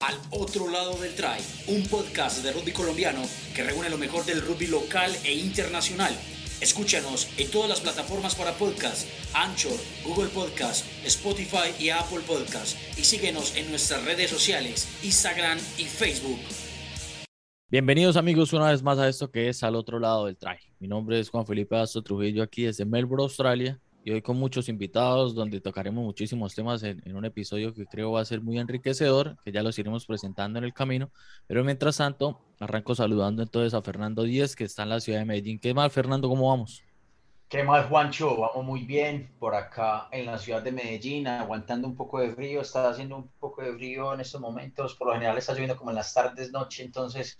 [0.00, 3.20] Al otro lado del try, un podcast de rugby colombiano
[3.52, 6.12] que reúne lo mejor del rugby local e internacional.
[6.60, 12.76] Escúchanos en todas las plataformas para podcast, Anchor, Google Podcast, Spotify y Apple Podcast.
[12.96, 16.38] Y síguenos en nuestras redes sociales, Instagram y Facebook.
[17.68, 20.58] Bienvenidos amigos una vez más a esto que es Al otro lado del try.
[20.78, 24.68] Mi nombre es Juan Felipe Astro Trujillo aquí desde Melbourne, Australia y hoy con muchos
[24.68, 29.36] invitados donde tocaremos muchísimos temas en, un episodio que creo va a ser muy enriquecedor,
[29.44, 31.10] que ya los iremos presentando en el camino.
[31.46, 35.24] Pero mientras tanto, arranco saludando entonces a Fernando Díez, que está en la ciudad de
[35.24, 35.58] Medellín.
[35.58, 36.28] ¿Qué mal, Fernando?
[36.28, 36.82] ¿Cómo vamos?
[37.48, 38.36] ¿Qué mal, Juancho?
[38.36, 42.60] Vamos muy bien por acá en la ciudad de Medellín, aguantando un poco de frío.
[42.60, 44.94] Está haciendo un poco de frío en estos momentos.
[44.94, 47.38] Por lo general está lloviendo como en las tardes, noche, entonces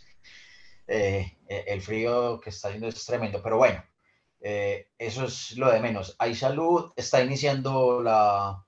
[0.86, 3.42] eh, el frío que está haciendo es tremendo.
[3.42, 3.82] Pero bueno,
[4.40, 6.16] eh, eso es lo de menos.
[6.18, 8.64] Hay salud, está iniciando la,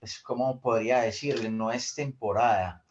[0.00, 2.84] es como podría decirle, no es temporada.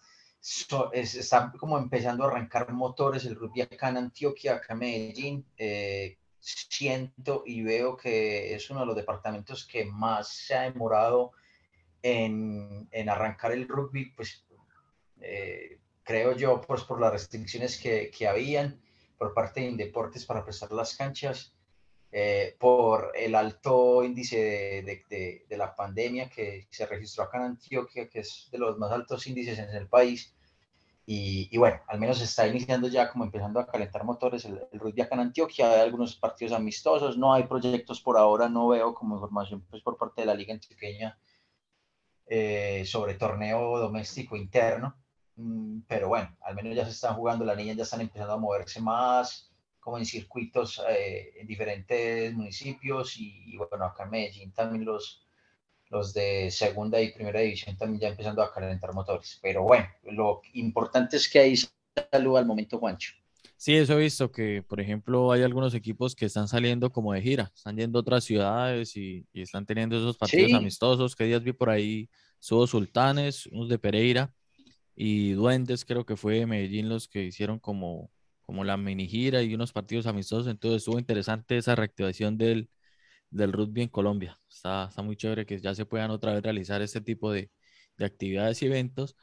[0.94, 5.45] está como empezando a arrancar motores el rugby acá en Antioquia, acá en Medellín.
[5.58, 11.34] Eh, siento y veo que es uno de los departamentos que más se ha demorado
[12.02, 14.44] en, en arrancar el rugby, pues
[15.22, 18.81] eh, creo yo, pues por las restricciones que, que habían
[19.18, 21.53] por parte de Deportes para prestar las canchas.
[22.14, 28.09] Eh, por el alto índice de, de, la pandemia que se registró acá en Antioquia,
[28.09, 30.36] que es de los más altos índices en el país.
[31.06, 34.80] Y, y bueno, al menos está iniciando ya como empezando a calentar motores el, el,
[34.80, 35.72] rugby acá en Antioquia.
[35.72, 39.98] Hay algunos partidos amistosos, no hay proyectos por ahora, no veo como información pues, por
[39.98, 41.18] parte de la liga antioqueña
[42.28, 44.96] eh, sobre torneo doméstico interno.
[45.38, 48.38] Mm, pero bueno, al menos ya se están jugando, las niñas ya están empezando a
[48.38, 49.50] moverse más
[49.82, 55.28] como en circuitos eh, en diferentes municipios y, bueno, acá en Medellín también los,
[55.90, 59.40] los de segunda y primera división también ya empezando a calentar motores.
[59.42, 61.56] Pero bueno, lo importante es que hay
[62.12, 63.14] salud al momento, Juancho.
[63.58, 67.22] Sí, eso he visto que, por ejemplo, hay algunos equipos que están saliendo como de
[67.22, 71.16] gira, están yendo a otras ciudades y, y están teniendo esos partidos amistosos.
[71.16, 72.09] ¿Qué días vi por ahí?
[72.40, 74.34] Subo Sultanes, unos de Pereira
[74.96, 78.09] y Duendes, creo que fue de Medellín los que hicieron como
[78.51, 80.47] como la mini gira y unos partidos amistosos.
[80.47, 82.69] Entonces estuvo interesante esa reactivación del,
[83.29, 84.39] del rugby en Colombia.
[84.50, 87.50] Está, está muy chévere que ya se puedan otra vez realizar este tipo de,
[87.97, 89.16] de actividades y eventos.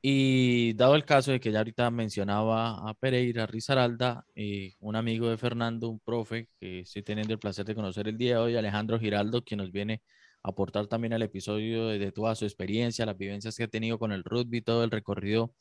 [0.00, 5.28] Y dado el caso de que ya ahorita mencionaba a Pereira Rizaralda, eh, un amigo
[5.28, 8.56] de Fernando, un profe que estoy teniendo el placer de conocer el día de hoy,
[8.56, 10.02] Alejandro Giraldo, quien nos viene
[10.42, 13.98] a aportar también al episodio de, de toda su experiencia, las vivencias que ha tenido
[13.98, 15.52] con el rugby, todo el recorrido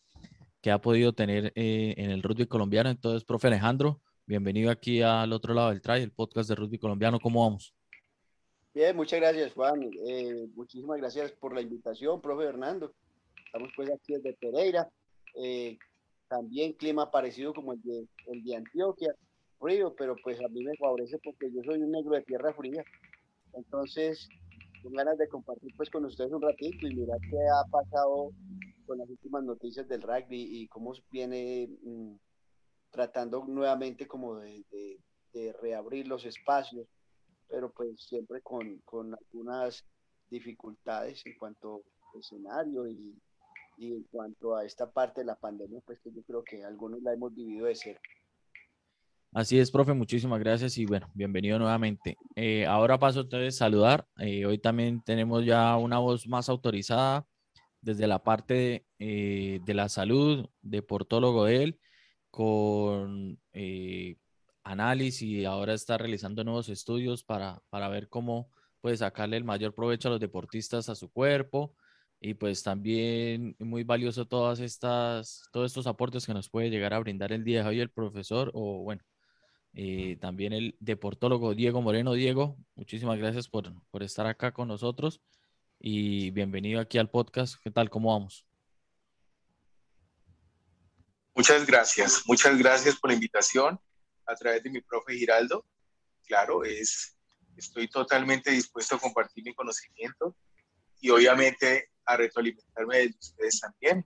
[0.61, 2.89] que ha podido tener eh, en el rugby colombiano.
[2.89, 7.19] Entonces, profe Alejandro, bienvenido aquí al otro lado del try, el podcast de rugby colombiano.
[7.19, 7.73] ¿Cómo vamos?
[8.73, 9.89] Bien, muchas gracias, Juan.
[10.07, 12.93] Eh, muchísimas gracias por la invitación, profe Fernando.
[13.45, 14.89] Estamos pues aquí desde Pereira.
[15.35, 15.77] Eh,
[16.27, 19.15] también clima parecido como el de, el de Antioquia,
[19.59, 22.83] frío, pero pues a mí me favorece porque yo soy un negro de tierra fría.
[23.53, 24.27] Entonces,
[24.83, 28.31] con ganas de compartir pues con ustedes un ratito y mirar qué ha pasado
[28.87, 32.15] con las últimas noticias del rugby y cómo viene mm,
[32.89, 34.65] tratando nuevamente como de,
[35.61, 36.87] reabrir los espacios,
[37.47, 39.85] pero pues siempre con, con algunas
[40.31, 43.15] dificultades en cuanto al escenario y,
[43.77, 47.03] y, en cuanto a esta parte de la pandemia, pues que yo creo que algunos
[47.03, 48.09] la hemos vivido de cerca.
[49.31, 52.17] Así es, profe, muchísimas gracias y bueno, bienvenido nuevamente.
[52.35, 54.07] Eh, ahora paso entonces a saludar.
[54.17, 57.27] Eh, hoy también tenemos ya una voz más autorizada
[57.87, 61.79] desde la parte eh, de la salud, deportólogo él,
[62.29, 64.17] con eh,
[64.63, 69.73] análisis y ahora está realizando nuevos estudios para, para ver cómo puede sacarle el mayor
[69.73, 71.75] provecho a los deportistas a su cuerpo
[72.19, 76.99] y pues también muy valioso todas estas, todos estos aportes que nos puede llegar a
[76.99, 79.01] brindar el día de hoy el profesor o bueno,
[79.73, 82.13] eh, también el deportólogo Diego Moreno.
[82.13, 85.21] Diego, muchísimas gracias por, por estar acá con nosotros
[85.79, 87.55] y bienvenido aquí al podcast.
[87.63, 87.89] ¿Qué tal?
[87.89, 88.45] ¿Cómo vamos?
[91.35, 93.79] Muchas gracias, muchas gracias por la invitación
[94.25, 95.65] a través de mi profe Giraldo.
[96.25, 97.15] Claro, es,
[97.55, 100.35] estoy totalmente dispuesto a compartir mi conocimiento
[100.99, 104.05] y obviamente a retroalimentarme de ustedes también.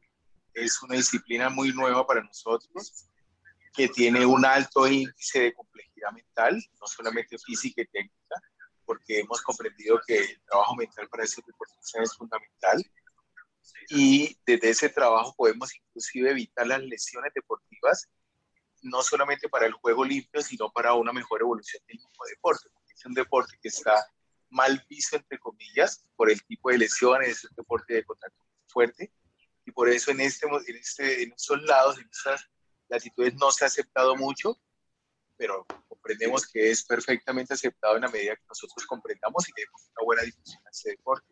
[0.53, 3.07] Es una disciplina muy nueva para nosotros
[3.73, 8.35] que tiene un alto índice de complejidad mental, no solamente física y técnica,
[8.91, 12.83] porque hemos comprendido que el trabajo mental para ese deportista es fundamental.
[13.87, 18.09] Y desde ese trabajo podemos inclusive evitar las lesiones deportivas,
[18.81, 22.67] no solamente para el juego limpio, sino para una mejor evolución del mismo deporte.
[22.93, 23.95] Es un deporte que está
[24.49, 29.13] mal visto, entre comillas, por el tipo de lesiones, es un deporte de contacto fuerte,
[29.65, 32.45] y por eso en, este, en, este, en estos lados, en estas
[32.89, 34.59] latitudes no se ha aceptado mucho,
[35.41, 40.05] pero comprendemos que es perfectamente aceptado en la medida que nosotros comprendamos y demos una
[40.05, 41.25] buena difusión a este deporte.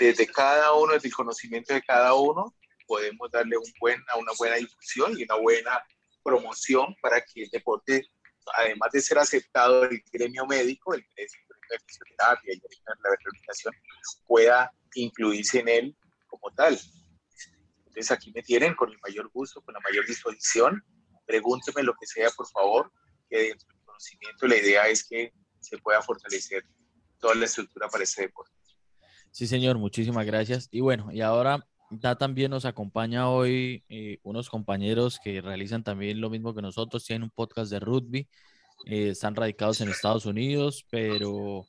[0.00, 2.56] Desde cada uno, desde el conocimiento de cada uno,
[2.86, 5.84] podemos darle un buen, una buena difusión y una buena
[6.24, 8.02] promoción para que el deporte,
[8.56, 11.38] además de ser aceptado el gremio médico, el gremio
[11.68, 13.74] de fisioterapia y la rehabilitación,
[14.26, 15.96] pueda incluirse en él
[16.28, 16.80] como tal.
[17.88, 20.82] Entonces aquí me tienen con el mayor gusto, con la mayor disposición.
[21.26, 22.90] Pregúnteme lo que sea, por favor,
[23.32, 26.64] que dentro del conocimiento la idea es que se pueda fortalecer
[27.18, 28.52] toda la estructura para ese deporte.
[29.30, 30.68] Sí, señor, muchísimas gracias.
[30.70, 36.20] Y bueno, y ahora ya también nos acompaña hoy eh, unos compañeros que realizan también
[36.20, 38.28] lo mismo que nosotros, tienen un podcast de rugby,
[38.86, 41.66] eh, están radicados en Estados Unidos, pero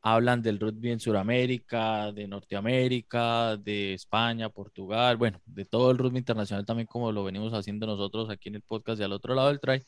[0.00, 6.18] hablan del rugby en Sudamérica, de Norteamérica, de España, Portugal, bueno, de todo el rugby
[6.18, 9.48] internacional también como lo venimos haciendo nosotros aquí en el podcast de al otro lado
[9.48, 9.82] del try.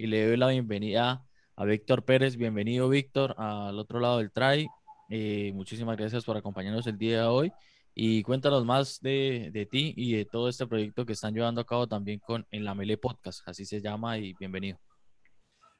[0.00, 1.24] Y le doy la bienvenida
[1.56, 2.36] a Víctor Pérez.
[2.36, 4.68] Bienvenido, Víctor, al otro lado del try.
[5.10, 7.52] Eh, muchísimas gracias por acompañarnos el día de hoy
[7.96, 11.66] y cuéntanos más de, de, ti y de todo este proyecto que están llevando a
[11.66, 14.78] cabo también con En la Mele Podcast, así se llama y bienvenido.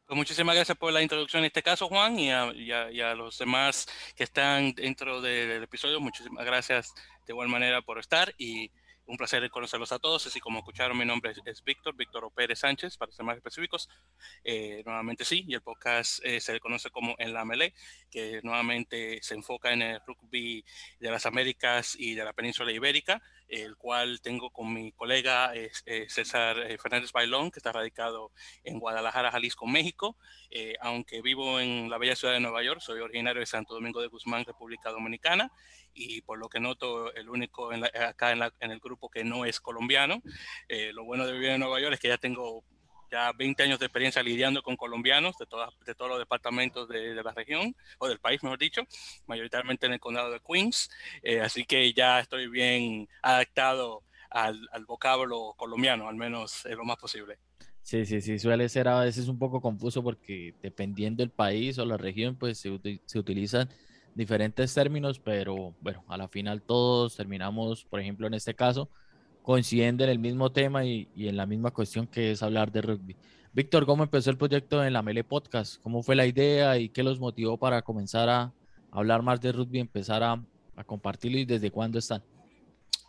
[0.05, 3.39] Pues muchísimas gracias por la introducción en este caso, Juan, y a, y a, los
[3.39, 3.87] demás
[4.17, 6.01] que están dentro del episodio.
[6.01, 6.93] Muchísimas gracias
[7.25, 8.73] de igual manera por estar y
[9.09, 10.27] un placer conocerlos a todos.
[10.27, 13.89] Así como escucharon, mi nombre es, Víctor, Víctor Pérez Sánchez, para ser más específicos.
[14.45, 17.75] Eh, nuevamente sí, y el podcast eh, se le conoce como En la Melee,
[18.11, 20.65] que nuevamente se enfoca en el rugby
[21.01, 25.71] de las Américas y de la península ibérica, el cual tengo con mi colega eh,
[26.09, 28.33] César Fernández Bailón, que está radicado
[28.63, 30.17] en Guadalajara, Jalisco, México.
[30.81, 34.09] aunque vivo en la bella ciudad de Nueva York, soy originario de Santo Domingo de
[34.09, 35.51] Guzmán, República Dominicana,
[35.99, 39.61] y por lo que noto, el único acá en, en, el grupo que no es
[39.61, 40.23] colombiano.
[40.69, 42.65] Eh, lo bueno de vivir en Nueva York es que ya tengo
[43.11, 47.15] ya 20 años de experiencia lidiando con colombianos de, todas, de todos los departamentos de,
[47.15, 48.83] la región, o del país, mejor dicho,
[49.27, 50.91] mayoritariamente en el condado de Queens.
[51.23, 56.99] Eh, así que ya estoy bien adaptado al, al vocablo colombiano, al menos lo más
[56.99, 57.39] posible.
[57.89, 61.87] Sí, sí, sí, suele ser a veces un poco confuso porque dependiendo del país o
[61.87, 63.71] la región, pues se, se utilizan
[64.15, 68.89] diferentes términos, pero bueno, a la final todos terminamos, por ejemplo, en este caso,
[69.43, 73.17] coincidiendo en el mismo tema y, en la misma cuestión que es hablar de rugby.
[73.53, 75.81] Víctor, ¿cómo empezó el proyecto en la Mele Podcast?
[75.83, 78.53] ¿Cómo fue la idea y qué los motivó para comenzar a
[78.91, 80.43] hablar más de rugby, empezar a,
[80.77, 82.23] a compartirlo y desde cuándo están?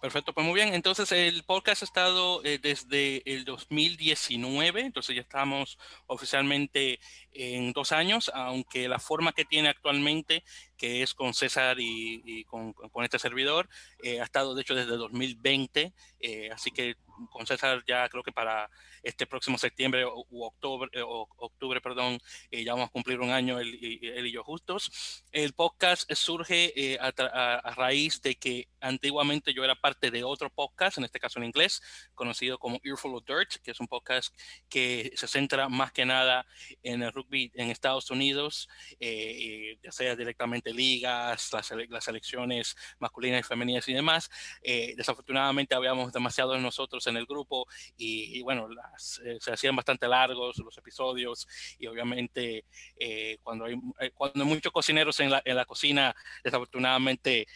[0.01, 0.73] Perfecto, pues muy bien.
[0.73, 7.01] Entonces el podcast ha estado eh, desde el 2019, entonces ya estamos oficialmente
[7.39, 10.43] en dos años, aunque la forma que tiene actualmente,
[10.77, 13.69] que es con César y, con, con, este servidor,
[14.03, 16.97] eh, ha estado de hecho desde 2020, eh, así que
[17.31, 18.69] con César ya creo que para
[19.03, 22.19] este próximo septiembre u octubre, eh, o, octubre perdón,
[22.51, 25.23] eh, ya vamos a cumplir un año él, él y yo justos.
[25.31, 30.49] El podcast surge eh, a, a, raíz de que antiguamente yo era parte de otro
[30.49, 31.81] podcast, en este caso en inglés,
[32.13, 34.35] conocido como Earful of Dirt, que es un podcast
[34.69, 36.45] que se centra más que nada
[36.83, 38.67] en el rugby en Estados Unidos,
[38.99, 44.29] ya sea directamente ligas, las, las, selecciones masculinas y femeninas y demás.
[44.63, 47.67] desafortunadamente habíamos demasiado de nosotros en el grupo
[47.97, 48.91] y, y bueno, la,
[49.23, 52.65] eh, se hacían bastante largos los episodios y obviamente
[52.97, 57.47] eh, cuando, hay, eh, cuando hay muchos cocineros en la, en la cocina, desafortunadamente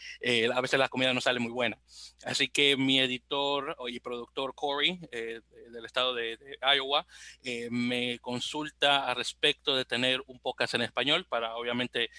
[0.53, 1.77] a veces la comida no sale muy buena.
[2.25, 7.05] Así que mi editor y productor Corey del estado de, de Iowa
[7.69, 12.09] me consulta al respecto de tener un podcast en español para obviamente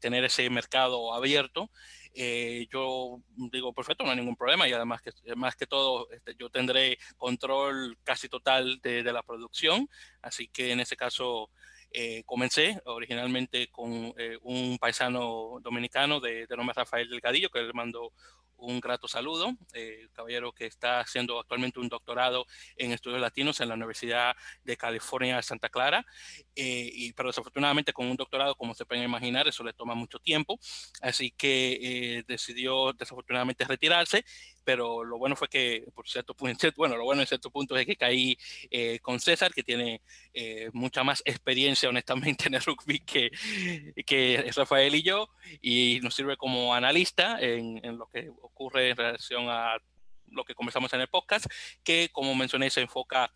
[0.00, 1.70] tener ese mercado abierto.
[2.18, 3.20] Eh, yo
[3.52, 6.96] digo, perfecto, no hay ningún problema y además que más que todo este, yo tendré
[7.18, 9.86] control casi total de, de, la producción,
[10.22, 11.50] así que en ese caso
[11.90, 17.72] eh, comencé originalmente con eh, un paisano dominicano de, de nombre Rafael Delgadillo, que le
[17.74, 18.14] mando
[18.58, 22.46] un grato saludo, eh, caballero que está haciendo actualmente un doctorado
[22.76, 24.34] en estudios latinos en la Universidad
[24.64, 26.04] de California Santa Clara,
[26.54, 30.18] eh, y, pero desafortunadamente con un doctorado, como se pueden imaginar, eso le toma mucho
[30.18, 30.58] tiempo,
[31.00, 31.78] así que
[32.18, 34.24] eh, decidió desafortunadamente retirarse
[34.66, 37.86] pero lo bueno fue que, por cierto punto, bueno, lo bueno en cierto punto es
[37.86, 38.36] que caí
[38.68, 40.02] eh, con César, que tiene
[40.34, 43.30] eh, mucha más experiencia, honestamente, en el rugby que,
[44.04, 45.28] que Rafael y yo,
[45.62, 49.78] y nos sirve como analista en, en lo que ocurre en relación a
[50.32, 51.46] lo que conversamos en el podcast,
[51.84, 53.32] que como mencioné se enfoca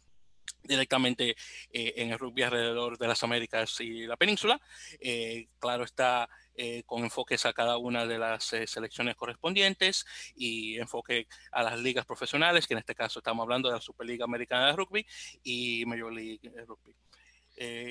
[0.63, 1.37] directamente
[1.73, 4.61] eh, en el rugby alrededor de las Américas y la península.
[5.01, 11.27] Eh, claro está eh, con enfoques a cada una de las selecciones correspondientes y enfoque
[11.53, 14.73] a las ligas profesionales, que en este caso estamos hablando de la Superliga Americana de
[14.77, 15.07] Rugby
[15.43, 16.95] y Major League Rugby.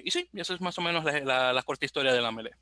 [0.03, 2.53] y sí, esa es más o menos la, corta historia de la melee.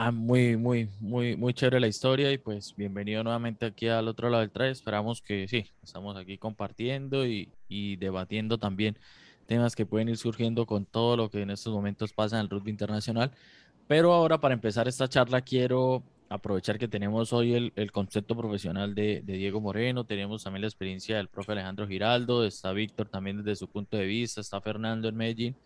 [0.00, 4.30] Ah, muy, muy, muy, muy chévere la historia y pues bienvenido nuevamente aquí al otro
[4.30, 4.70] lado del traje.
[4.70, 8.96] Esperamos que sí, estamos aquí compartiendo y, y debatiendo también
[9.48, 12.50] temas que pueden ir surgiendo con todo lo que en estos momentos pasa en el
[12.50, 13.32] rugby internacional.
[13.88, 18.94] Pero ahora para empezar esta charla quiero aprovechar que tenemos hoy el, el concepto profesional
[18.94, 23.38] de, de, Diego Moreno, tenemos también la experiencia del profe Alejandro Giraldo, está Víctor también
[23.38, 25.56] desde su punto de vista, está Fernando en Medellín,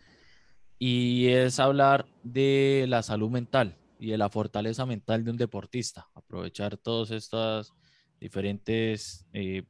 [0.79, 6.07] y es hablar de la salud mental y de la fortaleza mental de un deportista,
[6.15, 7.73] aprovechar todas estas
[8.21, 9.63] diferentes eh,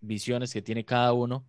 [0.00, 1.44] visiones que tiene cada uno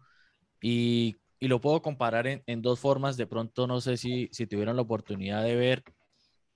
[0.59, 3.17] y y lo puedo comparar en, en, dos formas.
[3.17, 5.83] De pronto, no sé si, si tuvieron la oportunidad de ver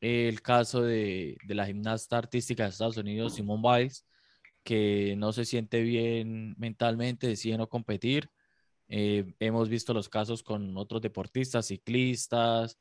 [0.01, 4.05] el caso de, de la gimnasta artística de Estados Unidos, Simone Biles,
[4.63, 8.29] que no se siente bien mentalmente, decide no competir.
[8.89, 12.77] Eh, hemos visto los casos con otros deportistas, ciclistas,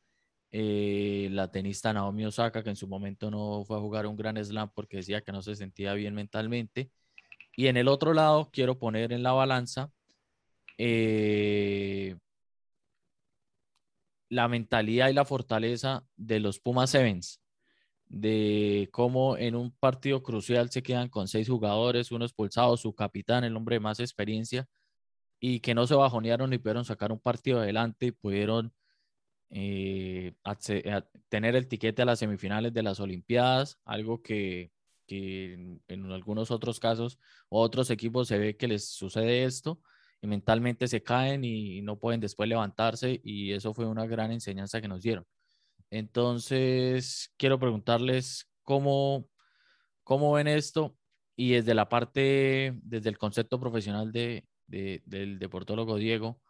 [0.53, 4.37] eh, la tenista Naomi Osaka, que en su momento no fue a jugar un gran
[4.45, 6.91] slam porque decía que no se sentía bien mentalmente.
[7.57, 9.91] Y en el otro lado, quiero poner en la balanza
[10.79, 12.17] eh,
[14.29, 17.41] la mentalidad y la fortaleza de los Pumas Sevens,
[18.07, 23.45] de cómo en un partido crucial se quedan con seis jugadores, uno expulsado, su capitán,
[23.45, 24.67] el hombre de más experiencia,
[25.41, 28.73] y que no se bajonearon y pudieron sacar un partido adelante y pudieron
[29.51, 30.35] eh,
[31.29, 34.73] tener el tiquete a las semifinales de las Olimpiadas, algo que,
[35.07, 37.19] en, en, algunos otros casos
[37.51, 39.81] otros equipos se ve que les sucede esto
[40.23, 44.89] mentalmente se caen y no pueden después levantarse y eso fue una gran enseñanza que
[44.89, 45.27] nos dieron.
[45.91, 49.29] Entonces, quiero preguntarles cómo,
[50.03, 50.97] cómo ven esto
[51.37, 56.41] y desde la parte, desde el concepto profesional de, del deportólogo Diego,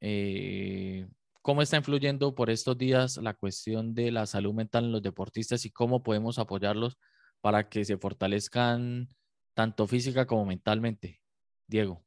[0.00, 1.06] eh,
[1.42, 5.64] ¿cómo está influyendo por estos días la cuestión de la salud mental en los deportistas
[5.64, 6.98] y cómo podemos apoyarlos
[7.40, 9.08] para que se fortalezcan
[9.54, 11.20] tanto física como mentalmente?
[11.66, 12.04] Diego.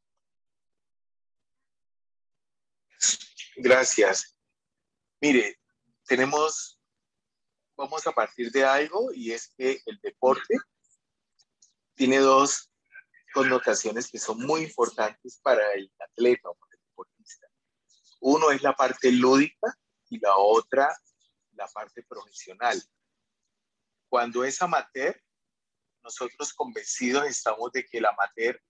[3.57, 4.35] Gracias.
[5.21, 5.59] Mire,
[6.05, 6.79] tenemos,
[7.75, 10.57] vamos a partir de algo y es que el deporte
[11.95, 12.71] tiene dos
[13.33, 17.47] connotaciones que son muy importantes para el atleta o para el deportista.
[18.19, 19.77] Uno es la parte lúdica
[20.09, 20.95] y la otra
[21.55, 22.81] la parte profesional.
[24.09, 25.19] Cuando es amateur,
[26.03, 28.61] nosotros convencidos estamos de que el amateur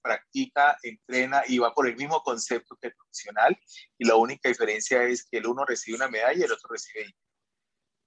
[0.00, 3.58] practica, entrena y va por el mismo concepto que el profesional
[3.98, 7.14] y la única diferencia es que el uno recibe una medalla y el otro recibe.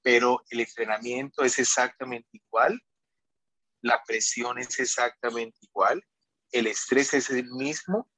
[0.02, 2.82] Pero el entrenamiento es exactamente igual,
[3.82, 6.04] la presión es exactamente igual,
[6.52, 8.10] el estrés es el mismo,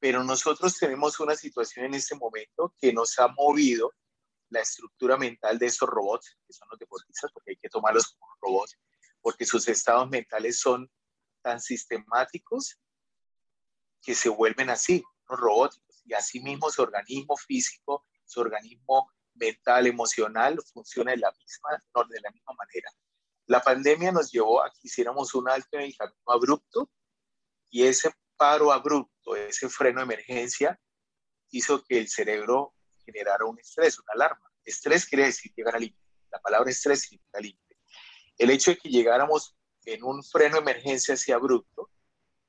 [0.00, 3.92] pero nosotros tenemos una situación en este momento que nos ha movido
[4.48, 8.32] la estructura mental de esos robots, que son los deportistas, porque hay que tomarlos como
[8.40, 8.78] robots,
[9.20, 10.90] porque sus estados mentales son
[11.42, 12.78] tan sistemáticos
[14.02, 16.02] que se vuelven así, no robóticos.
[16.04, 22.04] Y así mismo su organismo físico, su organismo mental, emocional, funciona de la misma, no,
[22.04, 22.90] de la misma manera.
[23.46, 26.90] La pandemia nos llevó a que hiciéramos un alto en el camino abrupto
[27.70, 30.78] y ese paro abrupto, ese freno de emergencia,
[31.50, 34.50] hizo que el cerebro generara un estrés, una alarma.
[34.64, 36.02] Estrés quiere decir llegar al límite.
[36.30, 37.78] La palabra estrés significa límite.
[38.38, 41.90] El hecho de que llegáramos en un freno de emergencia así abrupto,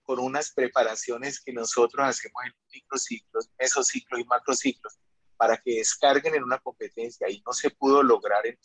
[0.04, 5.00] con unas preparaciones que nosotros hacemos en microciclos, mesociclos y macrociclos,
[5.38, 8.58] para que descarguen en una competencia y no se pudo lograr en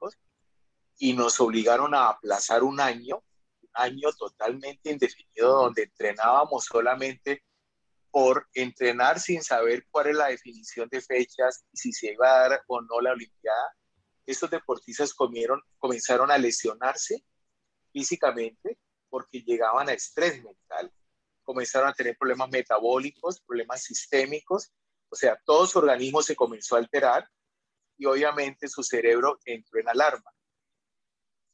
[0.00, 0.16] los
[0.98, 3.22] y nos obligaron a aplazar un año,
[3.62, 7.44] un año totalmente indefinido, donde entrenábamos solamente
[8.10, 12.48] por entrenar sin saber cuál es la definición de fechas y si se iba a
[12.48, 13.76] dar o no la Olimpiada.
[14.24, 17.22] Estos deportistas comieron, comenzaron a lesionarse
[17.92, 18.78] físicamente
[19.16, 20.92] porque llegaban a estrés mental.
[21.42, 24.74] Comenzaron a tener problemas metabólicos, problemas sistémicos,
[25.08, 27.26] o sea, todo su organismo se comenzó a alterar
[27.96, 30.30] y obviamente su cerebro entró en alarma,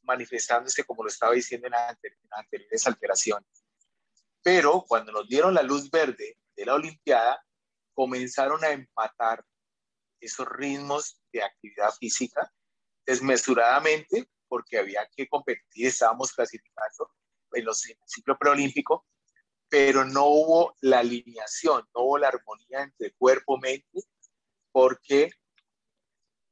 [0.01, 1.73] manifestándose, como lo estaba diciendo en,
[2.31, 3.65] anteriores alteraciones.
[4.41, 7.41] Pero cuando nos dieron la luz verde de la Olimpiada,
[7.93, 9.41] comenzaron a empatar
[10.19, 12.53] esos ritmos de actividad física
[13.05, 17.09] desmesuradamente porque había que competir, estábamos clasificando
[17.53, 19.05] en, los, el ciclo preolímpico,
[19.69, 24.03] pero no hubo la alineación, no hubo la armonía entre cuerpo-mente,
[24.71, 25.31] porque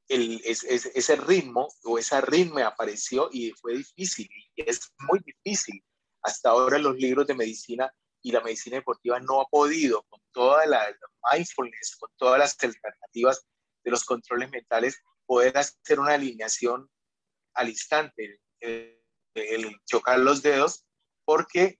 [0.07, 5.83] el, ese ritmo o esa ritmo apareció y fue difícil, y es muy difícil.
[6.23, 7.91] Hasta ahora los libros de medicina
[8.21, 10.95] y la medicina deportiva no ha podido, con toda la,
[11.31, 13.45] mindfulness, con todas las alternativas
[13.83, 16.89] de los controles mentales, poder hacer una alineación
[17.53, 18.97] al instante, el,
[19.85, 20.85] chocar los dedos,
[21.31, 21.79] porque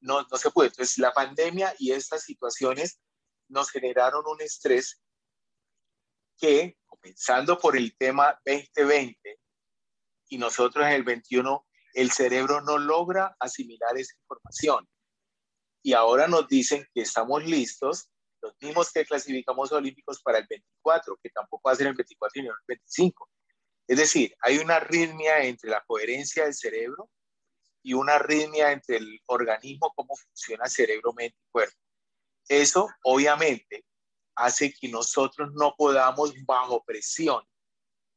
[0.00, 0.70] no, no se puede.
[0.70, 2.98] Entonces, la pandemia y estas situaciones
[3.48, 5.02] nos generaron un estrés
[6.38, 9.38] que, comenzando por el tema 2020
[10.30, 14.88] y nosotros en el 21, el cerebro no logra asimilar esa información
[15.82, 18.10] y ahora nos dicen que estamos listos,
[18.40, 22.42] los mismos que clasificamos olímpicos para el 24, que tampoco va a ser el 24
[22.42, 23.30] ni el 25.
[23.86, 27.10] Es decir, hay una arritmia entre la coherencia del cerebro
[27.86, 31.76] y una arritmia entre el organismo, cómo funciona cerebro, mente y cuerpo.
[32.48, 33.84] Eso, obviamente,
[34.34, 37.44] hace que nosotros no podamos, bajo presión,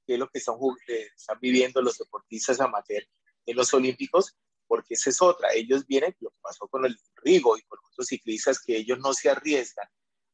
[0.08, 0.56] que es lo que están,
[0.88, 3.06] eh, están viviendo los deportistas amateur
[3.46, 4.36] en los Olímpicos,
[4.66, 5.54] porque esa es otra.
[5.54, 9.14] Ellos vienen, lo que pasó con el Rigo y con otros ciclistas, que ellos no
[9.14, 9.88] se arriesgan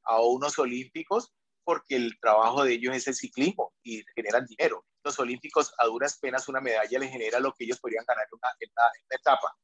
[0.03, 1.33] a unos olímpicos
[1.65, 4.85] porque el trabajo de ellos es el ciclismo y generan dinero.
[5.05, 8.39] Los olímpicos a duras penas una medalla les genera lo que ellos podrían ganar en
[8.39, 9.55] una, etapa.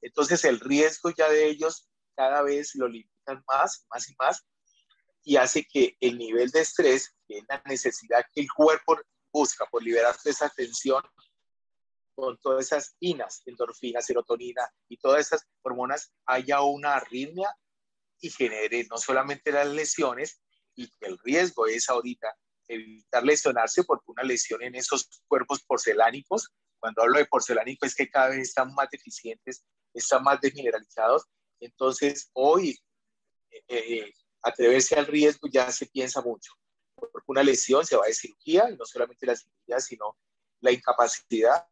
[0.00, 4.46] Entonces el riesgo ya de ellos cada vez lo limitan más, más y más
[5.24, 8.96] y hace que el nivel de estrés, que es la necesidad que el cuerpo
[9.32, 11.02] busca por liberar esa tensión,
[12.14, 17.52] con todas esas inas, endorfina, serotonina y todas esas hormonas, haya una arritmia
[18.20, 20.40] y genere no solamente las lesiones,
[20.76, 22.36] y el riesgo es ahorita
[22.68, 28.08] evitar lesionarse porque una lesión en esos cuerpos porcelánicos, cuando hablo de porcelánico es que
[28.08, 31.24] cada vez están más deficientes, están más desmineralizados,
[31.60, 32.78] entonces hoy
[33.50, 36.52] eh, eh, atreverse al riesgo ya se piensa mucho,
[36.94, 40.16] porque una lesión se va de cirugía, y no solamente la cirugía, sino
[40.60, 41.66] la incapacidad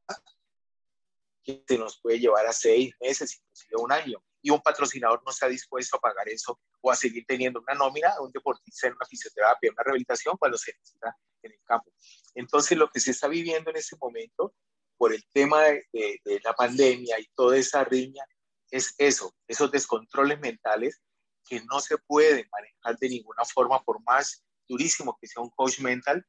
[1.43, 4.25] que se nos puede llevar a seis meses, inclusive un año.
[4.45, 8.21] Y un patrocinador no está dispuesto a pagar eso o a seguir teniendo una nómina,
[8.21, 11.91] un deportista en una fisioterapia, una rehabilitación cuando se necesita en el campo.
[12.35, 14.55] Entonces, lo que se está viviendo en este momento
[14.99, 18.25] por el tema de, de la pandemia y toda esa riña
[18.71, 21.01] es eso, esos descontroles mentales
[21.49, 25.81] que no se pueden manejar de ninguna forma, por más durísimo que sea un coach
[25.81, 26.27] mental,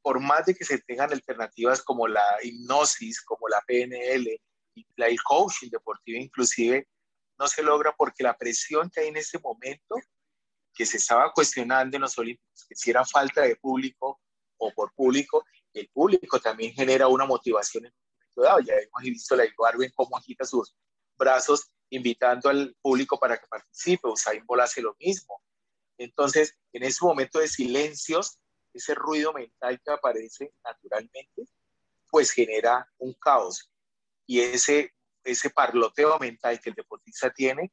[0.00, 4.40] por más de que se tengan alternativas como la hipnosis, como la PNL,
[4.96, 6.88] la, el coaching deportivo inclusive,
[7.38, 9.96] no se logra porque la presión que hay en este momento,
[10.72, 14.20] que se estaba cuestionando en los Olímpicos, que si era falta de público
[14.58, 17.92] o por público, el público también genera una motivación en
[18.36, 18.60] dado.
[18.60, 20.74] Ya hemos visto la Ibarben cómo agita sus
[21.16, 24.08] brazos invitando al público para que participe.
[24.08, 25.40] Usain Bolt hace lo mismo.
[25.98, 28.38] Entonces, en ese momento de silencios,
[28.72, 31.44] ese ruido mental que aparece naturalmente,
[32.10, 33.70] pues genera un caos.
[34.26, 37.72] Y ese, ese parloteo mental que el deportista tiene,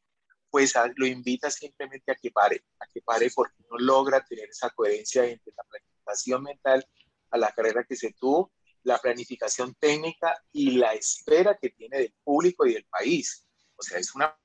[0.50, 4.70] pues lo invita simplemente a que pare, a que pare porque no logra tener esa
[4.70, 6.86] coherencia entre la planificación mental
[7.30, 8.52] a la carrera que se tuvo,
[8.84, 13.46] la planificación técnica y la espera que tiene del público y del país.
[13.78, 14.38] O sea, es una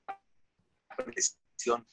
[0.96, 1.86] presión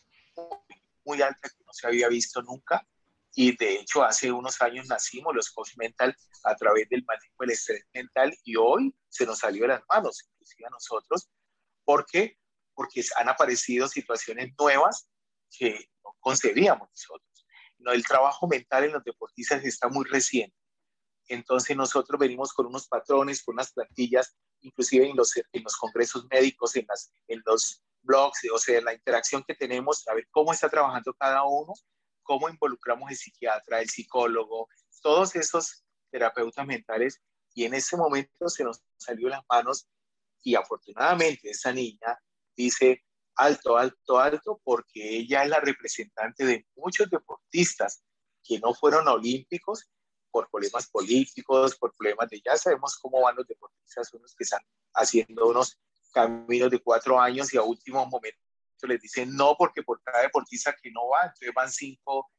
[1.03, 2.87] muy alta que no se había visto nunca
[3.35, 7.51] y de hecho, hace unos años nacimos los coach mental a través del manejo del
[7.51, 11.29] estrés mental y hoy se nos salió de las manos, inclusive a nosotros.
[11.83, 12.37] ¿Por qué?
[12.75, 15.07] Porque han aparecido situaciones nuevas
[15.49, 17.47] que no concebíamos nosotros.
[17.79, 20.55] No, el trabajo mental en los deportistas está muy reciente.
[21.27, 26.27] Entonces nosotros venimos con unos patrones, con unas plantillas, inclusive en los, en los congresos
[26.29, 30.51] médicos, en, las, en los blogs, o sea, la interacción que tenemos, a ver cómo
[30.51, 31.73] está trabajando cada uno
[32.23, 34.69] cómo involucramos el psiquiatra, el psicólogo,
[35.01, 37.21] todos esos terapeutas mentales
[37.53, 39.87] y en ese momento se nos salió las manos
[40.41, 42.19] y afortunadamente esa niña
[42.55, 43.03] dice
[43.35, 48.03] alto, alto, alto, porque ella es la representante de muchos deportistas
[48.43, 49.89] que no fueron olímpicos
[50.31, 54.61] por problemas políticos, por problemas de ya sabemos cómo van los deportistas, unos que están
[54.93, 55.79] haciendo unos
[56.11, 58.39] caminos de cuatro años y a último momento
[58.87, 62.31] les dicen no porque por cada deportista que no va, entonces van cinco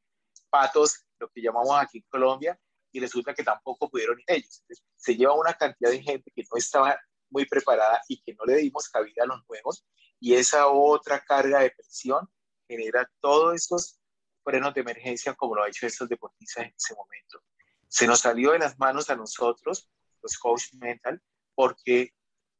[0.49, 2.59] patos, lo que llamamos aquí en Colombia,
[2.91, 4.63] y resulta que tampoco pudieron ir ellos.
[4.95, 6.97] se lleva una cantidad de gente que no estaba
[7.29, 9.85] muy preparada y que no le dimos cabida a los nuevos,
[10.19, 12.29] y esa otra carga de presión
[12.67, 13.99] genera todos estos
[14.43, 17.41] frenos de emergencia como lo ha hecho estos deportistas en ese momento.
[17.87, 19.89] Se nos salió de las manos a nosotros,
[20.21, 21.21] los coach mental,
[21.53, 22.13] porque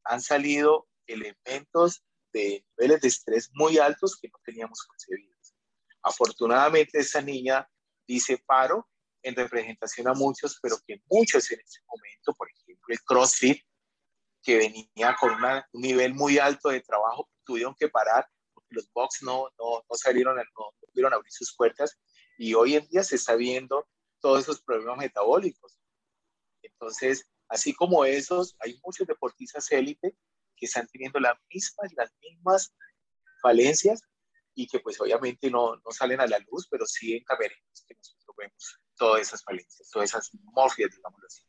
[0.03, 2.03] han salido elementos
[2.35, 5.55] de niveles de estrés muy altos que no teníamos concebidos.
[6.03, 7.67] Afortunadamente esa niña
[8.05, 8.89] dice paro
[9.23, 13.61] en representación a muchos, pero que muchos en ese momento, por ejemplo el CrossFit,
[14.43, 19.23] que venía con un nivel muy alto de trabajo, tuvieron que parar porque los box
[19.23, 21.97] no, no, no salieron, no, pudieron abrir sus puertas
[22.37, 23.87] y hoy en día se está viendo
[24.19, 25.79] todos esos problemas metabólicos.
[26.61, 30.15] Entonces, así como esos, hay muchos deportistas élite
[30.55, 32.73] que están teniendo las mismas, las mismas
[33.41, 34.01] falencias
[34.53, 37.95] y que pues obviamente no, no salen a la luz, pero sí en camerinos que
[37.95, 41.43] nosotros vemos todas esas falencias, todas esas morfias, digámoslo así.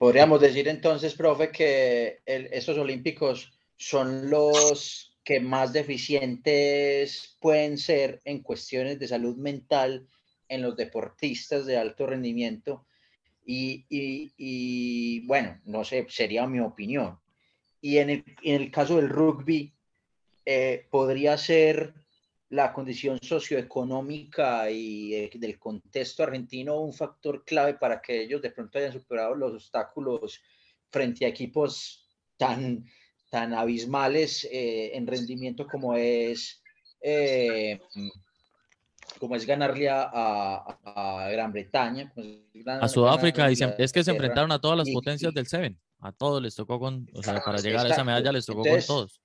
[0.00, 8.42] Podríamos decir entonces, profe, que esos olímpicos son los que más deficientes pueden ser en
[8.42, 10.08] cuestiones de salud mental
[10.48, 12.86] en los deportistas de alto rendimiento.
[13.44, 17.19] Y, y, bueno, no sé, sería mi opinión.
[17.80, 19.72] Y en el, en el caso del rugby,
[20.44, 21.94] eh, podría ser
[22.50, 28.50] la condición socioeconómica y eh, del contexto argentino un factor clave para que ellos de
[28.50, 30.40] pronto hayan superado los obstáculos
[30.90, 32.84] frente a equipos tan,
[33.30, 36.60] tan abismales eh, en rendimiento como es,
[37.00, 37.78] eh,
[39.20, 42.12] como es ganarle a, Gran Bretaña.
[42.80, 45.78] a Sudáfrica, y es que se enfrentaron a todas las potencias del Seven.
[46.00, 48.80] A todos les tocó con, o sea, para llegar a esa medalla les tocó con
[48.80, 49.20] todos.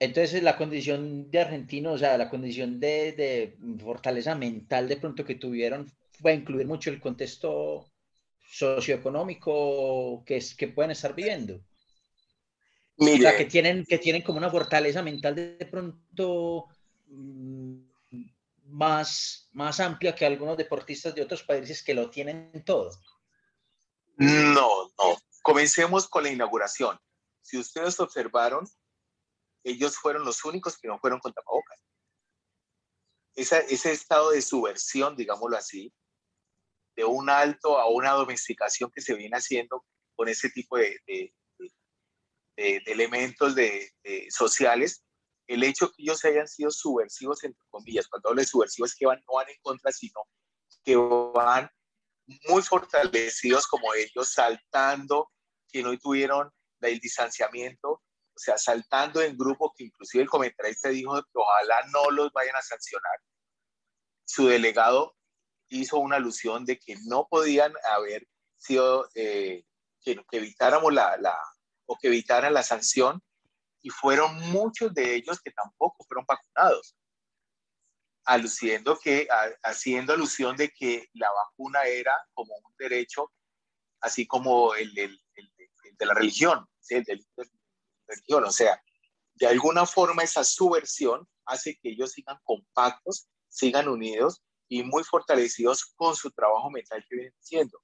[0.00, 5.36] Entonces, la condición de argentino, o sea, la condición de, fortaleza mental de pronto que
[5.36, 5.90] tuvieron,
[6.20, 7.90] fue a incluir mucho el contexto
[8.50, 11.60] socioeconómico que, es, que pueden estar viviendo.
[12.96, 16.66] o sea, que tienen, que tienen como una fortaleza mental de, pronto
[17.06, 17.76] mm,
[18.66, 22.90] más, más amplia que algunos deportistas de otros países que lo tienen todo.
[24.16, 25.18] No, no.
[25.44, 26.98] Comencemos con la inauguración.
[27.42, 28.66] Si ustedes observaron,
[29.62, 31.78] ellos fueron los únicos que no fueron con tapabocas.
[33.34, 35.92] ese estado de subversión, digámoslo así,
[36.96, 39.84] de un alto a una domesticación que se viene haciendo
[40.16, 41.34] con ese tipo de, de,
[42.56, 43.92] elementos de,
[44.30, 45.04] sociales,
[45.46, 49.20] el hecho que ellos hayan sido subversivos, entre comillas, cuando hablo de subversivos, que van,
[49.28, 50.22] no van en contra, sino
[50.84, 51.68] que van
[52.48, 55.30] muy fortalecidos como ellos, saltando,
[55.74, 61.20] que no tuvieron el distanciamiento, o sea, saltando en grupo, que inclusive el comentarista dijo
[61.20, 63.18] que ojalá no los vayan a sancionar.
[64.24, 65.16] Su delegado
[65.66, 68.24] hizo una alusión de que no podían haber
[68.56, 69.64] sido, eh,
[70.00, 71.36] que, evitáramos la, la,
[71.86, 73.20] o que evitaran la sanción,
[73.82, 76.96] y fueron muchos de ellos que tampoco fueron vacunados,
[78.26, 79.26] aluciendo que,
[79.64, 83.32] haciendo alusión de que la vacuna era como un derecho,
[84.00, 85.23] así como el, el,
[85.98, 88.44] de la religión, religión.
[88.44, 88.80] O sea,
[89.34, 95.84] de alguna forma esa subversión hace que ellos sigan compactos, sigan unidos y muy fortalecidos
[95.96, 97.80] con su trabajo mental que vienen haciendo.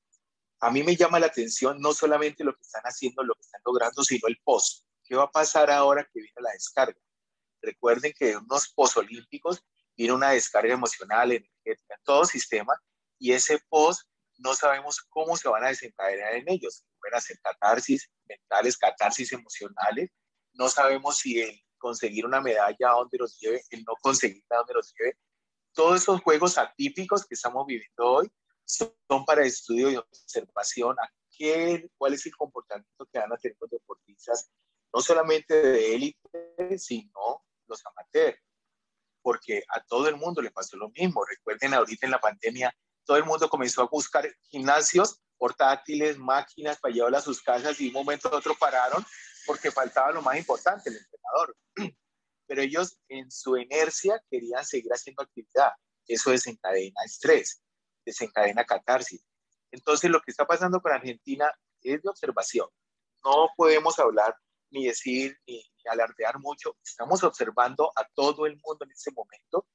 [0.61, 3.63] A mí me llama la atención no solamente lo que están haciendo, lo que están
[3.65, 4.85] logrando, sino el post.
[5.05, 6.99] ¿Qué va a pasar ahora que viene la descarga?
[7.63, 9.63] Recuerden que en unos olímpicos
[9.97, 12.75] viene una descarga emocional, energética, en todo sistema,
[13.19, 14.03] y ese post
[14.41, 16.85] no sabemos cómo se van a desencadenar en ellos.
[16.99, 20.11] Pueden hacer catarsis mentales, catarsis emocionales.
[20.55, 24.59] No sabemos si el conseguir una medalla a donde los lleve, el no conseguirla a
[24.59, 25.19] donde los lleve.
[25.73, 28.31] Todos esos juegos atípicos que estamos viviendo hoy
[28.65, 33.57] son para estudio y observación a qué, cuál es el comportamiento que van a tener
[33.61, 34.51] los deportistas,
[34.93, 38.39] no solamente de élite, sino los amateurs,
[39.23, 41.25] porque a todo el mundo le pasó lo mismo.
[41.25, 42.75] Recuerden ahorita en la pandemia
[43.11, 47.83] todo el mundo comenzó a buscar gimnasios portátiles, máquinas para llevarla a sus casas y
[47.83, 49.05] de un momento a otro pararon
[49.45, 51.57] porque faltaba lo más importante, el entrenador.
[52.47, 55.73] Pero ellos en su inercia querían seguir haciendo actividad.
[56.07, 57.61] Eso desencadena estrés,
[58.07, 59.25] desencadena catarsis.
[59.73, 62.69] Entonces lo que está pasando con Argentina es de observación.
[63.25, 64.37] No podemos hablar
[64.71, 66.77] ni decir ni, ni alardear mucho.
[66.85, 69.67] Estamos observando a todo el mundo en este momento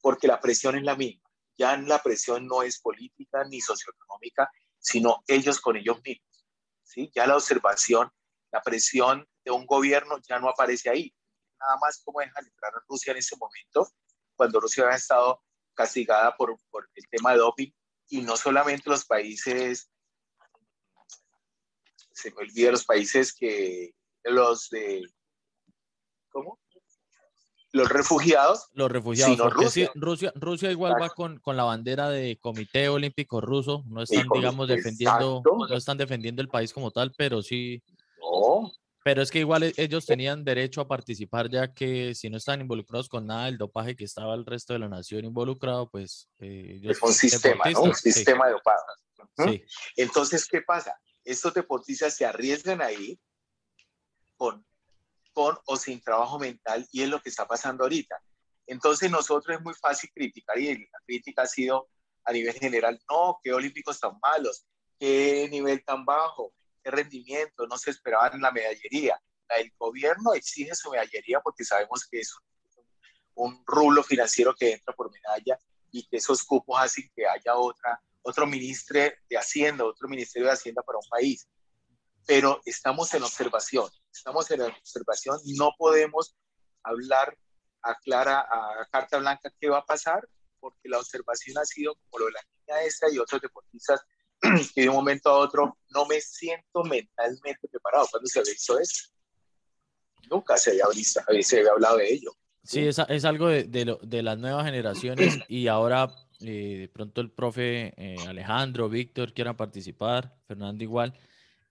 [0.00, 1.25] porque la presión es la misma
[1.56, 6.46] ya la presión no es política ni socioeconómica, sino ellos con ellos mismos.
[6.82, 7.10] ¿sí?
[7.14, 8.10] Ya la observación,
[8.52, 11.14] la presión de un gobierno ya no aparece ahí.
[11.58, 13.88] Nada más como dejan entrar a Rusia en ese momento,
[14.34, 15.42] cuando Rusia ha estado
[15.74, 17.70] castigada por, por el tema de doping,
[18.08, 19.90] y no solamente los países,
[22.12, 25.02] se me olvida los países que, los de,
[26.28, 26.60] ¿cómo?
[27.76, 28.68] Los refugiados.
[28.72, 29.52] Los refugiados.
[29.52, 29.90] Rusia.
[29.94, 30.32] Rusia.
[30.34, 33.84] Rusia, igual va con, con, la bandera de Comité Olímpico Ruso.
[33.86, 37.82] No están, digamos, defendiendo, no están defendiendo el país como tal, pero sí.
[38.18, 38.72] No,
[39.04, 42.62] Pero es que igual e, ellos tenían derecho a participar ya que si no estaban
[42.62, 46.78] involucrados con nada del dopaje que estaba el resto de la nación involucrado, pues eh,
[46.78, 46.96] ellos...
[46.96, 47.82] Es un sistema, ¿no?
[47.82, 48.80] Un sistema de dopaje.
[49.36, 49.64] Sí.
[49.96, 50.98] Entonces, ¿qué pasa?
[51.24, 53.20] Estos deportistas se arriesgan ahí
[54.36, 54.64] con,
[55.36, 58.18] con o sin trabajo mental y es lo que está pasando ahorita.
[58.66, 61.90] Entonces nosotros es muy fácil criticar y la crítica ha sido
[62.24, 64.64] a nivel general, no, qué olímpicos tan malos,
[64.98, 69.20] qué nivel tan bajo, rendimiento, no se esperaba en la medallería.
[69.58, 72.34] El gobierno exige su medallería porque sabemos que es
[73.34, 75.58] un, rulo financiero que entra por medalla
[75.92, 80.54] y que esos cupos hacen que haya otra, otro ministro de Hacienda, otro ministerio de
[80.54, 81.46] Hacienda para un país.
[82.26, 86.34] Pero estamos en observación, estamos en observación, no podemos
[86.82, 87.36] hablar
[87.82, 92.20] a clara, a carta blanca qué va a pasar, porque la observación ha sido como
[92.20, 94.00] lo de la niña esta y otros deportistas
[94.74, 98.08] que de un momento a otro no me siento mentalmente preparado.
[98.10, 99.10] ¿Cuándo se había visto eso?
[100.28, 102.32] Nunca se había, visto, se había hablado de ello.
[102.64, 107.20] Sí, es, es algo de, de, de, las nuevas generaciones y ahora eh, de pronto
[107.20, 111.14] el profe eh, Alejandro, Víctor quieran participar, Fernando igual,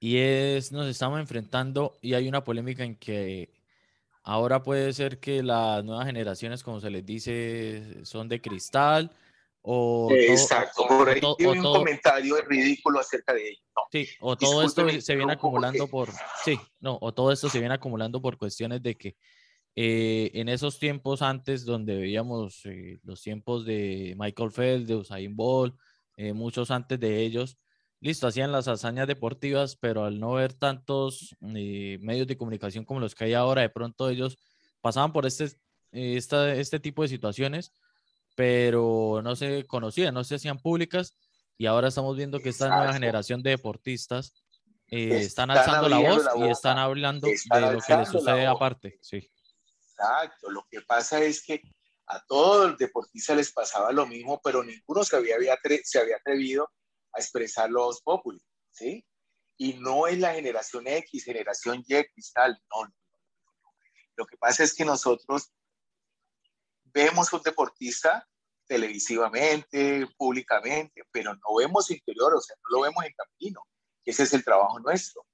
[0.05, 3.49] y es, nos estamos enfrentando y hay una polémica en que
[4.21, 9.09] ahora puede ser que las nuevas generaciones, como se les dice, son de cristal
[9.63, 13.61] o Exacto, por ahí un comentario ridículo acerca de ello.
[13.91, 16.09] sí, o todo esto se viene acumulando por,
[16.43, 19.15] sí, no, o todo esto se viene acumulando por cuestiones de que
[19.75, 25.35] eh, en esos tiempos antes donde veíamos eh, los tiempos de Michael Phelps, de Usain
[25.35, 25.75] Bolt,
[26.15, 27.57] eh, muchos antes de ellos,
[28.05, 33.15] listo, hacían las hazañas deportivas, pero al no ver tantos medios de comunicación como los
[33.15, 34.37] que hay ahora, de pronto ellos
[34.81, 35.49] pasaban por este,
[35.91, 37.73] esta, este tipo de situaciones
[38.35, 41.17] pero no se conocían, no se hacían públicas
[41.57, 44.33] y ahora estamos viendo que esta nueva generación de deportistas
[44.87, 48.99] eh, están, alzando la voz y están hablando de lo que les sucede aparte.
[49.01, 49.31] Sí.
[49.89, 51.61] Exacto, lo que pasa es que
[52.07, 55.37] a todos los deportistas les pasaba lo mismo, pero ninguno se había,
[55.83, 56.69] se había atrevido
[57.15, 59.05] a expresar los populi, ¿sí?
[59.57, 62.93] Y no es la generación X, generación Y, cristal, no.
[64.17, 65.51] Lo que pasa es que nosotros
[66.83, 68.27] vemos un deportista
[68.67, 73.61] televisivamente, públicamente, pero no vemos interior, o sea, no lo vemos en camino.
[74.03, 75.25] Ese es el trabajo nuestro.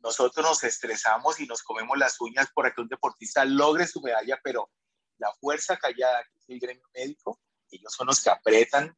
[0.00, 4.40] Nosotros nos estresamos y nos comemos las uñas para que un deportista logre su medalla,
[4.42, 4.70] pero
[5.18, 7.40] la fuerza callada, que es el gremio médico,
[7.70, 8.96] ellos son los que apretan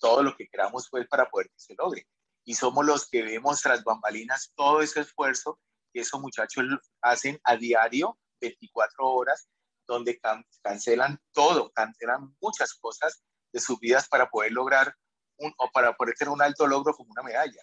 [0.00, 2.06] todo lo que queramos pues para poder que se logre.
[2.44, 5.60] Y somos los que vemos tras bambalinas todo ese esfuerzo
[5.92, 6.64] que esos muchachos
[7.02, 9.48] hacen a diario, 24 horas,
[9.86, 10.20] donde
[10.62, 14.94] cancelan todo, cancelan muchas cosas de sus vidas para poder lograr
[15.36, 17.62] un, o para poder tener un alto logro como una medalla.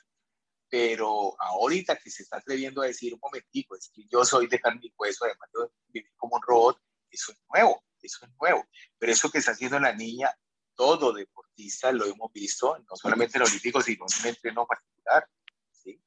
[0.69, 4.59] Pero ahorita que se está atreviendo a decir un momentico, es que yo soy de
[4.59, 6.77] carne y hueso, además de vivir como un robot,
[7.09, 8.65] eso es nuevo, eso es nuevo.
[8.99, 10.29] Pero eso que está haciendo la niña,
[10.77, 15.27] todo deportista lo hemos visto, no solamente en los olímpicos, sino en un entreno particular.
[15.71, 15.99] ¿sí?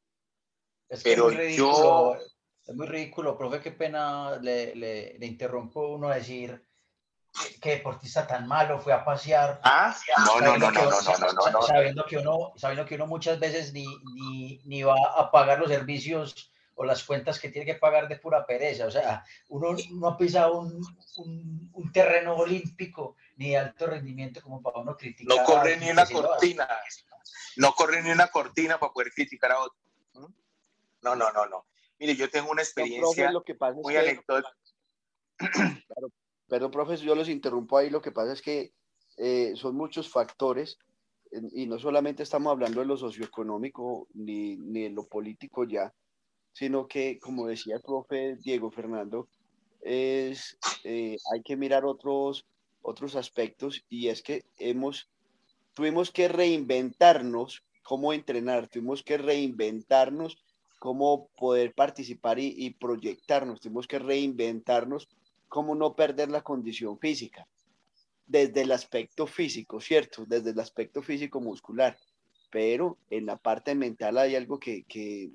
[1.02, 2.16] Pero yo
[2.66, 6.64] es muy ridículo, profe, qué pena le, le, le interrumpo uno a decir
[7.60, 9.60] qué deportista tan malo fue a pasear.
[9.64, 13.38] Ah, no, no, no, no, no, no, no, Sabiendo que uno, sabiendo que uno muchas
[13.38, 17.78] veces ni, ni, ni va a pagar los servicios o las cuentas que tiene que
[17.78, 18.86] pagar de pura pereza.
[18.86, 20.80] O sea, uno no pisa un,
[21.16, 25.34] un, un terreno olímpico ni de alto rendimiento como para uno criticar.
[25.34, 26.68] No corre ni una cortina.
[27.56, 29.78] No corre ni una cortina para poder criticar a otro.
[30.12, 30.26] ¿Mm?
[31.00, 31.66] No, no, no, no.
[31.98, 34.24] Mire, yo tengo una experiencia lo que pasa muy es que,
[35.38, 36.12] claro,
[36.48, 37.88] perdón, profesor, yo los interrumpo ahí.
[37.88, 38.74] Lo que pasa es que
[39.16, 40.78] eh, son muchos factores
[41.52, 45.94] y no solamente estamos hablando de lo socioeconómico ni, ni de lo político ya,
[46.52, 49.28] sino que, como decía el profe Diego Fernando,
[49.80, 52.44] es, eh, hay que mirar otros,
[52.82, 55.08] otros aspectos y es que hemos,
[55.74, 60.38] tuvimos que reinventarnos cómo entrenar, tuvimos que reinventarnos
[60.78, 65.08] cómo poder participar y, proyectarnos, tenemos que reinventarnos,
[65.48, 67.46] cómo no perder la condición física,
[68.26, 70.24] desde el aspecto físico, ¿cierto?
[70.24, 71.98] Desde el aspecto físico muscular,
[72.50, 75.30] pero en la parte mental hay algo que, que,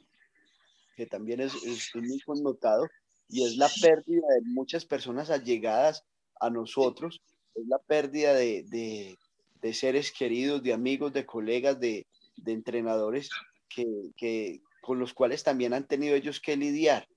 [0.96, 1.54] que también es,
[1.94, 2.88] muy connotado
[3.30, 6.04] y es la pérdida de muchas personas allegadas
[6.40, 7.22] a nosotros,
[7.56, 9.18] es la pérdida de, de,
[9.62, 12.06] de seres queridos, de amigos, de colegas, de,
[12.38, 13.30] de entrenadores
[13.70, 17.08] que, que, con los cuales también han tenido ellos que lidiar.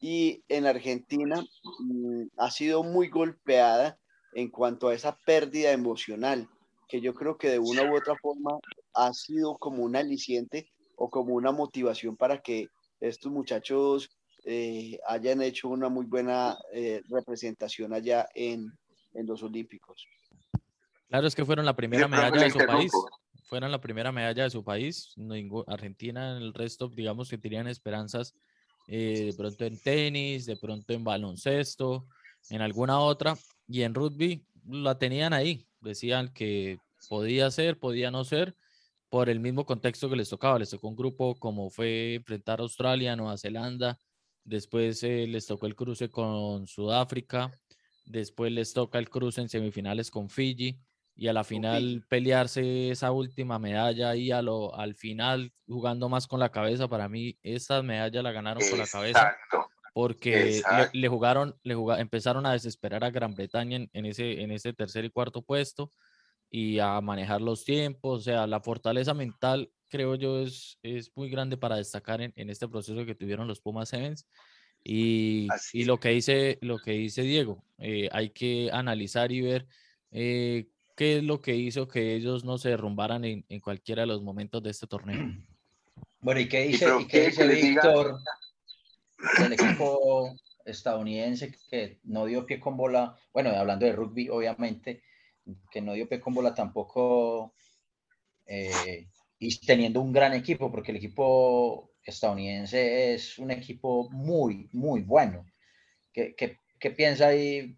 [0.00, 1.44] Y en Argentina
[1.80, 3.98] mm, ha sido muy golpeada
[4.34, 6.48] en cuanto a esa pérdida emocional,
[6.88, 8.58] que yo creo que de una u otra forma
[8.94, 12.68] ha sido como un aliciente o como una motivación para que
[13.00, 14.10] estos muchachos
[14.44, 16.58] eh, hayan hecho una muy buena
[17.08, 18.72] representación allá en,
[19.14, 20.06] en los Olímpicos.
[21.08, 22.92] Claro, es que fueron la primera medalla de su país.
[23.44, 25.14] Fueron la primera medalla de su país.
[25.66, 28.34] Argentina, en el resto, digamos que tenían esperanzas
[28.86, 32.06] de pronto en tenis, de pronto en baloncesto,
[32.50, 33.36] en alguna otra.
[33.68, 35.66] Y en rugby la tenían ahí.
[35.80, 38.56] Decían que podía ser, podía no ser,
[39.08, 40.58] por el mismo contexto que les tocaba.
[40.58, 43.98] Les tocó un grupo como fue enfrentar a Australia, Nueva Zelanda,
[44.44, 47.50] después eh, les tocó el cruce con Sudáfrica,
[48.04, 50.78] después les toca el cruce en semifinales con Fiji
[51.16, 56.26] y a la final pelearse esa última medalla ahí a lo, al final jugando más
[56.26, 56.88] con la cabeza.
[56.88, 59.36] Para mí, esa medalla la ganaron con la cabeza
[59.92, 60.60] porque
[60.92, 65.04] le, jugaron, le empezaron a desesperar a Gran Bretaña en, en, ese, en ese tercer
[65.04, 65.90] y cuarto puesto
[66.50, 71.30] y a manejar los tiempos, o sea, la fortaleza mental creo yo es, es muy
[71.30, 74.26] grande para destacar en, en este proceso que tuvieron los Pumas Sevens.
[74.84, 79.66] Y, y lo, que dice, lo que dice Diego, eh, hay que analizar y ver
[80.10, 84.08] eh, qué es lo que hizo que ellos no se derrumbaran en, en, cualquiera de
[84.08, 85.16] los momentos de este torneo.
[86.20, 88.18] Bueno, ¿y qué dice, ¿y qué dice Víctor
[89.38, 93.14] del equipo estadounidense que no dio pie con bola?
[93.34, 95.02] Bueno, hablando de rugby, obviamente,
[95.70, 97.52] que no dio pie con bola tampoco
[98.46, 99.06] eh,
[99.38, 105.44] y teniendo un gran equipo, porque el equipo estadounidense es un equipo muy, muy bueno.
[106.12, 107.76] ¿Qué, qué, qué piensa ahí,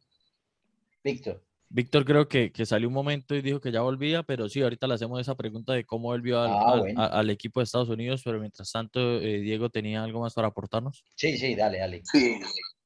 [1.03, 1.43] Víctor?
[1.69, 4.87] Víctor creo que, que, salió un momento y dijo que ya volvía, pero sí, ahorita
[4.87, 8.39] le hacemos esa pregunta de cómo volvió al, ah, al, equipo de Estados Unidos, pero
[8.39, 11.05] mientras tanto, eh, Diego, ¿tenía algo más para aportarnos?
[11.17, 12.03] Sí, sí, dale, dale.
[12.05, 12.39] Sí,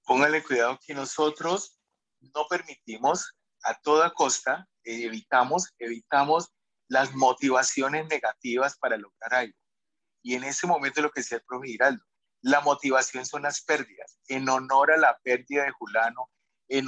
[0.05, 1.79] póngale cuidado que nosotros
[2.35, 6.49] no permitimos a toda costa evitamos, evitamos
[6.89, 9.55] las motivaciones negativas para lograr algo.
[10.23, 12.05] Y en ese momento lo que decía el profe Giraldo,
[12.43, 14.19] la motivación son las pérdidas.
[14.29, 16.31] En honor a la pérdida de Julano,
[16.69, 16.87] en,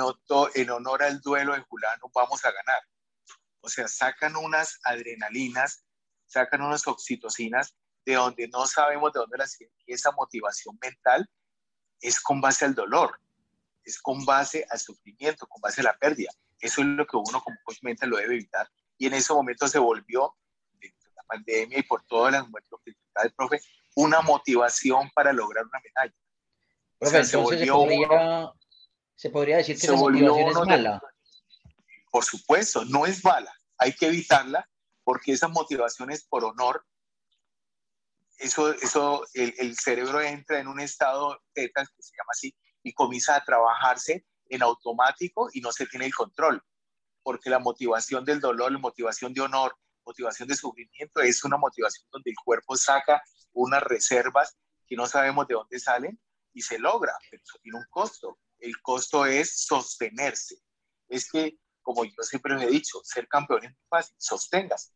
[0.54, 2.82] en honor al duelo de Julano, vamos a ganar.
[3.60, 5.84] O sea, sacan unas adrenalinas,
[6.26, 11.28] sacan unas oxitocinas de donde no sabemos de dónde las y esa motivación mental
[12.00, 13.20] es con base al dolor,
[13.84, 16.30] es con base al sufrimiento, con base a la pérdida.
[16.58, 18.68] Eso es lo que uno como coach mental lo debe evitar.
[18.98, 20.36] Y en ese momento se volvió,
[21.32, 23.60] pandemia y por todas las muertes del profe,
[23.94, 26.14] una motivación para lograr una medalla.
[27.24, 28.54] Se, volvió
[29.16, 31.02] se, podría, decir que se motivación es mala.
[32.10, 33.52] por supuesto, no es mala.
[33.78, 34.68] Hay que evitarla
[35.04, 36.84] porque esa motivación es por honor.
[38.38, 42.92] Eso, eso el, el cerebro entra en un estado teta, que se llama así, y
[42.92, 46.62] comienza a trabajarse en automático y no se tiene el control,
[47.22, 52.06] porque la motivación del dolor, la motivación de honor, motivación de sufrimiento es una motivación
[52.10, 56.18] donde el cuerpo saca unas reservas que no sabemos de dónde salen
[56.52, 58.38] y se logra, pero eso tiene un costo.
[58.58, 60.56] El costo es sostenerse.
[61.08, 64.92] Es que, como yo siempre les he dicho, ser campeón es fácil, sosténgase.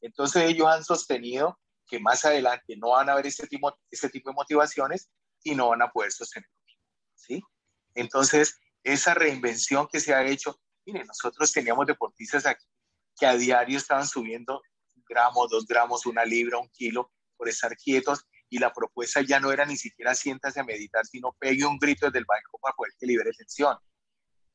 [0.00, 4.30] Entonces ellos han sostenido que más adelante no van a haber este tipo, este tipo
[4.30, 5.10] de motivaciones
[5.42, 6.54] y no van a poder sostenerlo.
[7.14, 7.42] ¿sí?
[7.94, 10.60] Entonces, esa reinvención que se ha hecho.
[10.86, 12.64] Mire, nosotros teníamos deportistas aquí
[13.16, 14.62] que a diario estaban subiendo
[15.08, 19.52] gramos, dos gramos, una libra, un kilo por estar quietos y la propuesta ya no
[19.52, 22.92] era ni siquiera siéntase a meditar, sino pegue un grito desde el balcón para poder
[22.98, 23.76] que libere tensión.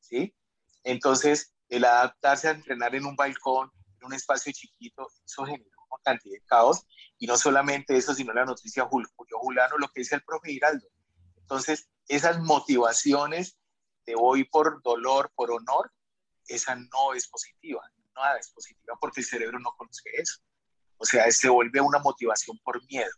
[0.00, 0.34] ¿Sí?
[0.82, 6.02] Entonces, el adaptarse a entrenar en un balcón, en un espacio chiquito, eso generó una
[6.02, 6.86] cantidad de caos.
[7.18, 10.86] Y no solamente eso, sino la noticia Julio Julano, lo que dice el profe Giraldo.
[11.36, 13.60] Entonces, esas motivaciones
[14.14, 15.92] voy por dolor, por honor,
[16.46, 17.82] esa no es positiva,
[18.14, 20.40] nada es positiva porque el cerebro no conoce eso.
[20.96, 23.10] O sea, se vuelve una motivación por miedo.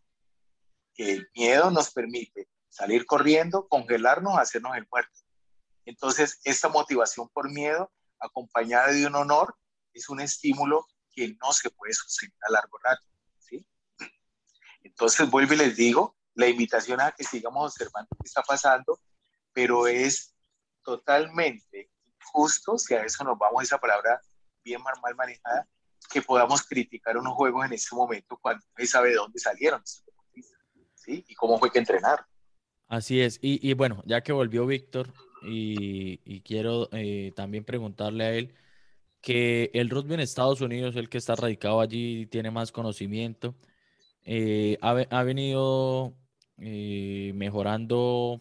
[0.96, 5.18] el miedo nos permite salir corriendo, congelarnos, hacernos el muerto.
[5.84, 9.56] Entonces, esta motivación por miedo, acompañada de un honor,
[9.92, 13.02] es un estímulo que no se puede sostener a largo rato.
[13.38, 13.66] ¿sí?
[14.82, 19.00] Entonces, vuelvo y les digo, la invitación a que sigamos observando qué está pasando,
[19.52, 20.34] pero es
[20.82, 24.20] totalmente injusto, si a eso nos vamos, esa palabra
[24.64, 25.68] bien mal, manejada,
[26.10, 29.82] que podamos criticar unos juegos en este momento cuando no sabe de dónde salieron
[30.94, 31.24] ¿sí?
[31.28, 32.24] Y cómo fue que entrenar.
[32.88, 33.38] Así es.
[33.42, 35.12] Y, y bueno, ya que volvió Víctor,
[35.44, 38.54] y, y quiero eh, también preguntarle a él
[39.20, 43.54] que el rugby en Estados Unidos, el que está radicado allí, tiene más conocimiento,
[44.24, 46.14] eh, ha, ha, venido
[46.58, 48.40] eh, mejorando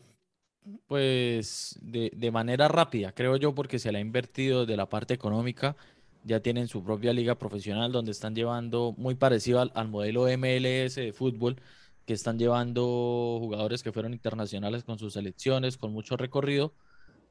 [0.88, 5.14] pues de, de, manera rápida, creo yo, porque se le ha invertido de la parte
[5.14, 5.76] económica.
[6.24, 11.14] Ya tienen su propia liga profesional donde están llevando muy parecido al, modelo MLS de
[11.14, 11.58] fútbol,
[12.06, 16.74] que están llevando jugadores que fueron internacionales con sus selecciones, con mucho recorrido,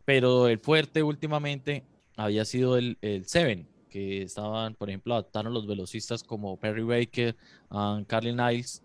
[0.05, 1.85] pero el fuerte últimamente
[2.17, 7.37] había sido el, el Seven, que estaban, por ejemplo, adaptaron los velocistas como Perry Baker,
[7.71, 8.83] a Carly Niles,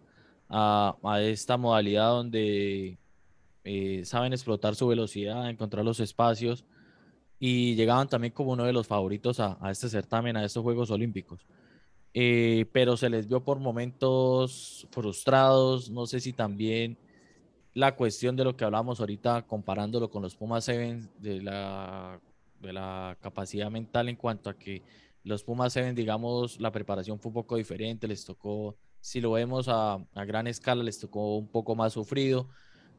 [0.50, 2.98] a, a, esta modalidad donde
[3.64, 6.66] eh, saben explotar su velocidad, encontrar los espacios
[7.48, 11.46] y llegaban también como uno de los favoritos a, este certamen, a estos Juegos Olímpicos.
[12.12, 16.98] Eh, pero se les vio por momentos frustrados, no sé si también
[17.76, 22.20] la cuestión de lo que hablamos ahorita comparándolo con los Pumas Seven, de la,
[22.62, 24.82] de la capacidad mental en cuanto a que
[25.24, 29.68] los Pumas Seven, digamos, la preparación fue un poco diferente, les tocó, si lo vemos
[29.68, 32.50] a, a gran escala, les tocó un poco más sufrido.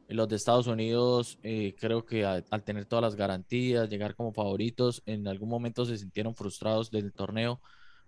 [0.07, 5.03] Los de Estados Unidos, eh, creo que al, tener todas las garantías, llegar como favoritos,
[5.05, 7.61] en algún momento se sintieron frustrados del torneo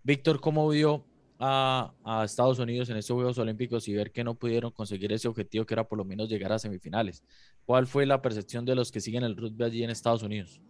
[0.04, 1.06] Víctor, ¿cómo vio
[1.40, 5.28] a, a, Estados Unidos en estos Juegos Olímpicos y ver que no pudieron conseguir ese
[5.28, 7.24] objetivo que era por lo menos llegar a semifinales?
[7.66, 10.62] ¿Cuál fue la percepción de los que siguen el rugby allí en Estados Unidos?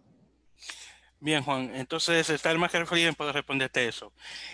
[1.22, 4.10] Bien, Juan, entonces está el más que feliz en poder responderte eso.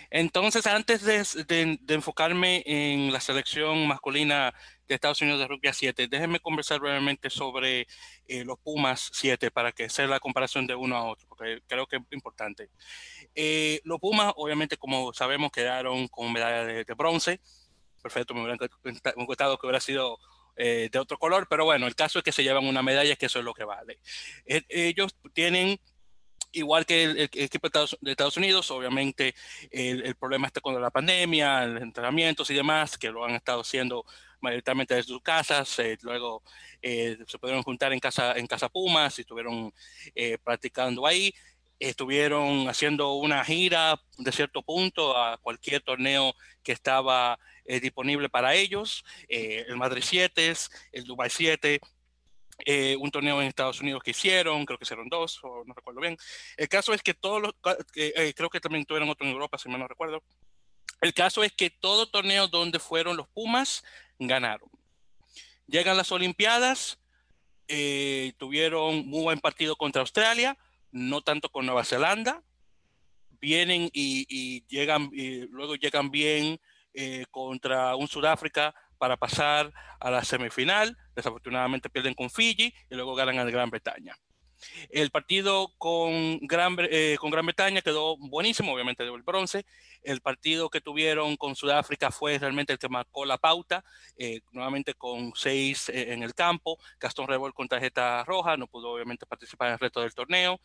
[0.09, 4.53] Entonces, antes de, enfocarme en la selección masculina
[4.87, 7.87] de Estados Unidos de rugby a 7, déjenme conversar brevemente sobre
[8.27, 11.85] eh, los Pumas 7 para que sea la comparación de uno a otro, porque creo
[11.87, 12.69] que es importante.
[13.35, 17.39] Eh, los Pumas, obviamente, como sabemos, quedaron con medalla de, bronce.
[18.01, 18.67] Perfecto, me hubiera
[19.25, 20.17] gustado que hubiera sido
[20.59, 23.27] eh, de otro color, pero bueno, el caso es que se llevan una medalla, que
[23.27, 23.99] eso es lo que vale.
[24.45, 25.79] Eh, ellos tienen
[26.51, 29.35] igual que el, equipo de Estados Unidos, obviamente
[29.69, 34.03] el, problema está con la pandemia, el entrenamientos y demás, que lo han estado haciendo
[34.39, 36.43] mayoritariamente desde sus casas, eh, luego
[36.81, 39.73] eh, se pudieron juntar en casa, en casa Pumas y estuvieron
[40.15, 41.33] eh, practicando ahí,
[41.79, 46.33] estuvieron haciendo una gira de cierto punto a cualquier torneo
[46.63, 47.37] que estaba
[47.81, 50.53] disponible para ellos, el Madrid 7,
[50.93, 51.81] el Dubai 7,
[52.65, 56.01] eh, un torneo en Estados Unidos que hicieron, creo que hicieron dos, o no recuerdo
[56.01, 56.17] bien.
[56.57, 57.53] El caso es que todos los,
[57.95, 60.23] eh, creo que también tuvieron otro en Europa, si mal no recuerdo.
[61.01, 63.83] El caso es que todo torneo donde fueron los Pumas
[64.19, 64.69] ganaron.
[65.67, 66.99] Llegan las Olimpiadas,
[67.67, 70.57] eh, tuvieron muy buen partido contra Australia,
[70.91, 72.43] no tanto con Nueva Zelanda.
[73.39, 76.59] Vienen y, llegan, y luego llegan bien
[77.29, 80.97] contra un Sudáfrica para pasar a la semifinal.
[81.15, 84.15] Desafortunadamente pierden con Fiji y luego ganan a Gran Bretaña.
[84.89, 89.65] El partido con Gran, eh, con Gran Bretaña quedó buenísimo, obviamente dio el bronce.
[90.03, 93.83] El partido que tuvieron con Sudáfrica fue realmente el que marcó la pauta,
[94.17, 96.77] eh, nuevamente con seis eh, en el campo.
[96.99, 100.59] Gastón Rebol con tarjeta roja, no pudo obviamente participar en el resto del torneo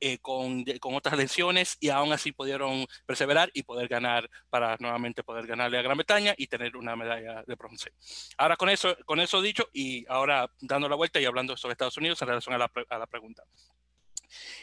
[0.00, 5.22] eh, con, con, otras lesiones y aún así pudieron perseverar y poder ganar para nuevamente
[5.22, 7.92] poder ganarle a Gran Bretaña y tener una medalla de bronce.
[8.38, 11.96] Ahora con eso, con eso dicho y ahora dando la vuelta y hablando sobre Estados
[11.96, 13.42] Unidos en relación a la, a la pregunta.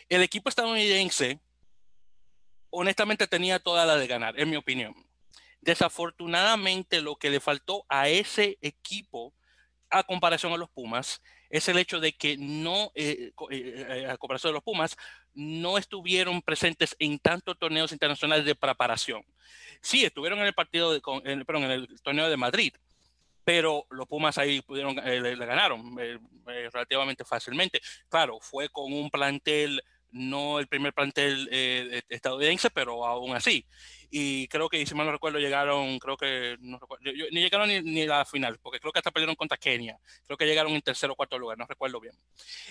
[0.09, 1.39] El equipo estadounidense
[2.69, 4.95] honestamente tenía toda la de ganar, en mi opinión.
[5.61, 9.33] Desafortunadamente lo que le faltó a ese equipo
[9.89, 14.51] a comparación a los Pumas es el hecho de que no, eh, eh, a comparación
[14.51, 14.97] de los Pumas,
[15.33, 19.23] no estuvieron presentes en tantos torneos internacionales de preparación.
[19.81, 22.73] Sí, estuvieron en el partido, de, en, perdón, en el torneo de Madrid,
[23.47, 27.79] pero los Pumas ahí pudieron, eh, le, ganaron eh, eh, relativamente fácilmente.
[28.09, 29.81] Claro, fue con un plantel,
[30.12, 33.66] no el primer plantel eh, estadounidense, pero aún así.
[34.10, 38.03] Y creo que, si mal no recuerdo, llegaron, creo que, no ni llegaron ni, ni,
[38.03, 39.97] a la final, porque creo que hasta perdieron contra Kenia.
[40.26, 42.16] Creo que llegaron en tercer o cuarto lugar, no recuerdo bien.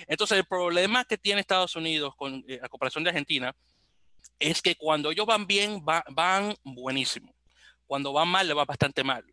[0.07, 3.55] Entonces, el problema que tiene Estados Unidos con, eh, a comparación de Argentina
[4.39, 7.35] es que cuando ellos van bien, va, van buenísimo.
[7.87, 9.25] Cuando van mal, le va bastante mal,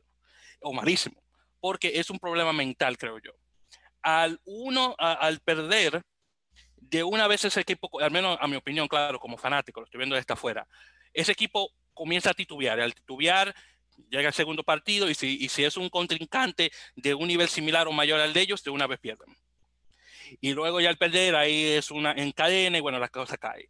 [0.59, 1.23] o malísimo,
[1.59, 3.31] porque es un problema mental, creo yo.
[4.01, 6.03] Al uno, al perder,
[6.93, 9.97] de una vez ese equipo, al menos a mi opinión, claro, como fanático, lo estoy
[9.97, 10.67] viendo desde afuera,
[11.11, 12.79] ese equipo comienza a titubear.
[12.79, 13.53] Al titubear,
[14.09, 17.91] llega el segundo partido y si, y es un contrincante de un nivel similar o
[17.91, 19.35] mayor al de ellos, de una vez pierden.
[20.39, 23.69] Y luego ya al perder, ahí es una encadena y bueno, la cosa cae.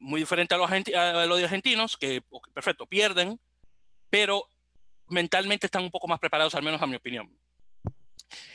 [0.00, 3.38] Muy diferente a los, a los argentinos, que perfecto, pierden,
[4.10, 4.50] pero
[5.06, 7.32] mentalmente están un poco más preparados, al menos a mi opinión.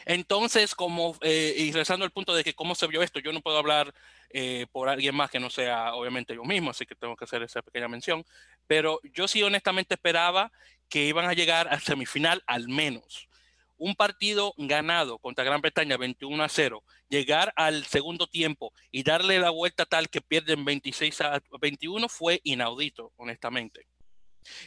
[0.06, 3.42] Entonces, como, eh, y regresando al punto de que cómo se vio esto, yo no
[3.42, 3.94] puedo hablar
[4.30, 7.44] eh, por alguien más que no sea obviamente yo mismo, así que tengo que hacer
[7.44, 8.26] esa pequeña mención,
[8.68, 10.52] pero yo sí honestamente esperaba
[10.90, 13.30] que iban a llegar a semifinal al menos.
[13.78, 19.40] Un partido ganado contra Gran Bretaña 21 a 0, llegar al segundo tiempo y darle
[19.40, 23.88] la vuelta tal que pierden 26 a 21 fue inaudito, honestamente.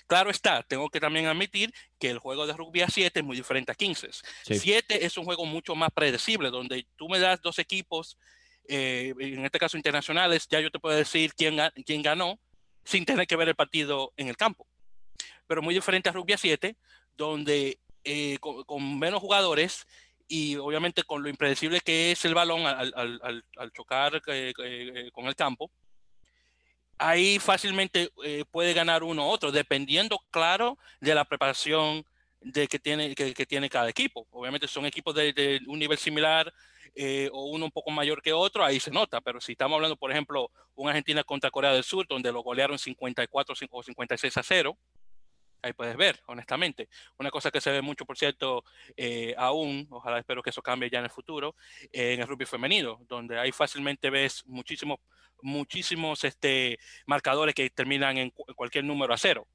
[0.07, 3.37] Claro está, tengo que también admitir que el juego de rugby a 7 es muy
[3.37, 4.09] diferente a 15.
[4.45, 8.19] 7 es un juego mucho más predecible, donde tú me das dos equipos,
[8.69, 12.39] eh, en este caso internacionales, ya yo te puedo decir quién, quién ganó
[12.85, 14.67] sin tener que ver el partido en el campo.
[15.47, 16.77] Pero muy diferente a rugby a 7,
[17.17, 19.87] donde eh, con, menos jugadores
[20.29, 24.53] y obviamente con lo impredecible que es el balón al, al, al, chocar eh,
[25.13, 25.71] con el campo,
[26.99, 32.05] ahí fácilmente eh, puede ganar uno u otro, dependiendo, claro, de la preparación
[32.41, 34.27] de que, tiene, que, tiene cada equipo.
[34.31, 36.53] Obviamente son equipos de, un nivel similar
[36.95, 39.97] eh, o uno un poco mayor que otro, ahí se nota, pero si estamos hablando,
[39.97, 44.43] por ejemplo, una Argentina contra Corea del Sur, donde lo golearon 54 o 56 a
[44.43, 44.79] 0,
[45.63, 46.89] ahí puedes ver, honestamente.
[47.19, 48.65] Una cosa que se ve mucho, por cierto,
[48.97, 51.57] eh, aún, ojalá espero que eso cambie ya en el futuro,
[51.93, 55.01] en el rugby femenino, donde ahí fácilmente ves muchísimos
[55.43, 59.47] muchísimos este, marcadores que terminan en cualquier número a cero.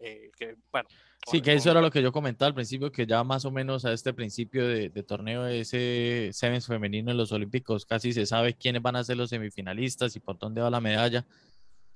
[0.00, 0.88] Eh, que, bueno,
[1.26, 3.84] sí, que eso era lo que yo comentaba al principio, que ya más o menos
[3.84, 8.80] a este principio de, torneo ese Sevens femenino en los Olímpicos casi se sabe quiénes
[8.80, 11.26] van a ser los semifinalistas y por dónde va la medalla.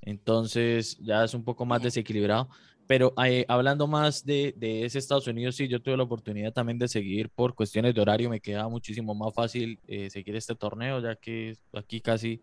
[0.03, 2.49] Entonces ya es un poco más desequilibrado.
[2.87, 6.79] Pero eh, hablando más de, de, ese Estados Unidos, sí, yo tuve la oportunidad también
[6.79, 8.29] de seguir por cuestiones de horario.
[8.29, 12.43] Me queda muchísimo más fácil eh, seguir este torneo, ya que aquí casi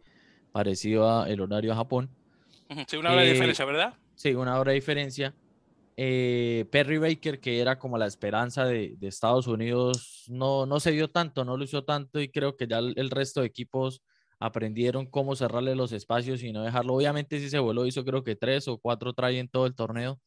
[0.52, 2.10] parecido a el horario a Japón.
[2.88, 3.94] Sí, una hora de diferencia, ¿verdad?
[4.16, 5.34] Sí, una hora de diferencia.
[5.98, 10.92] Eh, Perry Baker, que era como la esperanza de, de, Estados Unidos, no, no se
[10.92, 14.02] dio tanto, no hizo tanto y creo que ya el, resto de equipos
[14.40, 16.96] aprendieron cómo cerrarle los espacios y no dejarlo.
[16.96, 20.20] Obviamente sí se voló, hizo creo que tres o cuatro trae en todo el torneo,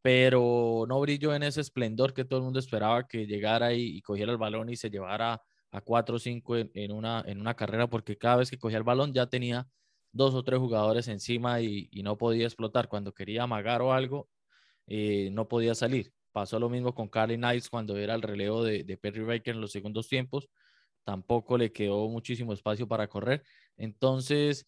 [0.00, 4.02] pero no brilló en ese esplendor que todo el mundo esperaba que llegara y, y
[4.02, 5.42] cogiera el balón y se llevara
[5.72, 8.84] a cuatro o cinco en, una, en una carrera porque cada vez que cogía el
[8.84, 9.66] balón ya tenía
[10.12, 12.88] dos o tres jugadores encima y, no podía explotar.
[12.88, 14.28] Cuando quería amagar o algo,
[14.86, 16.12] eh, no podía salir.
[16.32, 19.72] Pasó lo mismo con Carly Knights cuando era el relevo de, Perry Baker en los
[19.72, 20.48] segundos tiempos.
[21.04, 23.42] Tampoco le quedó muchísimo espacio para correr.
[23.76, 24.66] Entonces,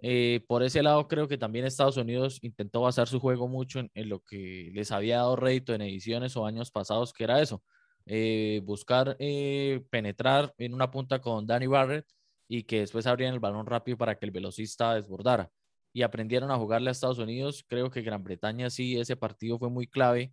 [0.00, 3.90] eh, por ese lado, creo que también Estados Unidos intentó basar su juego mucho en,
[3.94, 7.62] en, lo que les había dado rédito en ediciones o años pasados, que era eso,
[8.06, 12.06] eh, buscar eh, penetrar en una punta con Danny Barrett
[12.48, 15.50] y que después abrieran el balón rápido para que el velocista desbordara.
[15.92, 17.64] Y aprendieron a jugarle a Estados Unidos.
[17.68, 20.32] Creo que Gran Bretaña sí, ese partido fue muy clave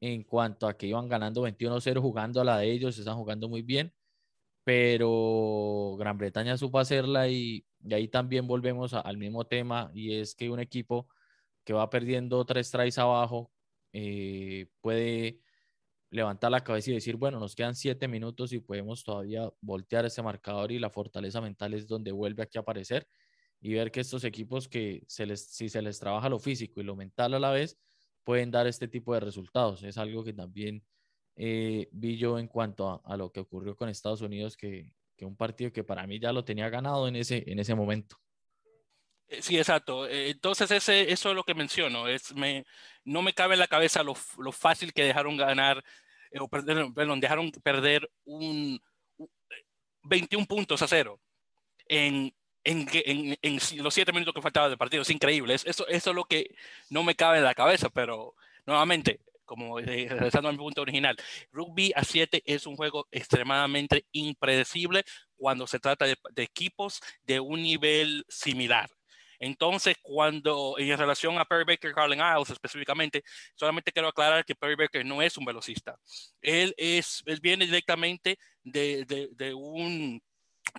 [0.00, 3.62] en cuanto a que iban ganando 21-0 jugando a la de ellos, están jugando muy
[3.62, 3.92] bien,
[4.64, 10.50] pero Gran Bretaña supo hacerla y, ahí también volvemos al mismo tema y es que
[10.50, 11.08] un equipo
[11.64, 13.52] que va perdiendo tres tries abajo
[13.92, 15.40] eh, puede
[16.10, 20.22] levantar la cabeza y decir, bueno, nos quedan siete minutos y podemos todavía voltear ese
[20.22, 23.06] marcador y la fortaleza mental es donde vuelve aquí a aparecer
[23.60, 26.84] y ver que estos equipos que se les, si se les trabaja lo físico y
[26.84, 27.78] lo mental a la vez,
[28.24, 29.82] pueden dar este tipo de resultados.
[29.82, 30.84] Es algo que también
[31.36, 35.36] eh, vi yo en cuanto a, lo que ocurrió con Estados Unidos, que, que, un
[35.36, 38.16] partido que para mí ya lo tenía ganado en ese, en ese momento.
[39.28, 40.06] Eh, sí, exacto.
[40.06, 42.08] Eh, entonces, ese, eso es lo que menciono.
[42.08, 42.64] Es, me,
[43.04, 45.82] no me cabe en la cabeza lo, lo fácil que dejaron ganar
[46.30, 48.80] eh, o perdón, dejaron perder un
[50.02, 51.20] 21 eh, puntos a cero
[51.88, 55.02] en, en, en, en los siete minutos que faltaba del partido.
[55.02, 55.54] Es increíble.
[55.54, 56.54] Eso, eso es lo que
[56.90, 58.34] no me cabe en la cabeza, pero
[58.66, 61.16] nuevamente, como regresando a mi punto original,
[61.52, 65.04] rugby a 7 es un juego extremadamente impredecible
[65.36, 68.90] cuando se trata de, de equipos de un nivel similar.
[69.38, 73.22] Entonces, cuando en relación a Perry Baker, Carlin Isles específicamente,
[73.54, 75.96] solamente quiero aclarar que Perry Baker no es un velocista.
[76.40, 80.20] Él, es, él viene directamente de, de, de un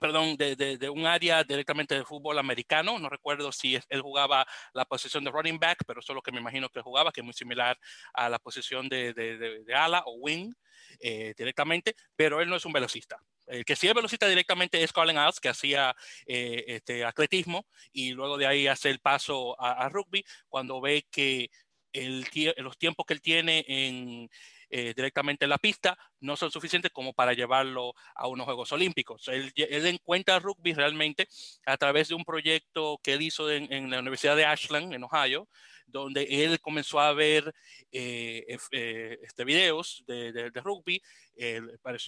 [0.02, 3.00] perdón, de, de, de, un área directamente de fútbol americano.
[3.00, 6.32] No recuerdo si él jugaba la posición de running back, pero eso es lo que
[6.32, 7.78] me imagino que jugaba, que es muy similar
[8.14, 10.52] a la posición de, de ala o wing
[11.00, 13.18] eh, directamente, pero él no es un velocista.
[13.48, 15.96] El que sí es velocista directamente es Colin Alls, que hacía
[16.26, 21.50] eh, este, atletismo y luego de ahí hace el paso a, rugby cuando ve que
[21.94, 22.26] el,
[22.58, 24.30] los tiempos que él tiene en,
[24.70, 29.28] eh, directamente en la pista no son suficientes como para llevarlo a unos Juegos Olímpicos.
[29.30, 31.28] Él, él encuentra rugby realmente
[31.66, 35.04] a través de un proyecto que él hizo en, en la Universidad de Ashland, en
[35.04, 35.48] Ohio,
[35.88, 37.54] donde él comenzó a ver
[37.92, 41.02] eh, eh, este, videos de, rugby,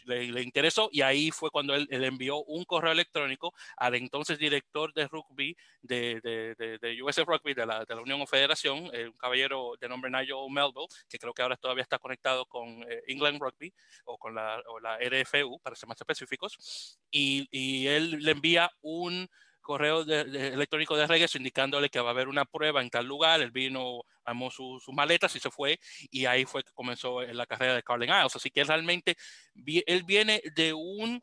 [0.05, 5.07] le, interesó y ahí fue cuando él, envió un correo electrónico al entonces director de
[5.07, 9.87] rugby de, de USF Rugby, de la, la Unión o Federación, eh, un caballero de
[9.87, 13.73] nombre Nigel Melville, que creo que ahora todavía está conectado con England Rugby
[14.05, 18.69] o con la, o la RFU, para ser más específicos, y, y él le envía
[18.81, 19.29] un
[19.69, 23.39] correo electrónico de regreso indicándole que va a haber una prueba en tal lugar.
[23.39, 25.79] Él vino, armó sus maletas y se fue.
[26.09, 28.35] Y ahí fue que comenzó la carrera de Carlin Isles.
[28.35, 29.15] Así que realmente,
[29.85, 31.21] él viene de un...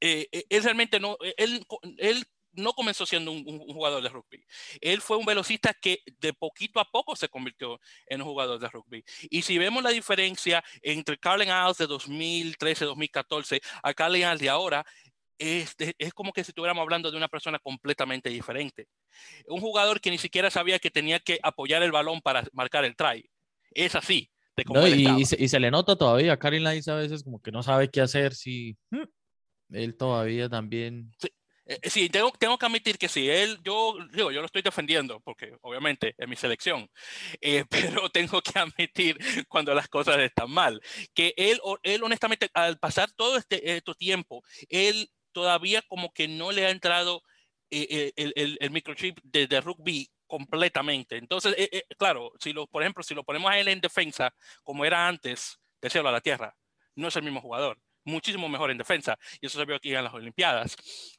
[0.00, 1.64] Eh, eh, él realmente no, él,
[1.98, 4.44] él no comenzó siendo un, jugador de rugby.
[4.80, 8.68] Él fue un velocista que de poquito a poco se convirtió en un jugador de
[8.68, 9.04] rugby.
[9.30, 14.84] Y si vemos la diferencia entre Carlin Isles de 2013-2014 a Carlin Isles de ahora,
[15.40, 18.86] es, es, como que si estuviéramos hablando de una persona completamente diferente.
[19.46, 22.94] Un jugador que ni siquiera sabía que tenía que apoyar el balón para marcar el
[22.94, 23.28] try.
[23.72, 24.30] Es así.
[24.56, 28.34] y, se, le nota todavía Carlin Isles a veces como que no sabe qué hacer
[28.34, 28.76] si...
[29.70, 31.10] Él todavía también...
[31.70, 34.60] Eh, eh, sí, tengo, tengo que admitir que sí, él, yo digo, yo lo estoy
[34.60, 36.90] defendiendo porque obviamente es mi selección,
[37.40, 39.16] eh, pero tengo que admitir
[39.46, 40.80] cuando las cosas están mal,
[41.14, 46.52] que él, él honestamente, al pasar todo este, este tiempo, él todavía como que no
[46.52, 47.22] le ha entrado
[47.70, 51.16] el, el, el, microchip de, rugby completamente.
[51.16, 51.54] Entonces,
[51.98, 55.60] claro, si lo, por ejemplo, si lo ponemos a él en defensa, como era antes
[55.80, 56.56] de cielo a la tierra,
[56.96, 59.18] no es el mismo jugador muchísimo mejor en defensa.
[59.40, 60.76] Y eso se vio aquí en las Olimpiadas.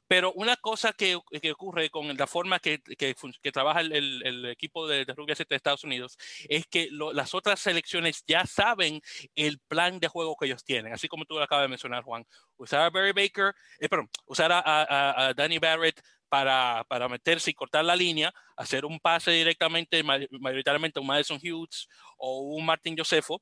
[0.07, 3.15] Pero una cosa que, ocurre con la forma que, que,
[3.51, 6.17] trabaja el, equipo de, de, rugby 7 de Estados Unidos
[6.49, 9.01] es que las otras selecciones ya saben
[9.36, 10.93] el plan de juego que ellos tienen.
[10.93, 12.25] Así como tú lo acabas de mencionar, Juan.
[12.57, 13.88] Usar a Barry Baker, eh,
[14.25, 16.01] usar a, a Danny Barrett
[16.32, 21.38] para, para, meterse y cortar la línea, hacer un pase directamente, mayoritariamente a un Madison
[21.38, 23.41] Hughes o un Martin Josefo,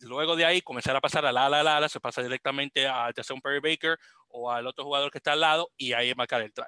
[0.00, 3.10] luego de ahí comenzar a pasar a la ala, ala, ala, se pasa directamente a
[3.30, 6.52] un Perry Baker o al otro jugador que está al lado y ahí marcar el
[6.52, 6.64] try.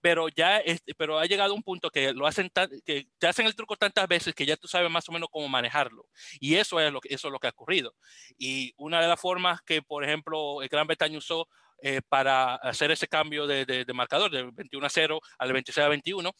[0.00, 0.62] Pero ya
[0.96, 2.50] pero ha llegado un punto que lo hacen
[2.84, 5.48] que te hacen el truco tantas veces que ya tú sabes más o menos cómo
[5.48, 6.06] manejarlo.
[6.40, 7.94] Y eso es lo que, eso es lo que ha ocurrido.
[8.38, 11.48] Y una de las formas que, por ejemplo, el Gran Bretaña usó
[11.82, 15.84] eh, para hacer ese cambio de, de, de marcador de 21 a 0 al 26
[15.84, 16.32] a 21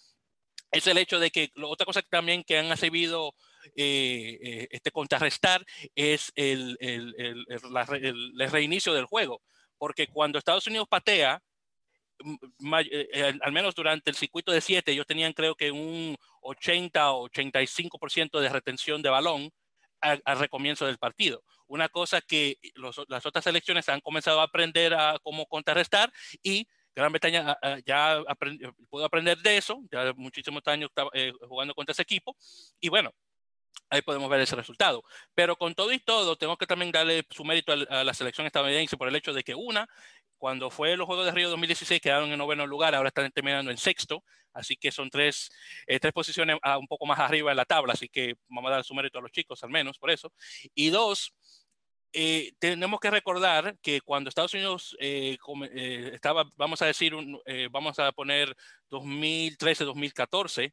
[0.70, 3.34] es el hecho de que otra cosa también que han recibido
[3.76, 7.46] eh, eh, este contrarrestar es el, el, el,
[8.40, 9.42] el, reinicio del juego.
[9.76, 11.42] Porque cuando Estados Unidos patea,
[12.56, 17.28] eh, al menos durante el circuito de 7, ellos tenían creo que un 80 o
[17.28, 19.50] 85% de retención de balón
[20.00, 21.42] al, recomienzo del partido.
[21.66, 26.66] Una cosa que los, las otras selecciones han comenzado a aprender a cómo contrarrestar y
[26.98, 28.20] Gran Bretaña ah, ah, ya
[28.90, 30.90] pudo aprender de eso, ya muchísimos años
[31.48, 32.36] jugando contra ese equipo,
[32.80, 33.12] y bueno,
[33.90, 35.02] ahí podemos ver ese resultado.
[35.34, 38.96] Pero con todo y todo, tengo que también darle su mérito a, la selección estadounidense
[38.96, 39.88] por el hecho de que una,
[40.38, 43.76] cuando fue los Juegos de Río 2016 quedaron en noveno lugar, ahora están terminando en
[43.76, 44.22] sexto,
[44.52, 45.50] así que son tres,
[45.86, 48.84] eh, tres posiciones un poco más arriba en la tabla, así que vamos a dar
[48.84, 50.32] su mérito a los chicos al menos por eso.
[50.74, 51.34] Y dos,
[52.12, 55.36] eh, tenemos que recordar que cuando Estados Unidos eh,
[55.74, 57.14] eh, estaba, vamos a decir,
[57.70, 58.56] vamos a poner
[58.90, 60.72] 2013-2014,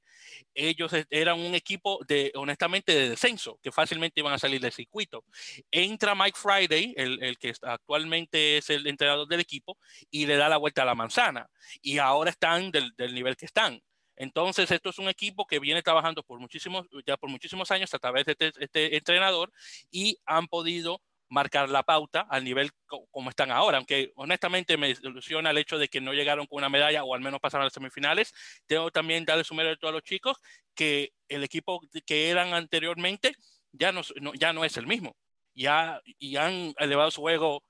[0.54, 4.72] ellos e, eran un equipo de, honestamente, de descenso, que fácilmente iban a salir del
[4.72, 5.26] circuito.
[5.72, 9.78] Entra Mike Friday, el, el que actualmente es el entrenador del equipo,
[10.10, 11.50] y le da la vuelta a la manzana.
[11.82, 13.82] Y ahora están del, del nivel que están.
[14.16, 18.00] Entonces, esto es un equipo que viene trabajando por muchísimos, ya por muchísimos años a
[18.00, 19.52] través de este, este entrenador
[19.92, 22.72] y han podido marcar la pauta al nivel
[23.12, 26.70] como están ahora, aunque honestamente me ilusiona el hecho de que no llegaron con una
[26.70, 28.34] medalla o al menos pasaron a las semifinales.
[28.66, 30.38] Tengo también darle su mérito a los chicos
[30.74, 33.34] que el equipo que eran anteriormente
[33.72, 34.02] ya no,
[34.36, 35.16] ya no es el mismo.
[35.54, 37.64] Ya, y han elevado su juego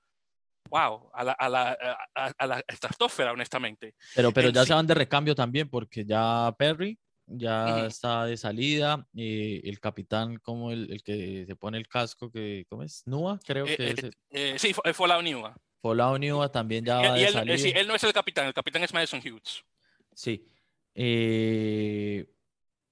[0.70, 1.78] wow, a la, a la,
[2.14, 3.94] a, la estratosfera, honestamente.
[4.14, 9.06] Pero, pero ya se van de recambio también, porque ya Perry ya está de salida.
[9.12, 13.02] y el capitán, como el, el, que se pone el casco, que, ¿cómo es?
[13.06, 14.10] Nua, creo eh, que eh, es.
[14.30, 15.56] Eh, sí, Fallout Nua.
[15.82, 17.58] Fallout Nua también ya va de salida.
[17.58, 19.64] sí, él no es el capitán, el capitán es Madison Hughes.
[20.14, 20.46] Sí.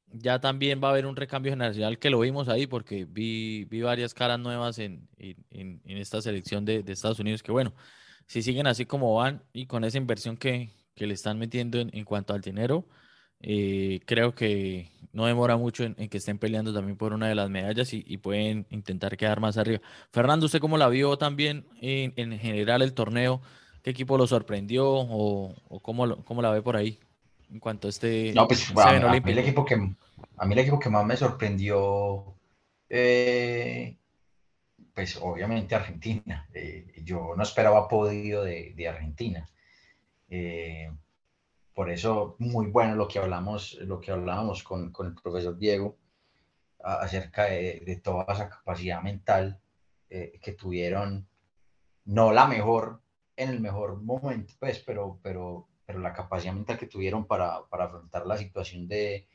[0.09, 3.81] ya también va a haber un recambio generacional que lo vimos ahí porque vi, vi
[3.81, 7.75] varias caras nuevas en, en, en esta selección de, de, Estados Unidos que bueno,
[8.27, 11.91] si siguen así como van y con esa inversión que, que le están metiendo en,
[11.97, 12.87] en cuanto al dinero,
[13.47, 17.51] eh, creo que no demora mucho en, que estén peleando también por una de las
[17.51, 19.81] medallas y, pueden intentar quedar más arriba.
[20.11, 23.43] Fernando, ¿usted cómo la vio también en, general el torneo?
[23.83, 26.99] ¿Qué equipo lo sorprendió o, cómo, cómo, la ve por ahí
[27.53, 28.33] en cuanto a este...
[28.35, 32.35] No, pues a, mí el equipo que, a mí el equipo que más me sorprendió,
[32.89, 33.95] eh,
[34.95, 36.49] pues obviamente Argentina.
[36.55, 39.47] Eh, yo no esperaba podio de, de Argentina.
[40.31, 40.91] Eh,
[41.75, 45.97] por eso, muy bueno lo que hablamos, lo que hablábamos con, con el profesor Diego
[46.79, 49.59] acerca de, de, toda esa capacidad mental
[50.11, 51.27] eh, que tuvieron,
[52.05, 53.01] no la mejor
[53.37, 57.85] en el mejor momento, pues, pero, pero pero la capacidad mental que tuvieron para, para
[57.85, 59.27] afrontar la situación de,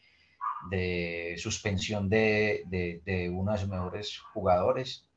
[0.70, 5.08] de suspensión de, de, uno de sus mejores jugadores,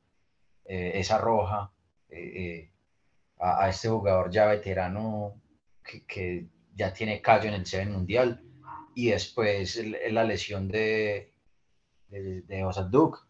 [0.65, 1.71] eh, esa roja,
[2.09, 2.71] eh, eh,
[3.39, 5.41] a, a, este jugador ya veterano
[6.07, 8.41] que, ya tiene callo en el Seven Mundial,
[8.95, 11.31] y después la lesión de,
[12.09, 13.27] de, de Osaduk,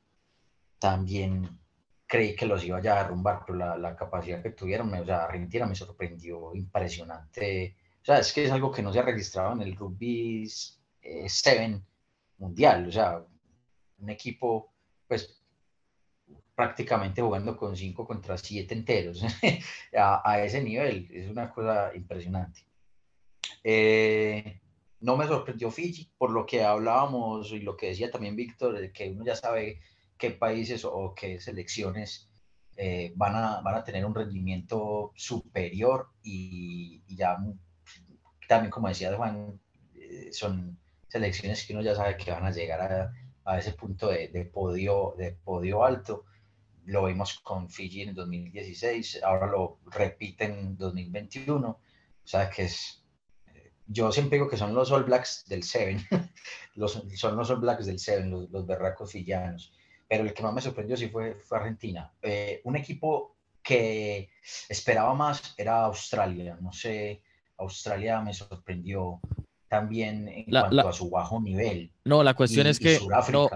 [0.80, 1.60] también
[2.06, 5.26] creí que los iba ya a derrumbar, pero la, la capacidad que tuvieron, o sea,
[5.26, 7.76] Argentina me sorprendió impresionante.
[8.02, 11.82] O sea, es que es algo que no se ha registrado en el rugby 7
[12.38, 13.24] mundial, o sea,
[13.98, 14.74] un equipo,
[15.08, 15.42] pues,
[16.56, 19.24] prácticamente jugando con 5 contra 7 enteros
[19.98, 22.62] a, a, ese nivel, es una cosa impresionante.
[23.64, 24.62] Eh,
[25.00, 29.10] no me sorprendió Fiji, por lo que hablábamos y lo que decía también Víctor, que
[29.10, 29.82] uno ya sabe
[30.18, 32.30] qué países o qué selecciones
[32.76, 37.38] eh, van, a, van a tener un rendimiento superior y, ya
[38.48, 39.60] también, como decía Juan,
[39.94, 43.14] eh, son selecciones que uno ya sabe que van a llegar a,
[43.46, 46.26] a ese punto de, de, podio, de podio alto.
[46.86, 51.68] Lo vimos con Fiji en 2016, ahora lo repiten en 2021.
[51.70, 51.80] O
[52.24, 53.03] sea que es,
[53.94, 56.06] yo siempre digo que son los All Blacks del Seven,
[56.76, 59.74] los, son los All Blacks del Seven, los, los berracos fillanos
[60.14, 62.14] pero el que más me sorprendió sí fue, fue Argentina.
[62.22, 64.30] Eh, un equipo que
[64.70, 66.56] esperaba más era Australia.
[66.62, 67.24] No sé,
[67.58, 69.20] Australia me sorprendió
[69.68, 71.92] también en la, cuanto la, a su bajo nivel.
[72.06, 73.00] No, la cuestión y, es que
[73.32, 73.50] no,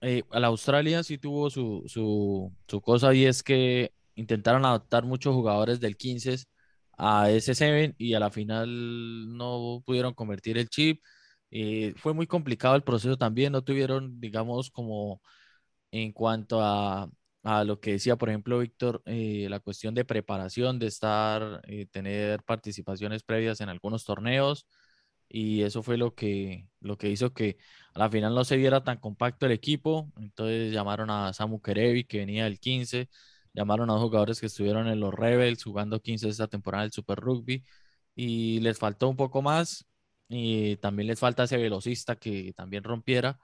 [0.00, 5.04] eh, a la Australia sí tuvo su, su, su, cosa y es que intentaron adaptar
[5.04, 6.36] muchos jugadores del 15
[7.02, 11.02] a ese 7 y a la final no pudieron convertir el chip.
[11.50, 15.20] Eh, fue muy complicado el proceso también, no tuvieron, digamos, como
[15.90, 17.10] en cuanto a,
[17.42, 21.86] a lo que decía, por ejemplo, Víctor, eh, la cuestión de preparación, de estar, eh,
[21.90, 24.66] tener participaciones previas en algunos torneos,
[25.28, 27.56] y eso fue lo que, lo que hizo que
[27.94, 30.12] a la final no se viera tan compacto el equipo.
[30.18, 33.08] Entonces llamaron a Samu Kerevi, que venía del 15,
[33.54, 37.18] llamaron a dos jugadores que estuvieron en los Rebels jugando 15 esta temporada del Super
[37.18, 37.64] Rugby,
[38.14, 39.86] y les faltó un poco más,
[40.28, 43.38] y también les falta ese velocista que también rompiera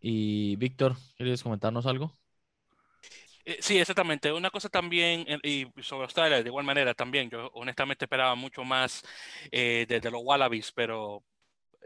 [0.00, 2.16] y Víctor, ¿quieres comentarnos algo?
[3.44, 4.32] Eh, sí, exactamente.
[4.32, 9.04] Una cosa también, y sobre Australia, de igual manera también, yo honestamente esperaba mucho más
[9.50, 11.24] eh, de, de, los Wallabies, pero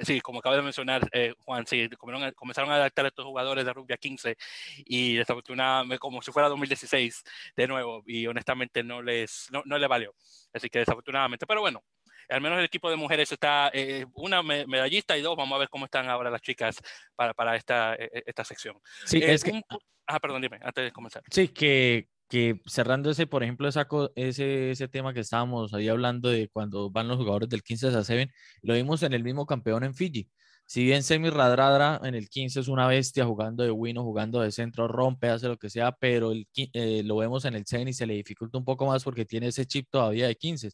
[0.01, 1.89] sí, como acabo de mencionar, eh, Juan, sí,
[2.35, 4.37] comenzaron a adaptar a estos jugadores de rugby a 15
[4.85, 7.23] y desafortunadamente, como si fuera 2016
[7.57, 10.15] de nuevo, y honestamente no les, no, no les valió.
[10.53, 11.83] Así que desafortunadamente, pero bueno,
[12.29, 15.69] al menos el equipo de mujeres está eh, una medallista y dos, vamos a ver
[15.69, 16.81] cómo están ahora las chicas
[17.15, 18.77] para, para esta, e, e, esta sección.
[19.05, 19.53] Sí, eh, es que...
[19.53, 19.63] Un...
[20.07, 21.23] Ah, perdón, dime, antes de comenzar.
[21.31, 26.31] Sí, que, que cerrando ese, por ejemplo, esa, ese, ese tema que estábamos ahí hablando
[26.31, 29.85] de cuando van los jugadores del 15 a 7, lo vimos en el mismo campeón
[29.85, 30.31] en Fiji.
[30.67, 34.53] Si bien Semi Radradra en el 15 es una bestia jugando de wino, jugando de
[34.53, 38.07] centro, rompe, hace lo que sea, pero eh, lo vemos en el 7 y se
[38.07, 40.71] le dificulta un poco más porque tiene ese chip todavía de 15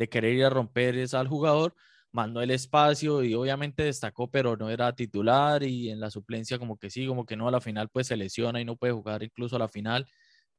[0.00, 1.74] de querer ir a romper es al jugador,
[2.12, 6.78] mandó el espacio y obviamente destacó, pero no era titular y en la suplencia como
[6.78, 9.22] que sí, como que no, a la final pues se lesiona y no puede jugar
[9.22, 10.06] incluso a la final,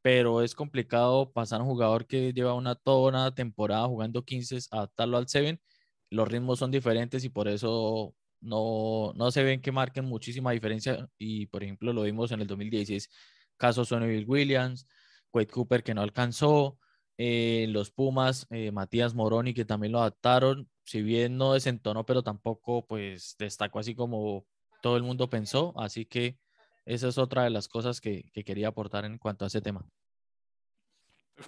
[0.01, 4.59] pero es complicado pasar a un jugador que lleva una toda una temporada jugando 15,
[4.71, 5.61] adaptarlo al 7,
[6.09, 11.07] los ritmos son diferentes y por eso no, no se ven que marquen muchísima diferencia
[11.17, 13.09] y por ejemplo lo vimos en el 2016,
[13.57, 14.87] caso Sonny Williams,
[15.31, 16.77] Quade Cooper que no alcanzó,
[17.17, 22.23] eh, los Pumas, eh, Matías Moroni, que también lo adaptaron, si bien no desentonó, pero
[22.23, 24.45] tampoco pues destacó así como
[24.81, 26.37] todo el mundo pensó, así que
[26.85, 29.85] esa es otra de las cosas que, que quería aportar en cuanto a ese tema.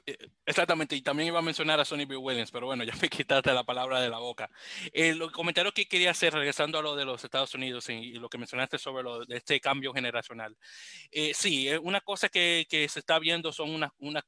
[0.05, 2.17] Eh, exactamente, y también iba a mencionar a Sonny B.
[2.17, 4.49] Williams, pero bueno, ya me quitaste la palabra de la boca.
[4.91, 8.37] El comentario que quería hacer, regresando a lo de los Estados Unidos y, lo que
[8.37, 10.57] mencionaste sobre lo de este cambio generacional.
[11.11, 14.23] Eh, sí, una cosa que, que, se está viendo son una, una,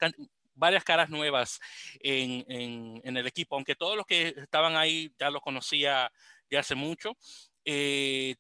[0.53, 1.59] varias caras nuevas
[1.99, 6.11] en, en, el equipo, aunque todos los que estaban ahí ya lo conocía
[6.49, 7.17] ya hace mucho.
[7.63, 8.35] Eh,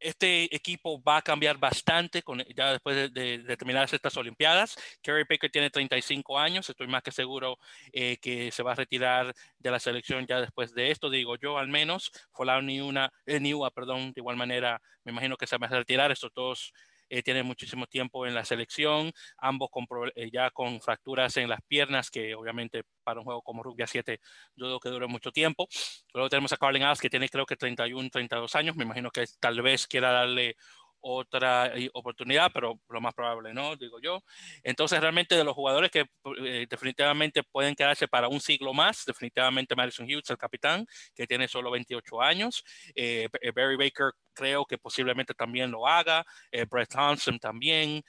[0.00, 3.56] este equipo va a cambiar bastante con, ya después de, de, de
[3.92, 4.76] estas Olimpiadas.
[5.02, 7.58] Kerry Baker tiene 35 años, estoy más que seguro
[7.92, 11.58] eh, que se va a retirar de la selección ya después de esto, digo yo
[11.58, 12.10] al menos.
[12.32, 16.10] Folau Niua, eh, Niua, perdón, de igual manera, me imagino que se va a retirar.
[16.12, 16.72] Estos dos
[17.08, 21.60] eh, tiene muchísimo tiempo en la selección, ambos con, eh, ya con fracturas en las
[21.66, 24.20] piernas, que obviamente para un juego como Rugby a 7
[24.54, 25.68] dudo que dure mucho tiempo.
[26.12, 29.24] Luego tenemos a Carlin Alves, que tiene creo que 31, 32 años, me imagino que
[29.40, 30.56] tal vez quiera darle
[31.00, 34.22] otra oportunidad, pero lo más probable no, digo yo.
[34.62, 36.06] Entonces, realmente de los jugadores que
[36.38, 41.48] eh, definitivamente pueden quedarse para un siglo más, definitivamente Madison Hughes, el capitán, que tiene
[41.48, 42.64] solo 28 años.
[42.94, 46.24] Eh, eh, Barry Baker creo que posiblemente también lo haga.
[46.70, 48.02] Brett Thompson también.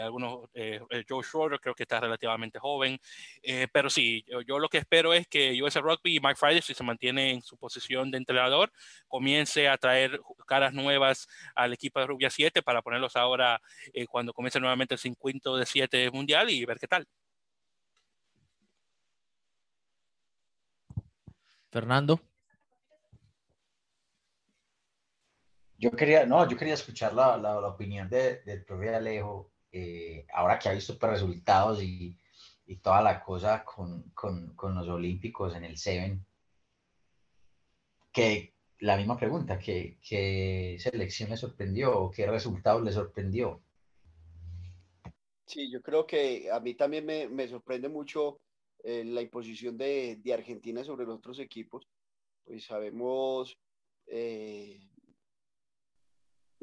[0.00, 0.48] algunos,
[1.08, 2.98] Joe Schroeder creo que está relativamente joven.
[3.72, 6.82] pero sí, yo, lo que espero es que US Rugby y Mike Friday, si se
[6.82, 8.72] mantiene en su posición de entrenador,
[9.08, 13.60] comience a traer caras nuevas al equipo de Rubia 7 para ponerlos ahora
[13.92, 17.06] eh, cuando comience nuevamente el 50 de 7 mundial y ver qué tal.
[21.70, 22.20] Fernando.
[25.82, 30.56] Yo quería, no, yo quería escuchar la, la, opinión de, del profe Alejo, eh, ahora
[30.56, 32.16] que ha visto pues, resultados y,
[32.66, 36.24] y, toda la cosa con, con, con, los Olímpicos en el Seven,
[38.12, 43.60] que, la misma pregunta, ¿qué, ¿qué, selección le sorprendió o qué resultado le sorprendió?
[45.46, 48.38] Sí, yo creo que a mí también me, me sorprende mucho
[48.84, 51.88] eh, la imposición de, de, Argentina sobre los otros equipos.
[52.44, 53.58] Pues sabemos
[54.06, 54.91] eh,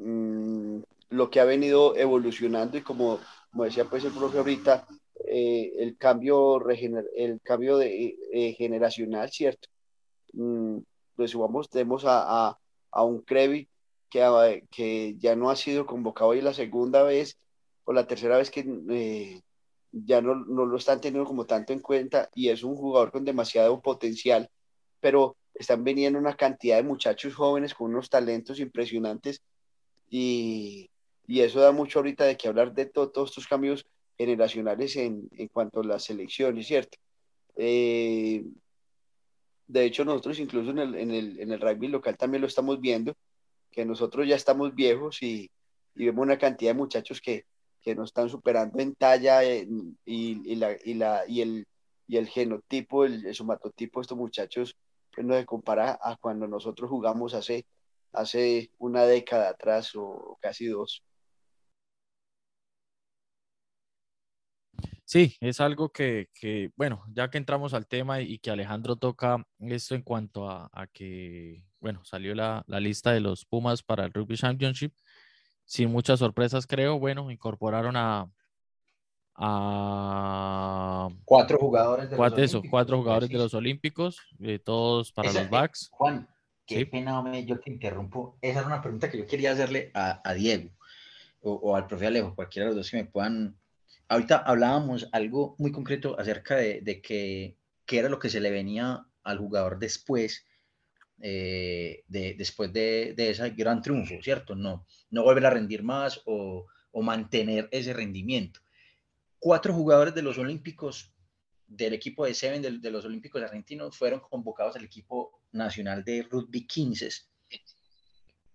[0.00, 3.20] mm, lo que ha venido evolucionando y como,
[3.50, 4.86] como decía pues el profe ahorita,
[5.26, 9.68] eh, el cambio, el cambio de, generacional, ¿cierto?
[10.32, 10.78] Mm,
[11.16, 12.58] pues vamos, tenemos a, a,
[12.92, 13.68] a un Crevi
[14.10, 17.38] que, que ya no ha sido convocado y la segunda vez
[17.84, 19.40] o la tercera vez que eh,
[19.92, 23.24] ya no, no, lo están teniendo como tanto en cuenta y es un jugador con
[23.24, 24.50] demasiado potencial,
[25.00, 29.42] pero están viniendo una cantidad de muchachos jóvenes con unos talentos impresionantes
[30.10, 30.90] y,
[31.26, 33.86] y eso da mucho ahorita de que hablar de todos estos cambios
[34.18, 36.98] generacionales en, en cuanto a las selecciones, ¿cierto?
[37.56, 38.44] Eh,
[39.66, 42.80] de hecho, nosotros incluso en el, en el, en el rugby local también lo estamos
[42.80, 43.14] viendo,
[43.70, 45.50] que nosotros ya estamos viejos y,
[45.94, 47.44] y vemos una cantidad de muchachos que,
[47.80, 49.66] que nos están superando en talla y,
[50.04, 51.66] y, la, y, la, y, el,
[52.06, 54.76] y el genotipo, el, somatotipo de estos muchachos,
[55.14, 57.64] pues no se compara a cuando nosotros jugamos hace,
[58.12, 61.04] hace una década atrás o casi dos.
[65.10, 69.44] Sí, es algo que, que, bueno, ya que entramos al tema y que Alejandro toca
[69.58, 74.04] esto en cuanto a, a que, bueno, salió la, la, lista de los Pumas para
[74.04, 74.92] el Rugby Championship,
[75.64, 78.30] sin muchas sorpresas creo, bueno, incorporaron a...
[79.34, 85.32] a cuatro jugadores de cuatro, los eso, cuatro jugadores de los Olímpicos, eh, todos para
[85.32, 85.88] los backs.
[85.90, 86.28] Juan,
[86.78, 88.38] qué pena, yo te interrumpo.
[88.40, 90.70] Esa era una pregunta que yo quería hacerle a, a Diego
[91.42, 93.56] o, o, al profe Alejo, cualquiera de los dos que me puedan
[94.10, 97.56] ahorita hablábamos algo muy concreto acerca de, de que
[97.86, 100.44] qué era lo que se le venía al jugador después,
[101.20, 104.54] eh, de, después de, de, ese gran triunfo, ¿cierto?
[104.54, 108.60] No, no volver a rendir más o, o, mantener ese rendimiento.
[109.38, 111.12] Cuatro jugadores de los Olímpicos,
[111.66, 116.22] del equipo de Seven de, de los Olímpicos argentinos, fueron convocados al equipo nacional de
[116.22, 117.08] rugby 15.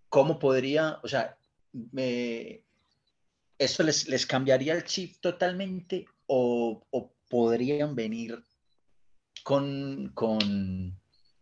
[0.09, 1.37] ¿Cómo podría, o sea,
[1.91, 2.63] me,
[3.57, 8.43] ¿Eso les, les cambiaría el chip totalmente o, o podrían venir
[9.43, 10.99] con, con,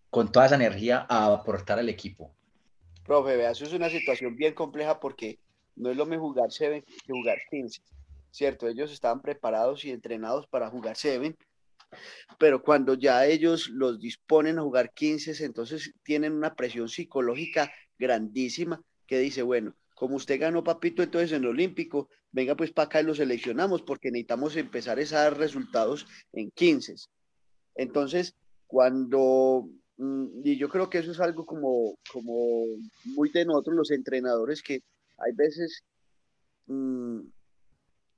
[0.10, 2.32] con, toda esa energía a aportar al equipo?
[3.04, 5.39] Profe, eso es una situación bien compleja porque
[5.76, 7.82] no es lo mismo jugar Seven que jugar 15,
[8.30, 8.68] ¿cierto?
[8.68, 11.36] Ellos estaban preparados y entrenados para jugar Seven,
[12.38, 18.82] pero cuando ya ellos los disponen a jugar 15, entonces tienen una presión psicológica grandísima
[19.08, 23.02] que dice, bueno, como usted ganó papito entonces en el Olímpico, venga pues para acá
[23.02, 26.96] y lo seleccionamos porque necesitamos empezar a dar resultados en 15.
[27.76, 28.36] Entonces,
[28.68, 32.66] cuando, mm, y yo creo que eso es algo como, como
[33.06, 34.82] muy de nosotros los entrenadores que
[35.18, 35.84] hay veces
[36.68, 37.22] mmm,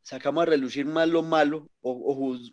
[0.06, 1.92] sacamos a relucir más lo malo o,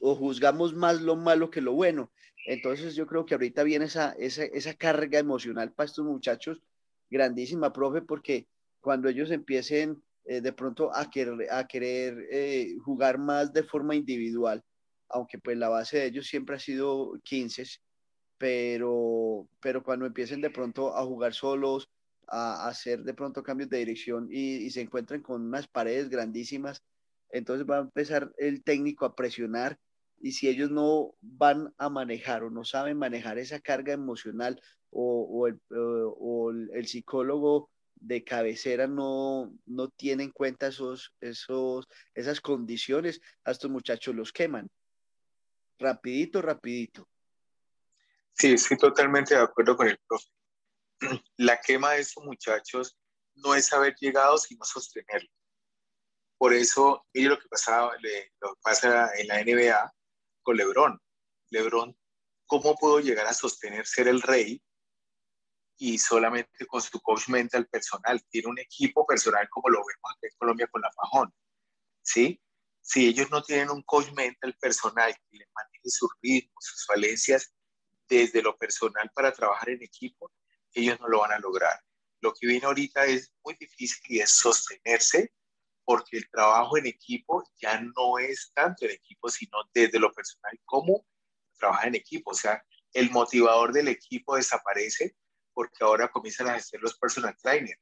[0.01, 2.11] o, juzgamos más lo malo que lo bueno.
[2.47, 6.63] Entonces yo creo que ahorita viene esa, esa, esa carga emocional para estos muchachos
[7.11, 8.49] grandísima, profe, porque
[8.81, 13.95] cuando ellos empiecen eh, de pronto a querer, a querer eh, jugar más de forma
[13.95, 14.65] individual,
[15.11, 17.65] aunque pues la base de ellos siempre ha sido 15,
[18.39, 21.91] pero, pero cuando empiecen de pronto a jugar solos,
[22.29, 26.83] a, hacer de pronto cambios de dirección y, y, se encuentren con unas paredes grandísimas,
[27.33, 29.79] entonces va a empezar el técnico a presionar
[30.21, 34.61] y si ellos no van a manejar o no saben manejar esa carga emocional
[34.91, 43.21] o, el, el, psicólogo de cabecera no, no tiene en cuenta esos, esos, esas condiciones,
[43.45, 44.69] a estos muchachos los queman.
[45.79, 47.09] Rapidito, rapidito.
[48.35, 50.29] Sí, estoy totalmente de acuerdo con el profe.
[51.37, 52.97] La quema de estos muchachos
[53.35, 55.29] no es haber llegado, sino sostenerlo.
[56.43, 57.93] Por eso, mire lo que, pasaba,
[58.41, 59.95] lo que pasa en la NBA
[60.43, 61.01] con LeBron.
[61.51, 61.97] LeBron,
[62.47, 64.61] ¿cómo pudo llegar a sostener ser el rey
[65.79, 68.21] y solamente con su coach mental personal?
[68.29, 71.33] Tiene un equipo personal como lo vemos aquí en Colombia con la Fajón.
[72.03, 72.43] ¿Sí?
[72.81, 77.55] Si ellos no tienen un coach mental personal que les maneje sus ritmos, sus falencias
[78.09, 80.33] desde lo personal para trabajar en equipo,
[80.73, 81.81] ellos no lo van a lograr.
[82.21, 85.33] Lo que viene ahorita es muy difícil y es sostenerse
[85.85, 90.59] porque el trabajo en equipo ya no es tanto en equipo, sino desde lo personal,
[90.65, 91.07] cómo
[91.59, 92.31] trabaja en equipo.
[92.31, 95.17] O sea, el motivador del equipo desaparece
[95.53, 97.81] porque ahora comienzan a ser los personal trainers.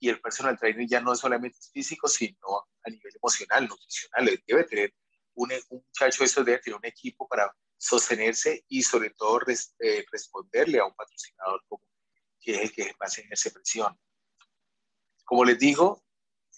[0.00, 4.42] Y el personal trainer ya no es solamente físico, sino a nivel emocional, nutricional.
[4.46, 4.94] Debe tener
[5.34, 10.84] un, muchacho, eso debe tener un equipo para sostenerse y sobre todo eh, responderle a
[10.84, 11.84] un patrocinador como
[12.40, 13.98] que es el que más ejerce presión.
[15.24, 16.04] Como les digo,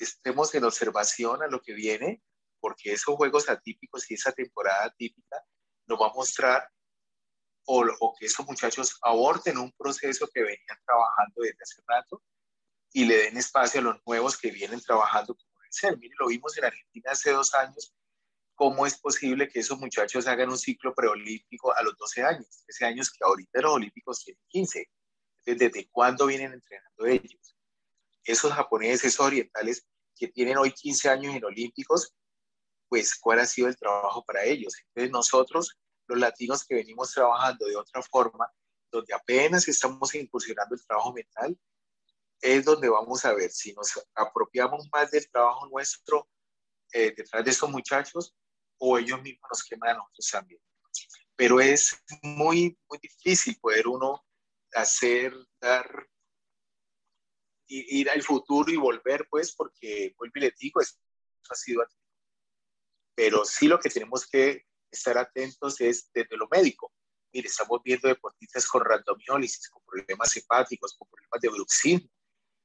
[0.05, 2.23] estemos en observación a lo que viene,
[2.61, 5.43] porque esos juegos atípicos y esa temporada atípica
[5.87, 6.69] nos va a mostrar
[7.67, 12.23] o, o, que esos muchachos aborten un proceso que venían trabajando desde hace rato
[12.93, 15.99] y le den espacio a los nuevos que vienen trabajando como debe ser.
[15.99, 17.95] Mire, lo vimos en Argentina hace dos años,
[18.55, 22.85] cómo es posible que esos muchachos hagan un ciclo preolímpico a los 12 años, 13
[22.87, 24.91] años que ahorita los olímpicos tienen 15.
[25.47, 27.57] ¿Desde cuándo vienen entrenando ellos?
[28.25, 29.87] Esos japoneses, esos orientales
[30.17, 32.15] que tienen hoy 15 años en olímpicos,
[32.89, 34.75] pues cuál ha sido el trabajo para ellos.
[34.89, 38.51] Entonces nosotros, los latinos que venimos trabajando de otra forma,
[38.91, 41.59] donde apenas estamos incursionando el trabajo mental,
[42.41, 46.29] es donde vamos a ver si nos apropiamos más del trabajo nuestro
[46.93, 48.35] eh, detrás de esos muchachos
[48.79, 50.61] o ellos mismos nos queman a nosotros también.
[51.37, 54.25] Pero es muy, muy difícil poder uno
[54.73, 56.09] hacer, dar,
[57.71, 60.97] ir al futuro y volver, pues, porque, vuelvo y les digo, eso
[61.49, 61.85] ha sido
[63.15, 66.93] Pero sí lo que tenemos que estar atentos es desde lo médico.
[67.33, 72.11] Mire, estamos viendo deportistas con randomiólisis, con problemas hepáticos, con problemas de bruxismo,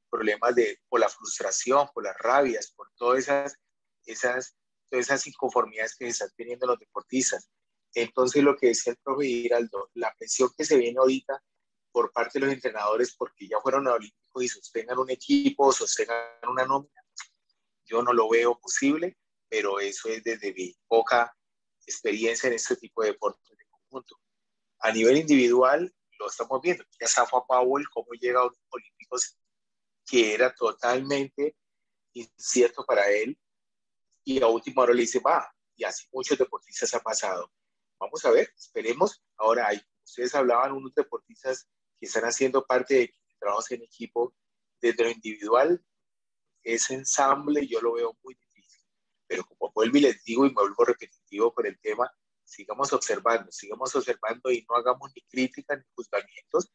[0.09, 3.57] problemas de, por la frustración, por las rabias, por todas esas,
[4.05, 4.57] esas,
[4.89, 7.47] todas esas inconformidades que están teniendo los deportistas.
[7.93, 11.41] Entonces, lo que decía el profe Giraldo, la presión que se viene ahorita
[11.95, 16.27] por parte de los entrenadores porque ya fueron a Olímpicos y sostengan un equipo, sostengan
[16.45, 17.01] una nómina,
[17.85, 19.17] yo no lo veo posible,
[19.47, 21.33] pero eso es desde mi poca
[21.87, 24.19] experiencia en este tipo de deportes de conjunto.
[24.79, 26.83] A nivel individual, lo estamos viendo.
[26.99, 29.37] Ya Safa Powell, cómo llega a los Olímpicos,
[30.05, 31.55] que era totalmente
[32.11, 33.39] incierto para él,
[34.25, 37.49] y a última hora le dice, va, y así muchos deportistas ha pasado.
[37.97, 39.23] Vamos a ver, esperemos.
[39.37, 41.69] Ahora hay, ustedes hablaban unos deportistas
[42.05, 44.33] están haciendo parte de trabajos en equipo
[44.81, 45.83] desde lo individual,
[46.63, 48.83] ese ensamble yo lo veo muy difícil.
[49.27, 52.11] Pero como vuelvo y les digo y me vuelvo repetitivo por el tema,
[52.43, 56.71] sigamos observando, sigamos observando y no hagamos ni críticas ni juzgamientos,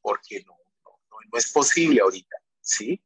[0.00, 3.02] porque no, no, no es posible ahorita, ¿sí?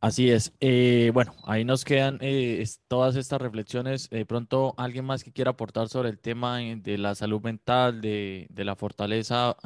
[0.00, 0.52] Así es.
[0.60, 4.10] Eh, bueno, ahí nos quedan eh, todas estas reflexiones.
[4.10, 8.00] De pronto, alguien más que quiera aportar sobre el tema eh, de la salud mental,
[8.00, 9.56] de, la fortaleza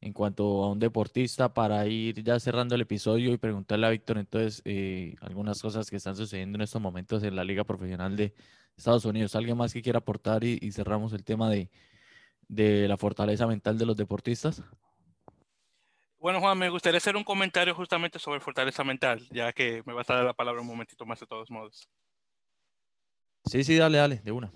[0.00, 4.18] en cuanto a un deportista, para ir ya cerrando el episodio y preguntarle a Víctor
[4.18, 4.62] entonces
[5.22, 8.34] algunas cosas que están sucediendo en estos momentos en la Liga Profesional de
[8.76, 9.34] Estados Unidos.
[9.36, 11.70] ¿Alguien más que quiera aportar y, cerramos el tema de,
[12.48, 14.62] de la fortaleza mental de los deportistas?
[16.24, 20.08] Bueno, Juan, me gustaría hacer un comentario justamente sobre fortaleza mental, ya que me vas
[20.08, 21.86] a dar la palabra un momentito más de todos modos.
[23.44, 24.50] Sí, sí, dale, dale, de una.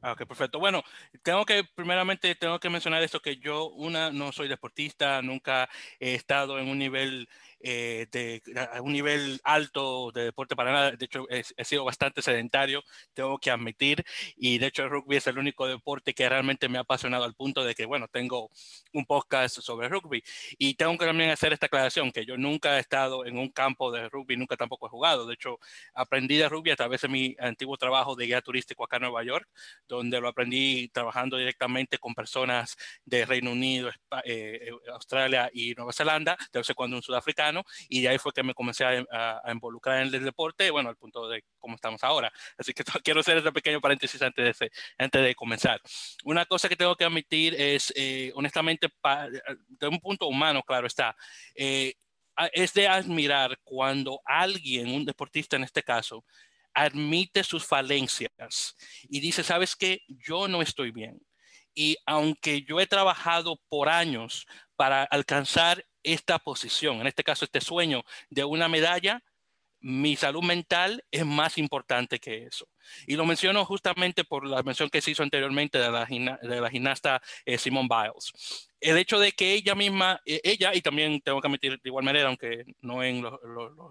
[0.00, 0.58] Ah, ok, perfecto.
[0.58, 0.82] Bueno,
[1.22, 5.68] tengo que, primeramente, tengo que mencionar esto, que yo, una, no soy deportista, nunca
[5.98, 7.28] he estado en un nivel
[7.62, 8.42] eh, de
[8.74, 10.92] a un nivel alto de deporte para nada.
[10.92, 12.82] De hecho, he, sido bastante sedentario,
[13.14, 14.04] tengo que admitir.
[14.36, 17.34] Y de hecho, el rugby es el único deporte que realmente me ha apasionado al
[17.34, 18.50] punto de que, bueno, tengo
[18.92, 20.22] un podcast sobre rugby.
[20.58, 23.92] Y tengo que también hacer esta aclaración, que yo nunca he estado en un campo
[23.92, 25.26] de rugby, nunca tampoco he jugado.
[25.26, 25.58] De hecho,
[25.94, 29.22] aprendí de rugby a través de mi antiguo trabajo de guía turístico acá en Nueva
[29.24, 29.48] York,
[29.88, 33.90] donde lo aprendí trabajando directamente con personas de Reino Unido,
[34.24, 37.02] eh, Australia y Nueva Zelanda, de vez en cuando un
[37.88, 41.28] y de ahí fue que me comencé a, involucrar en el deporte, bueno, al punto
[41.28, 42.32] de cómo estamos ahora.
[42.58, 45.80] Así que quiero hacer este pequeño paréntesis antes de, antes de comenzar.
[46.24, 48.88] Una cosa que tengo que admitir es, eh, honestamente,
[49.68, 51.16] de un punto humano, claro está,
[51.54, 51.94] eh,
[52.52, 56.24] es de admirar cuando alguien, un deportista en este caso,
[56.74, 58.76] admite sus falencias
[59.08, 61.20] y dice, sabes qué, yo no estoy bien.
[61.74, 64.46] Y aunque yo he trabajado por años
[64.76, 69.22] para alcanzar esta posición, en este caso este sueño de una medalla,
[69.80, 72.68] mi salud mental es más importante que eso.
[73.06, 76.70] Y lo menciono justamente por la mención que se hizo anteriormente de la, de la
[76.70, 78.68] gimnasta eh, Simone Biles.
[78.80, 82.04] El hecho de que ella misma, eh, ella, y también tengo que admitir de igual
[82.04, 83.38] manera, aunque no en los,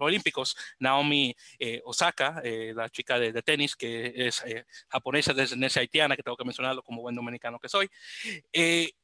[0.00, 4.42] Olímpicos, Naomi eh, Osaka, la chica de, tenis, que es
[4.88, 7.88] japonesa, descendencia haitiana, que tengo que mencionarlo como buen dominicano que soy,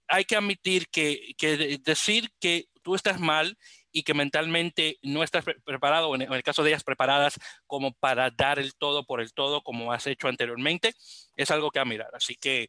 [0.08, 1.34] hay que admitir que
[1.82, 3.58] decir que tú estás mal
[3.90, 8.60] y que mentalmente no estás preparado, en el caso de ellas preparadas como para dar
[8.60, 10.94] el todo por el todo como has hecho anteriormente,
[11.34, 12.10] es algo que a mirar.
[12.14, 12.68] Así que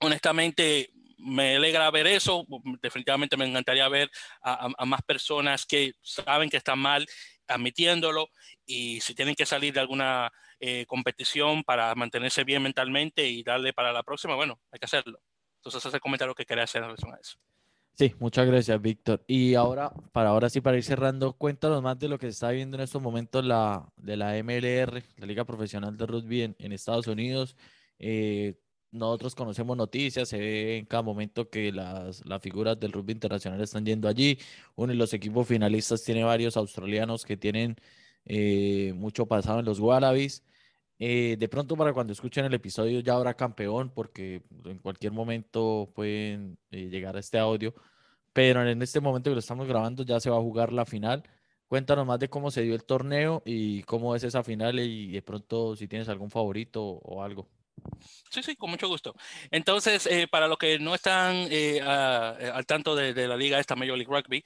[0.00, 0.88] honestamente
[1.18, 2.46] me alegra ver eso,
[2.80, 7.06] definitivamente me encantaría ver a, más personas que saben que están mal
[7.46, 8.30] admitiéndolo
[8.64, 13.74] y si tienen que salir de alguna eh, competición para mantenerse bien mentalmente y darle
[13.74, 15.20] para la próxima, bueno, hay que hacerlo.
[15.58, 17.36] Entonces, ese comentario que quería hacer en relación a eso.
[17.96, 19.22] Sí, muchas gracias, Víctor.
[19.28, 22.50] Y ahora, para ahora sí, para ir cerrando, cuéntanos más de lo que se está
[22.50, 27.06] viendo en estos momentos la, de la MLR, la Liga Profesional de Rugby en, Estados
[27.06, 27.56] Unidos.
[28.00, 28.56] Eh,
[28.90, 33.60] nosotros conocemos noticias, se ve en cada momento que las, las figuras del rugby internacional
[33.60, 34.38] están yendo allí.
[34.74, 37.76] Uno de los equipos finalistas tiene varios australianos que tienen
[38.24, 40.42] eh, mucho pasado en los Wallabies.
[40.98, 45.90] Eh, de pronto para cuando escuchen el episodio ya habrá campeón porque en cualquier momento
[45.94, 47.74] pueden eh, llegar a este audio,
[48.32, 51.24] pero en este momento que lo estamos grabando ya se va a jugar la final.
[51.68, 55.22] Cuéntanos más de cómo se dio el torneo y cómo es esa final y de
[55.22, 57.48] pronto si tienes algún favorito o algo.
[58.30, 59.14] Sí, sí, con mucho gusto.
[59.52, 63.76] Entonces, eh, para los que no están eh, eh, al tanto de, la liga, esta
[63.76, 64.42] Major League Rugby,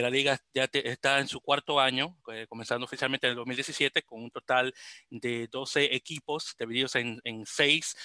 [0.00, 2.18] la liga ya está en su cuarto año,
[2.48, 4.74] comenzando oficialmente en el 2017, con un total
[5.08, 7.96] de 12 equipos divididos en, en 6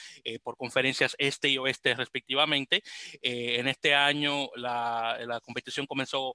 [0.41, 2.81] por conferencias este y oeste respectivamente.
[3.21, 6.33] en este año la, la competición comenzó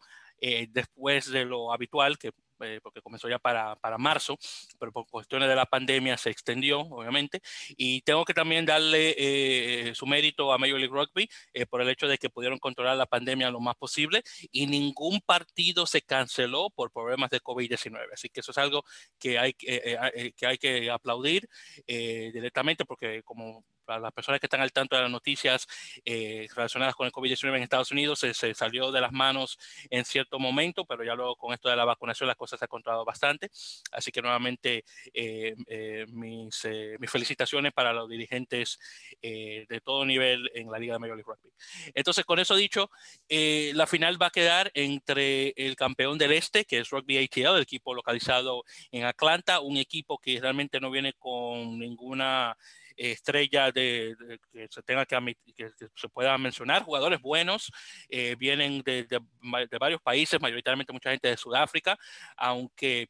[0.69, 2.33] después de lo habitual, que
[2.63, 4.39] eh, porque comenzó ya para, para, marzo,
[4.79, 7.41] pero por cuestiones de la pandemia se extendió, obviamente.
[7.77, 11.89] Y tengo que también darle eh, su mérito a Major League Rugby eh, por el
[11.89, 16.71] hecho de que pudieron controlar la pandemia lo más posible y ningún partido se canceló
[16.71, 18.13] por problemas de COVID-19.
[18.13, 18.85] Así que eso es algo
[19.19, 21.49] que hay, que hay que aplaudir
[21.87, 25.67] directamente porque como para las personas que están al tanto de las noticias
[26.05, 29.59] eh, relacionadas con el COVID-19 en Estados Unidos, se, salió de las manos
[29.91, 32.69] en cierto momento, pero ya luego con esto de la vacunación las cosas se han
[32.69, 33.51] controlado bastante.
[33.91, 36.69] Así que nuevamente eh, eh, mis,
[37.01, 38.79] mis, felicitaciones para los dirigentes
[39.21, 41.51] de todo nivel en la Liga de Major League Rugby.
[41.93, 42.93] Entonces, con eso dicho,
[43.29, 47.63] la final va a quedar entre el campeón del este, que es Rugby ATL, el
[47.63, 48.63] equipo localizado
[48.93, 52.57] en Atlanta, un equipo que realmente no viene con ninguna
[53.01, 54.15] estrella de,
[54.53, 57.73] que se tenga que, que, se pueda mencionar, jugadores buenos,
[58.09, 61.99] eh, vienen de, de, varios países, mayoritariamente mucha gente de Sudáfrica,
[62.37, 63.09] aunque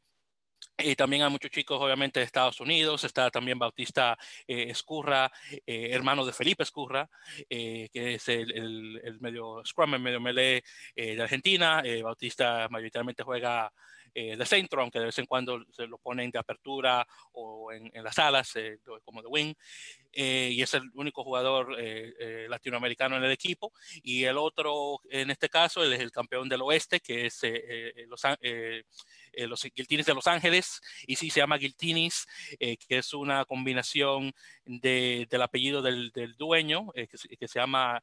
[0.76, 3.02] eh, también hay muchos chicos, obviamente, de Estados Unidos.
[3.04, 4.16] Está también Bautista
[4.46, 5.30] eh, Escurra,
[5.66, 7.08] hermano de Felipe Escurra,
[7.48, 10.62] que es el, el, el, medio Scrum, el medio melee
[10.94, 11.82] de Argentina.
[12.02, 13.72] Bautista mayoritariamente juega
[14.14, 17.90] eh, de centro, aunque de vez en cuando se lo ponen de apertura o en,
[18.02, 19.54] las alas, eh, como de wing.
[20.12, 21.76] Eh, y es el único jugador
[22.48, 23.72] latinoamericano en el equipo.
[24.02, 27.40] Y el otro, en este caso, él es el campeón del oeste, que es
[28.08, 28.22] los,
[29.36, 32.26] los Guiltinis de Los Ángeles, y sí se llama Guiltinis,
[32.58, 34.32] que es una combinación
[34.64, 37.06] de, del apellido del, del dueño, que,
[37.38, 38.02] que, se llama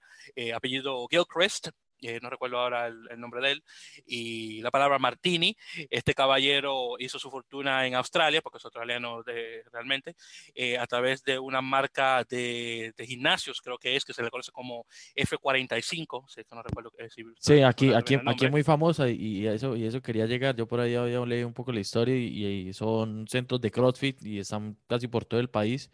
[0.54, 1.70] apellido Gilchrist,
[2.02, 3.64] eh, no recuerdo ahora el, nombre de él,
[4.06, 5.56] y la palabra Martini.
[5.90, 10.16] Este caballero hizo su fortuna en Australia, porque es australiano de, realmente,
[10.54, 14.52] eh, a través de una marca de, gimnasios, creo que es, que se le conoce
[14.52, 14.86] como
[15.16, 16.28] F45.
[16.28, 20.02] Si no recuerdo, eh, sí, aquí, aquí, aquí es muy famosa y, eso, y eso
[20.02, 20.56] quería llegar.
[20.56, 24.40] Yo por ahí había leído un poco la historia y, son centros de CrossFit y
[24.40, 25.90] están casi por todo el país.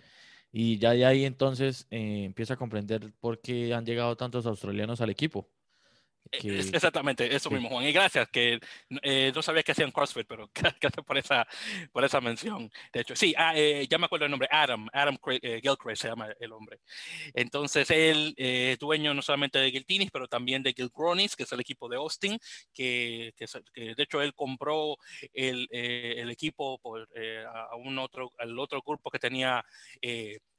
[0.51, 5.09] Y ya de ahí entonces empieza a comprender por qué han llegado tantos australianos al
[5.09, 5.49] equipo.
[6.31, 7.85] Exactamente, eso mismo, Juan.
[7.85, 8.59] Y gracias, que
[9.01, 10.49] eh, no sabía que hacían CrossFit, pero
[10.81, 11.47] gracias por esa,
[11.91, 12.71] por esa mención.
[12.91, 16.07] De hecho, sí, ah, eh, ya me acuerdo el nombre, Adam, Adam eh, Gilchrist se
[16.07, 16.79] llama el hombre.
[17.33, 21.59] Entonces, él es dueño no solamente de Giltinis, pero también de Gilgronis, que es el
[21.59, 22.39] equipo de Austin,
[22.73, 23.45] que, que,
[23.75, 24.97] de hecho él compró
[25.33, 27.07] el, el equipo por,
[27.47, 29.63] a un otro, al otro grupo que tenía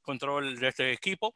[0.02, 1.34] control de este equipo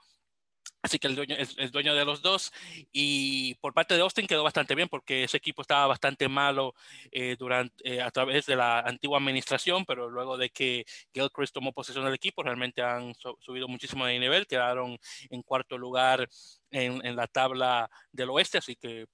[0.81, 2.53] Así que el dueño es el dueño de los dos.
[2.93, 6.75] Y por parte de Austin quedó bastante bien porque ese equipo estaba bastante malo
[7.11, 11.73] eh, durante, eh, a través de la antigua administración, pero luego de que Gilchrist tomó
[11.73, 14.47] posesión del equipo, realmente han subido muchísimo de nivel.
[14.47, 14.99] Quedaron
[15.31, 16.29] en cuarto lugar
[16.71, 19.07] en, la tabla del oeste, así que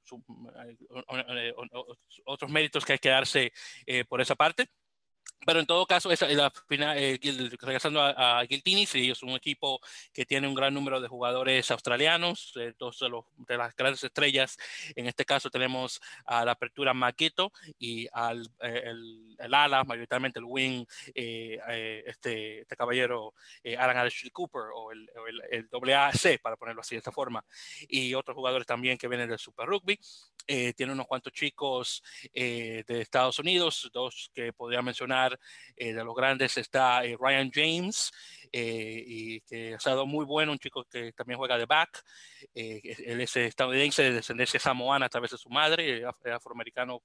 [2.25, 3.53] otros méritos que hay que darse
[3.87, 4.69] eh, por esa parte.
[5.47, 7.19] Pero en todo caso, esa, la final, eh,
[7.61, 9.81] regresando a, a Giltini, sí, es un equipo
[10.13, 14.03] que tiene un gran número de jugadores australianos, eh, dos de, los, de, las grandes
[14.05, 14.57] estrellas.
[14.97, 20.39] En este caso tenemos a la apertura Maqueto y al eh, el, el, ala, mayoritariamente
[20.39, 20.85] el wing,
[21.15, 25.09] eh, eh, este, este, caballero eh, Alan Ashley Cooper o el,
[25.51, 27.45] el, el AAC, para ponerlo así de esta forma.
[27.89, 29.99] Y otros jugadores también que vienen del Super Rugby.
[30.47, 32.03] tiene unos cuantos chicos
[32.33, 35.34] de Estados Unidos, dos que podría mencionar
[35.77, 38.13] eh, de los grandes está eh, Ryan James,
[38.53, 42.05] eh, que ha sido muy bueno, un chico que también juega de back.
[42.55, 47.03] él es estadounidense de descendencia samoana a través de su madre, afroamericano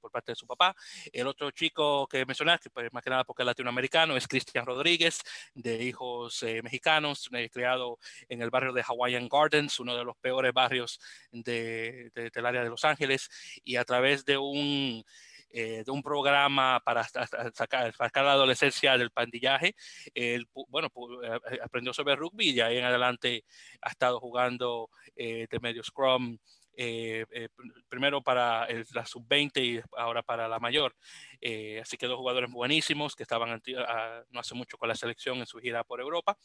[0.00, 0.74] por parte de su papá.
[1.12, 5.20] El otro chico que mencionaste, pues, más que nada porque es latinoamericano, es Cristian Rodríguez,
[5.54, 7.98] de hijos mexicanos, criado
[8.28, 10.98] en el barrio de Hawaiian Gardens, uno de los peores barrios
[11.30, 13.28] de, de, del área de Los Ángeles,
[13.64, 15.04] y a través de un
[15.56, 19.76] eh, de un programa para sacar, sacar, la adolescencia del pandillaje.
[20.12, 20.88] Él, bueno,
[21.22, 23.44] eh, eh, aprendió sobre rugby y ahí en adelante
[23.80, 26.36] ha estado jugando eh, de medio scrum.
[26.76, 27.48] Eh, eh,
[27.88, 30.96] primero para el, la sub-20 y ahora para la mayor.
[31.40, 35.38] Eh, así que dos jugadores buenísimos que estaban a, no hace mucho con la selección
[35.38, 36.36] en su gira por Europa.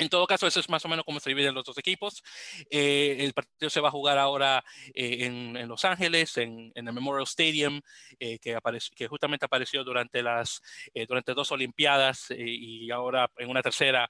[0.00, 2.22] En todo caso, eso es más o menos cómo se dividen los dos equipos.
[2.70, 4.64] Eh, el partido se va a jugar ahora
[4.94, 7.80] eh, en, Los Ángeles, en, el Memorial Stadium,
[8.20, 8.56] eh, que,
[8.94, 10.62] que, justamente apareció durante las
[11.08, 14.08] durante dos Olimpiadas y ahora en una tercera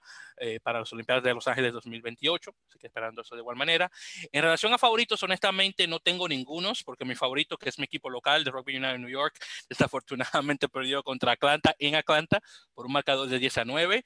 [0.62, 2.54] para las Olimpiadas de Los Ángeles 2028.
[2.68, 3.90] Así que esperando eso de igual manera.
[4.32, 8.10] En relación a favoritos, honestamente no tengo ningunos, porque mi favorito, que es mi equipo
[8.10, 9.36] local de Rugby United New York,
[9.68, 12.40] desafortunadamente perdió contra Atlanta en Atlanta
[12.74, 14.04] por un marcador de 10 a 9.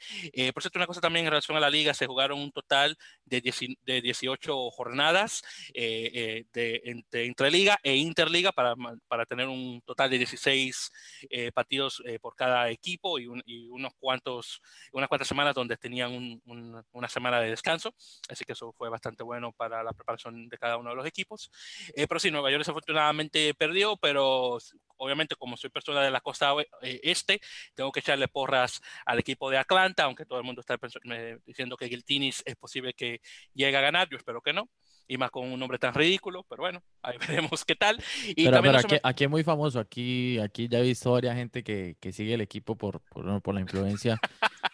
[0.53, 3.41] por cierto, una cosa también en relación a la liga se jugaron un total de,
[3.85, 5.43] de 18 jornadas
[5.75, 8.75] eh, eh, de, entre liga e interliga para,
[9.09, 10.93] para tener un total de 16
[11.31, 14.61] eh, partidos eh, por cada equipo y, un, y, unos cuantos,
[14.93, 17.95] unas cuantas semanas donde tenían un, un, una semana de descanso.
[18.29, 21.51] Así que eso fue bastante bueno para la preparación de cada uno de los equipos.
[21.95, 24.59] Eh, pero sí, Nueva York desafortunadamente perdió, pero
[24.97, 27.41] obviamente como soy persona de la costa este,
[27.75, 30.79] tengo que echarle porras al equipo de Atlanta, aunque todo el mundo está
[31.45, 33.21] diciendo que Giltinis es posible que
[33.53, 34.69] llegue a ganar, yo espero que no,
[35.09, 38.03] y más con un nombre tan ridículo, pero bueno, ahí veremos qué tal.
[38.29, 39.01] Y pero, pero aquí, me...
[39.03, 42.41] aquí, es muy famoso, aquí, aquí ya he visto varias gente que, que sigue el
[42.41, 44.19] equipo por, por, por la influencia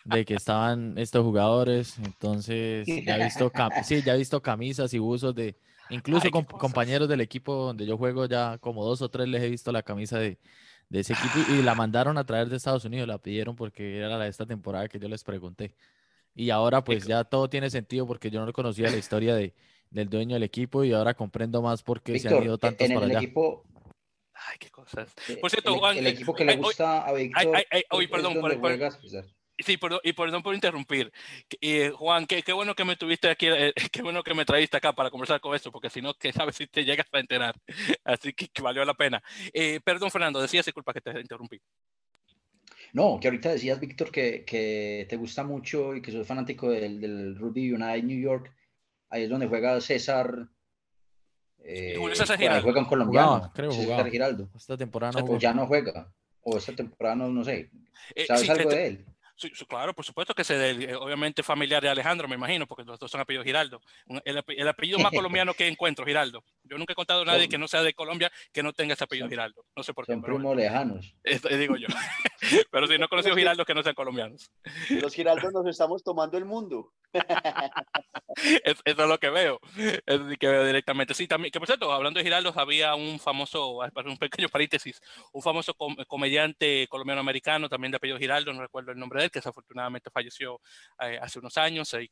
[0.05, 3.53] de que estaban estos jugadores, entonces ya he visto,
[3.85, 5.57] sí, ya he visto camisas y buzos de
[5.91, 9.43] Incluso Ay, con compañeros del equipo donde yo juego ya como dos o tres les
[9.43, 10.39] he visto la camisa de,
[10.89, 13.97] de ese equipo y, y, la mandaron a traer de Estados Unidos, la pidieron porque
[13.99, 15.75] era la de esta temporada que yo les pregunté.
[16.35, 19.55] Y ahora pues ya todo tiene sentido porque yo no conocía la historia de,
[19.91, 22.89] del dueño del equipo y ahora comprendo más por qué Víctor, se han ido tantos
[22.89, 23.21] en para el allá.
[23.21, 23.65] Equipo...
[24.35, 25.13] Ay, qué cosas.
[25.41, 27.57] Por cierto, el, Juan, el equipo que le gusta a Víctor.
[27.57, 28.99] Ay, ay, ay, perdón, por, por, juegas,
[29.59, 31.13] Sí, perdón, y perdón por interrumpir.
[31.61, 34.77] Eh, Juan, qué, qué, bueno que me tuviste aquí, eh, qué bueno que me traíste
[34.77, 37.57] acá para conversar con esto, porque si no, que sabes si te llegas a enterar.
[38.05, 39.21] Así que, que valió la pena.
[39.53, 41.61] Eh, perdón, Fernando, decías, disculpa que te interrumpí.
[42.93, 47.01] No, que ahorita decías, Víctor, que, que, te gusta mucho y que sos fanático del,
[47.01, 48.55] del Rugby United New York.
[49.11, 50.49] Ahí es donde juega César.
[51.61, 52.63] Eh, César Giraldo.
[52.63, 53.27] Juega un colombiano.
[53.29, 54.11] Jugaba, creo César jugaba.
[54.11, 54.49] Giraldo.
[54.57, 56.13] Esta temporada no o, o ya no juega.
[56.43, 57.71] O esta temporada no, no sé.
[58.27, 59.07] ¿Sabes Eh, sí, algo te- de él?
[59.41, 62.83] Sí, sí, claro, por supuesto que se de, obviamente familiar de Alejandro, me imagino, porque
[62.83, 63.81] los dos son apellidos Giraldo.
[64.25, 65.13] El, el apellido más
[65.45, 66.43] colombiano que encuentro, Giraldo.
[66.65, 68.95] Yo nunca he contado a nadie Son- que no sea de Colombia que no tenga
[68.95, 69.65] ese apellido son- Giraldo.
[69.77, 71.15] No sé por qué, Son primos bueno, lejanos.
[71.25, 71.87] eso digo yo.
[72.73, 74.51] pero si no he conocido Giraldos que no sean colombianos.
[74.91, 76.93] Los Giraldos nos estamos tomando el mundo.
[78.65, 79.61] Es- eso es lo que veo.
[80.07, 81.15] Eso sí que veo directamente.
[81.15, 85.01] Sí, también, que por cierto, hablando de Giraldos, había un famoso, para un pequeño paréntesis,
[85.33, 89.28] un famoso com comediante colombiano-americano, también de apellido Giraldo, no recuerdo el nombre de él,
[89.31, 90.61] que desafortunadamente falleció
[91.01, 91.93] eh, hace unos años.
[91.95, 92.11] eh,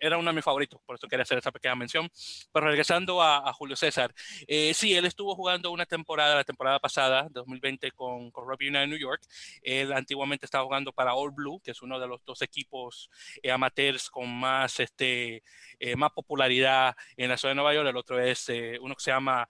[0.00, 2.10] era uno de mis favoritos, por eso quería hacer esa pequeña mención.
[2.52, 4.14] Pero regresando a, a Julio César,
[4.46, 8.88] eh, sí, él estuvo jugando una temporada, la temporada pasada, 2020, con, con Rugby United
[8.88, 9.22] New York.
[9.62, 13.10] Él antiguamente estaba jugando para All Blue, que es uno de los dos equipos
[13.42, 15.42] eh, amateurs con más, este,
[15.78, 17.88] eh, más popularidad en la ciudad de Nueva York.
[17.88, 18.48] El otro es
[18.80, 19.48] uno que se llama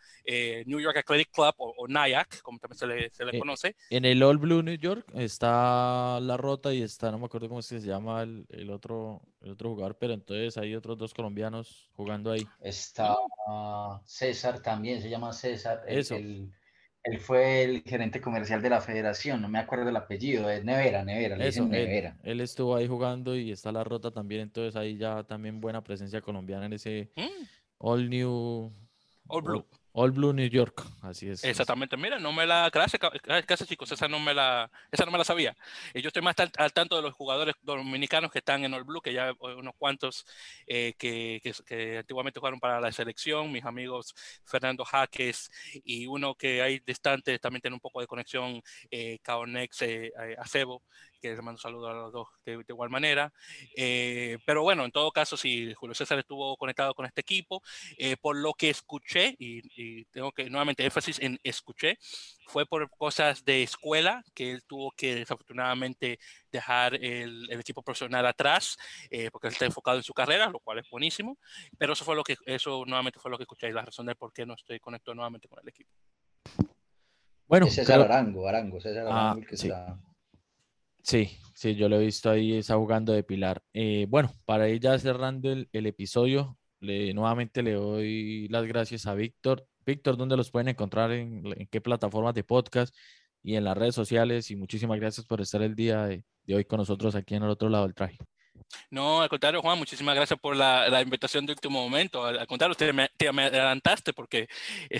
[0.67, 3.77] New York Athletic Club o, o, NIAC, como también se le, se le conoce.
[3.91, 7.63] En el All Blue New York está La Rota y está, no me acuerdo cómo
[7.63, 12.31] se llama el, el otro, el otro jugador, pero entonces hay otros dos colombianos jugando
[12.31, 12.47] ahí.
[12.61, 13.17] Está
[14.05, 15.83] César también, se llama César.
[15.87, 16.15] Eso.
[16.17, 16.53] El,
[17.05, 21.05] él fue el gerente comercial de la federación, no me acuerdo el apellido, es Nevera,
[21.05, 22.17] Nevera, le Eso, Nevera.
[22.23, 26.23] Él, estuvo ahí jugando y está la rota también, entonces ahí ya también buena presencia
[26.23, 27.45] colombiana en ese mm.
[27.79, 28.73] All New.
[29.29, 29.67] All Blue.
[29.97, 31.45] All Blue New York, así es.
[31.45, 35.19] Exactamente, mira, no me la, gracias, gracias chicos, esa no me la, esa no me
[35.19, 35.57] la sabía.
[35.95, 39.13] Yo estoy más al, tanto de los jugadores dominicanos que están en All Blue, que
[39.13, 40.27] ya unos cuantos
[40.67, 45.49] eh, que, que, antiguamente jugaron para la selección, mis amigos Fernando Jaques
[45.85, 48.61] y uno que hay distante también tiene un poco de conexión,
[48.91, 50.83] eh, eh, Acebo,
[51.25, 53.33] que les mando un saludo a los dos de, igual manera.
[53.75, 57.63] Eh, pero bueno, en todo caso, si Julio César estuvo conectado con este equipo,
[57.97, 61.97] eh, por lo que escuché, y, tengo que nuevamente énfasis en escuché,
[62.47, 66.19] fue por cosas de escuela que él tuvo que desafortunadamente
[66.53, 68.77] dejar el, equipo profesional atrás,
[69.11, 71.39] eh, porque él está enfocado en su carrera, lo cual es buenísimo.
[71.79, 74.15] Pero eso fue lo que, eso nuevamente fue lo que escuché y la razón de
[74.15, 75.91] por qué no estoy conectado nuevamente con el equipo.
[77.47, 79.99] Bueno, César Arango, Arango, César ah, Arango, que está
[81.05, 83.63] Sí, sí, yo lo he visto ahí, está jugando de Pilar.
[83.75, 89.15] Eh, bueno, para ir ya cerrando el, episodio, le, nuevamente le doy las gracias a
[89.15, 89.67] Víctor.
[89.85, 91.13] Víctor, ¿dónde los pueden encontrar?
[91.13, 92.95] En, qué plataformas de podcast
[93.43, 94.51] y en las redes sociales?
[94.51, 97.51] Y muchísimas gracias por estar el día de, de hoy con nosotros aquí en el
[97.51, 98.19] otro lado del traje.
[98.91, 102.25] No, al contrario, Juan, muchísimas gracias por la, la invitación de último momento.
[102.25, 104.49] Al, contrario, usted me, te me adelantaste porque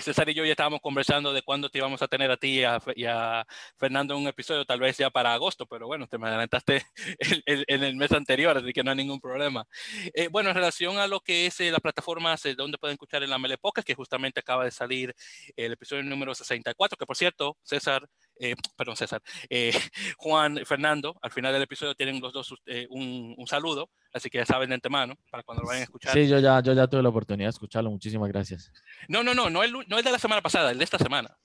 [0.01, 2.61] César y yo ya estábamos conversando de cuándo te íbamos a tener a ti
[2.95, 3.45] y a,
[3.77, 6.85] Fernando en un episodio, tal vez ya para agosto, pero bueno, te me adelantaste
[7.67, 9.65] en el, mes anterior, así que no hay ningún problema.
[10.13, 13.23] Eh, bueno, en relación a lo que es eh, la plataforma de donde pueden escuchar
[13.23, 15.15] en la Mele que justamente acaba de salir
[15.55, 18.07] el episodio número 64, que por cierto, César,
[18.39, 19.71] eh, perdón, César, eh,
[20.17, 24.39] Juan, Fernando, al final del episodio tienen los dos eh, un, un, saludo, así que
[24.39, 26.13] ya saben de antemano para cuando lo vayan a escuchar.
[26.13, 28.71] Sí, yo ya, yo ya tuve la oportunidad de escucharlo, muchísimas gracias.
[29.07, 31.37] No, no, no, no el, no el de la semana pasada, el de esta semana.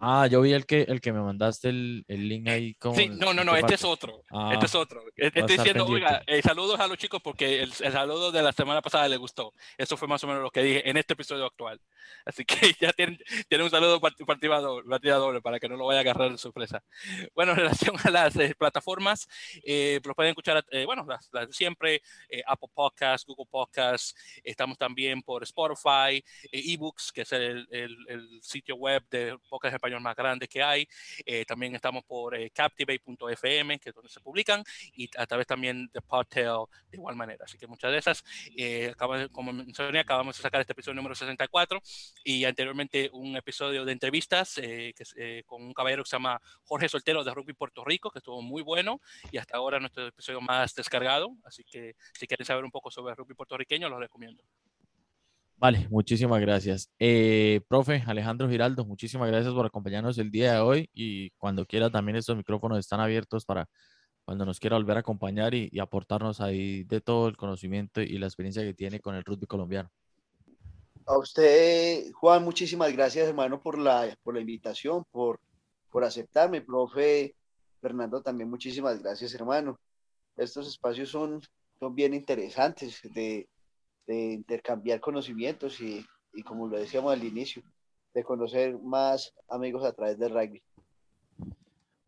[0.00, 2.74] Ah, yo vi el que, el que me mandaste el, el link ahí.
[2.74, 4.24] Como, sí, no, no, no, este es otro.
[4.30, 5.02] Ah, este es otro.
[5.16, 8.82] Estoy diciendo, oiga, eh, saludos a los chicos porque el, el, saludo de la semana
[8.82, 9.52] pasada les gustó.
[9.76, 11.80] Eso fue más o menos lo que dije en este episodio actual.
[12.24, 13.18] Así que ya tienen,
[13.48, 16.82] tienen un saludo partida doble, para que no lo vaya a agarrar de sorpresa.
[17.34, 19.28] Bueno, en relación a las eh, plataformas,
[19.64, 24.14] eh, los pueden escuchar, eh, bueno, las, las siempre, eh, Apple Podcasts, Google Podcasts,
[24.44, 26.22] estamos también por Spotify,
[26.52, 30.86] eBooks, que es el, el, el, sitio web de podcast español más grande que hay.
[31.24, 34.62] Eh, también estamos por eh, captivate.fm, que es donde se publican,
[34.94, 37.44] y a través también de Podtail de igual manera.
[37.44, 38.24] Así que muchas de esas,
[38.56, 38.94] eh,
[39.32, 41.80] como mencioné, acabamos de sacar este episodio número 64
[42.24, 47.24] y anteriormente un episodio de entrevistas que, con un caballero que se llama Jorge Soltero
[47.24, 49.00] de Rugby Puerto Rico, que estuvo muy bueno
[49.32, 51.34] y hasta ahora nuestro episodio más descargado.
[51.44, 54.44] Así que si quieren saber un poco sobre rugby puertorriqueño, los recomiendo.
[55.60, 56.90] Vale, muchísimas gracias.
[56.98, 61.90] Eh, profe Alejandro Giraldo, muchísimas gracias por acompañarnos el día de hoy y cuando quiera
[61.90, 63.68] también estos micrófonos están abiertos para
[64.24, 68.24] cuando nos quiera volver a acompañar y, aportarnos ahí de todo el conocimiento y la
[68.24, 69.90] experiencia que tiene con el rugby colombiano.
[71.04, 75.40] A usted, Juan, muchísimas gracias, hermano, por la, por la invitación, por,
[75.90, 76.62] por aceptarme.
[76.62, 77.34] Profe
[77.82, 79.78] Fernando, también muchísimas gracias, hermano.
[80.38, 81.42] Estos espacios son,
[81.78, 83.46] son bien interesantes de
[84.10, 86.04] de intercambiar conocimientos y,
[86.34, 87.62] y, como lo decíamos al inicio,
[88.12, 90.60] de conocer más amigos a través del rugby.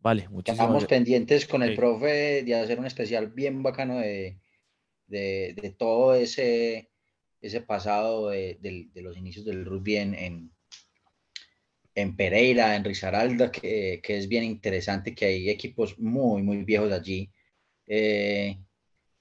[0.01, 4.37] Vale, muchísimas Estamos pendientes con el profe de hacer un especial bien bacano de,
[5.07, 6.91] de, de todo ese,
[7.39, 10.51] ese pasado de, de, los inicios del rugby en,
[11.95, 16.91] en, Pereira, en Risaralda, que, que, es bien interesante, que hay equipos muy, muy viejos
[16.91, 17.31] allí.
[17.87, 18.57] Eh,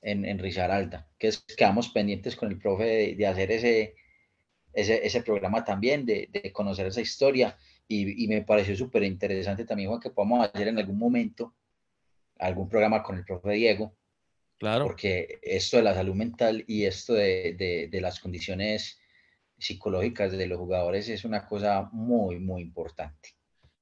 [0.03, 3.95] en, en Risaralda, que es, quedamos pendientes con el profe de, hacer ese,
[4.73, 9.65] ese, ese, programa también, de, de, conocer esa historia, y, y me pareció súper interesante
[9.65, 11.55] también, Juan, que podamos hacer en algún momento
[12.41, 13.97] algún programa con el profe Diego,
[14.59, 14.85] claro.
[14.85, 18.99] porque esto de la salud mental y esto de, de, de las condiciones
[19.57, 23.37] psicológicas de los jugadores es una cosa muy, muy importante.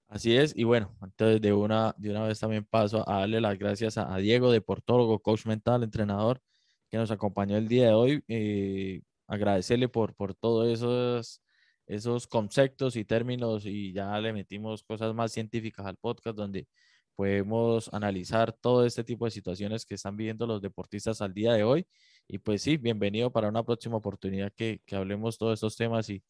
[0.09, 3.59] Así es, y bueno, entonces de una, de una vez también paso a darle las
[3.59, 6.43] gracias a, Diego de Portólogo, coach mental, entrenador,
[6.91, 8.25] que nos acompañó el día de hoy.
[8.29, 11.43] Eh, agradecerle por, por todos esos,
[11.87, 16.69] esos conceptos y términos y ya le metimos cosas más científicas al podcast donde
[17.17, 21.65] podemos analizar todo este tipo de situaciones que están viviendo los deportistas al día de
[21.65, 21.87] hoy.
[22.29, 26.23] Y pues sí, bienvenido para una próxima oportunidad que, que hablemos todos estos temas y,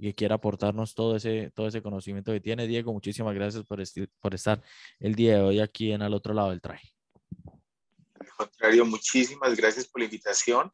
[0.00, 2.66] que quiera aportarnos todo ese, todo ese conocimiento que tiene.
[2.68, 3.82] Diego, muchísimas gracias por,
[4.20, 4.62] por estar
[5.00, 6.97] el día de hoy aquí en al otro lado del traje.
[8.38, 10.72] Contrario, muchísimas gracias por la invitación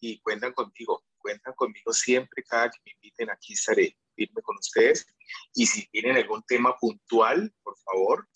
[0.00, 5.06] y cuentan contigo, cuentan conmigo siempre, cada que me inviten aquí estaré firme con ustedes.
[5.52, 8.26] Y si tienen algún tema puntual, por favor,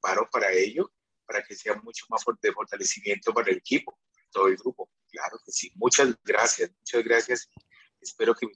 [0.00, 0.92] paro para ello,
[1.24, 3.96] para que sea mucho más de fortalecimiento para el equipo,
[4.32, 4.90] todo el grupo.
[5.08, 5.70] Claro que sí.
[5.76, 7.48] Muchas gracias, muchas gracias.
[8.00, 8.48] Espero que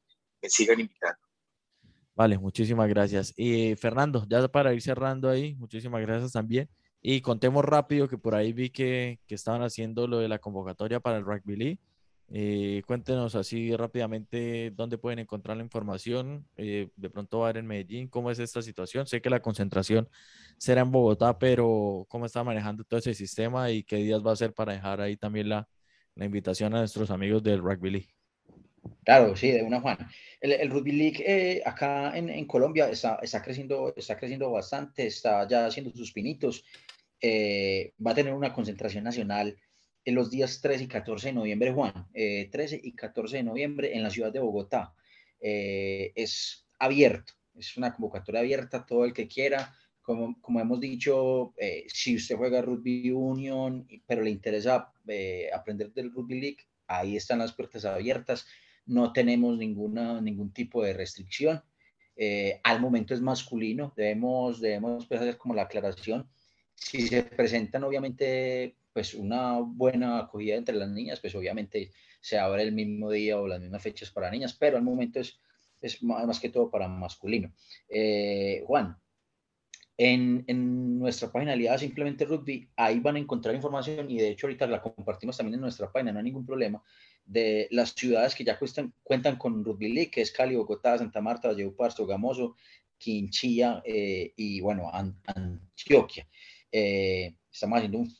[0.42, 1.20] me sigan invitando.
[2.16, 3.32] Vale, muchísimas gracias.
[3.36, 6.68] Y Fernando, ya para ir cerrando ahí, muchísimas gracias también.
[7.08, 10.98] Y contemos rápido que por ahí vi que, que estaban haciendo lo de la convocatoria
[10.98, 11.78] para el Rugby League
[12.28, 16.46] eh, cuéntenos así rápidamente dónde pueden encontrar la información.
[16.56, 19.06] Eh, de pronto va a haber en Medellín, cómo es esta situación.
[19.06, 20.08] Sé que la concentración
[20.58, 24.36] será en Bogotá, pero cómo está manejando todo ese sistema y qué días va a
[24.36, 25.68] ser para dejar ahí también la,
[26.16, 28.08] la invitación a nuestros amigos del Rugby League.
[29.04, 29.98] Claro, sí, de una Juan.
[30.40, 35.06] El, el Rugby League eh, acá en, en Colombia está, está, creciendo, está creciendo bastante,
[35.06, 36.64] está ya haciendo sus pinitos.
[37.22, 39.56] Va a tener una concentración nacional
[40.06, 43.94] en los días 13 y 14 de noviembre, Juan, 13 eh, y 14 de noviembre
[43.94, 44.94] en la ciudad de Bogotá.
[45.40, 49.74] Eh, es abierto, es una convocatoria abierta a todo el que quiera.
[50.02, 54.92] Como, como hemos dicho, eh, si usted juega Rugby Union, pero le interesa
[55.52, 58.46] aprender del Rugby League, ahí están las puertas abiertas.
[58.86, 61.64] No tenemos ninguna, ningún tipo de restricción.
[62.62, 66.30] al momento es masculino, debemos, debemos pues, hacer como la aclaración.
[66.76, 71.90] Si se presentan, obviamente, pues una buena acogida entre las niñas, pues obviamente
[72.20, 75.40] se abre el mismo día o las mismas fechas para niñas, pero al momento es,
[75.80, 77.52] es más, que todo para masculino.
[77.88, 78.96] Eh, Juan,
[79.98, 84.46] en, en, nuestra página aliada Simplemente Rugby, ahí van a encontrar información y de hecho
[84.46, 86.82] ahorita la compartimos también en nuestra página, no hay ningún problema,
[87.24, 91.20] de las ciudades que ya cuestan, cuentan con Rugby League, que es Cali, Bogotá, Santa
[91.20, 92.56] Marta, Valledupar, Sogamoso,
[92.98, 96.26] Quinchilla eh, y bueno, Antioquia.
[96.78, 98.14] Eh, estamos haciendo un,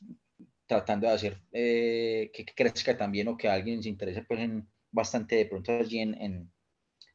[0.65, 5.35] tratando de hacer eh, que crezca también o que alguien se interese pues en bastante
[5.35, 6.51] de pronto allí en, en,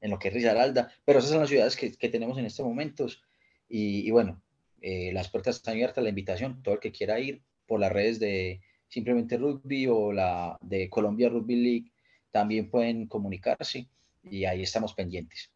[0.00, 2.64] en lo que es Risaralda, pero esas son las ciudades que, que tenemos en estos
[2.64, 3.24] momentos
[3.68, 4.40] y, y bueno,
[4.82, 8.20] eh, las puertas están abiertas, la invitación, todo el que quiera ir por las redes
[8.20, 11.92] de simplemente rugby o la de Colombia Rugby League
[12.30, 13.88] también pueden comunicarse
[14.22, 15.50] y ahí estamos pendientes.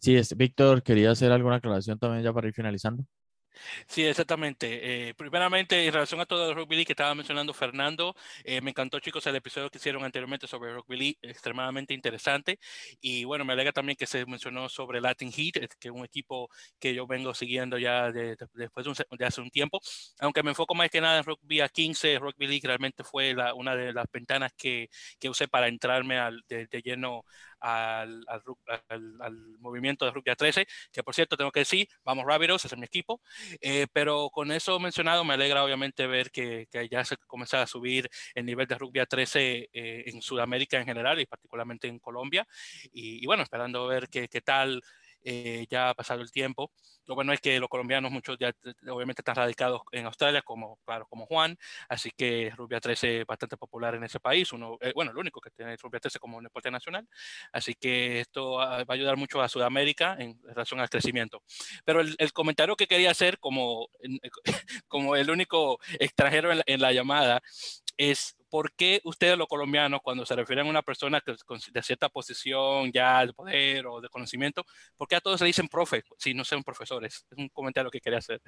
[0.00, 3.06] Sí, es, Víctor, quería hacer alguna aclaración también ya para ir finalizando.
[3.86, 5.08] Sí, exactamente.
[5.08, 8.14] Eh, primeramente, en relación a todo el rugby league que estaba mencionando Fernando,
[8.44, 12.58] eh, me encantó, chicos, el episodio que hicieron anteriormente sobre rugby league, extremadamente interesante.
[13.00, 16.48] Y bueno, me alegra también que se mencionó sobre Latin Heat, que es un equipo
[16.78, 19.80] que yo vengo siguiendo ya de, después de, hace un tiempo.
[20.20, 23.54] Aunque me enfoco más que nada en rugby a 15, rugby league realmente fue la,
[23.54, 27.24] una de las ventanas que, que usé para entrarme al, de, de lleno
[27.64, 28.42] al, al,
[29.20, 32.74] al, movimiento de rugby a 13, que por cierto tengo que decir, vamos Rabbitohs, ese
[32.74, 33.22] es mi equipo,
[33.60, 37.66] eh, pero con eso mencionado me alegra obviamente ver que, que, ya se comienza a
[37.66, 41.98] subir el nivel de rugby a 13 eh, en Sudamérica en general y particularmente en
[41.98, 42.46] Colombia,
[42.92, 44.82] y, y bueno, esperando ver qué tal
[45.24, 46.70] eh, ya ha pasado el tiempo.
[47.06, 48.52] Lo bueno es que los colombianos, muchos ya
[48.88, 51.56] obviamente están radicados en Australia, como, claro, como Juan,
[51.88, 55.40] así que Rubia 13 es bastante popular en ese país, uno, eh, bueno, el único
[55.40, 57.08] que tiene Rubia 13 como un deporte nacional,
[57.52, 61.42] así que esto va a ayudar mucho a Sudamérica en relación al crecimiento.
[61.84, 63.88] Pero el, el comentario que quería hacer como,
[64.88, 67.42] como el único extranjero en la, en la llamada
[67.96, 71.34] es por qué ustedes los colombianos, cuando se refieren a una persona que,
[71.72, 74.64] de cierta posición ya de poder o de conocimiento,
[74.96, 77.26] ¿por qué a todos se dicen profe si no son profesores?
[77.32, 78.40] Es un comentario que quería hacer.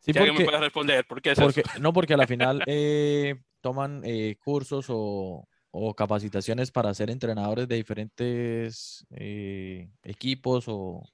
[0.00, 1.78] Sí, si porque, me puede responder, ¿por qué es porque, eso?
[1.78, 7.68] No, porque a la final eh, toman eh, cursos o, o, capacitaciones para ser entrenadores
[7.68, 11.08] de diferentes eh, equipos o,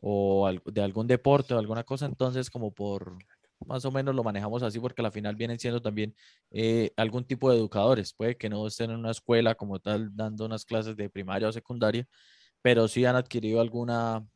[0.00, 3.18] o de algún deporte o alguna cosa, entonces como por
[3.66, 6.14] más o menos lo manejamos así porque al final vienen siendo también
[6.50, 8.12] eh, algún tipo de educadores.
[8.12, 11.52] Puede que no estén en una escuela como tal dando unas clases de primaria o
[11.52, 12.06] secundaria,
[12.62, 14.26] pero sí han adquirido alguna,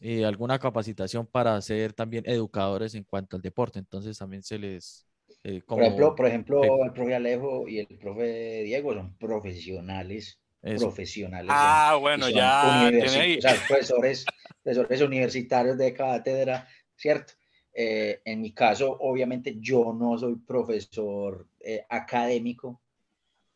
[0.00, 3.78] eh, alguna capacitación para ser también educadores en cuanto al deporte.
[3.78, 5.06] Entonces también se les...
[5.44, 10.38] Eh, como, por ejemplo, por ejemplo el profe Alejo y el profe Diego son profesionales.
[10.62, 10.86] Eso.
[10.86, 11.50] Profesionales.
[11.50, 12.90] Ah, bueno, ya.
[12.92, 14.26] O sea, profesores,
[14.62, 17.32] profesores universitarios de cátedra, ¿cierto?
[17.72, 22.80] Eh, en mi caso, obviamente, yo no soy profesor eh, académico,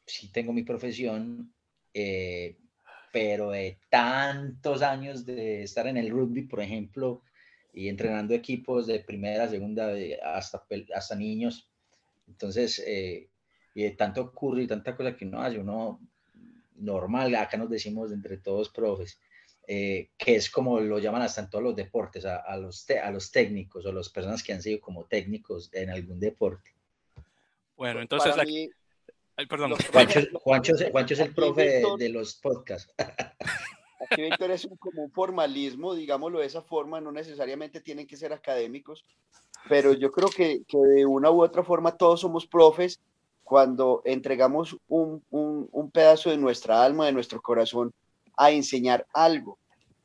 [0.07, 1.53] sí tengo mi profesión,
[1.93, 2.57] eh,
[3.12, 7.23] pero de tantos años de estar en el rugby, por ejemplo,
[7.73, 9.93] y entrenando equipos de primera, segunda,
[10.23, 10.65] hasta,
[10.95, 11.69] hasta niños.
[12.28, 13.28] Entonces, eh,
[13.74, 16.01] y tanto ocurre y tanta cosa que uno hace, uno
[16.77, 19.20] normal, acá nos decimos entre todos profes,
[19.66, 23.32] eh, que es como lo llaman hasta en todos los deportes, a, los, a los
[23.32, 26.74] técnicos o las personas que han sido como técnicos en algún deporte.
[27.77, 28.35] Bueno, entonces...
[29.49, 29.74] perdón.
[30.43, 32.93] Juancho, es el profe de, los podcasts.
[34.11, 38.35] Aquí, Víctor, es como un formalismo, digámoslo de esa forma, no necesariamente tienen que ser
[38.35, 39.05] académicos,
[39.69, 43.01] pero yo creo que, que de una u otra forma todos somos profes
[43.43, 47.93] cuando entregamos un, un, un, pedazo de nuestra alma, de nuestro corazón,
[48.36, 49.59] a enseñar algo.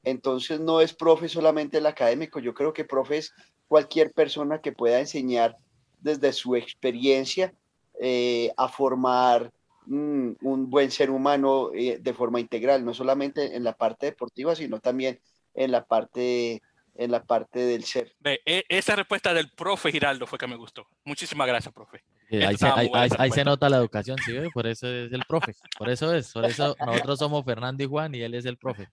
[0.04, 3.34] Entonces no es profe solamente el académico, yo creo que profe es
[3.68, 5.58] cualquier persona que pueda enseñar
[6.00, 7.54] desde su experiencia
[8.00, 9.52] eh, a formar
[9.86, 14.56] mm, un buen ser humano eh, de forma integral, no solamente en la parte deportiva,
[14.56, 15.20] sino también
[15.54, 16.62] en la parte
[16.96, 18.14] en la parte del ser.
[18.26, 20.86] E, esa respuesta del profe Giraldo fue que me gustó.
[21.06, 22.04] Muchísimas gracias, profe.
[22.32, 24.34] Ahí, se, nota la educación, ¿sí?
[24.54, 25.54] Por eso es el profe.
[25.78, 26.32] Por eso es.
[26.32, 28.88] Por eso nosotros somos Fernando y Juan y él es el profe.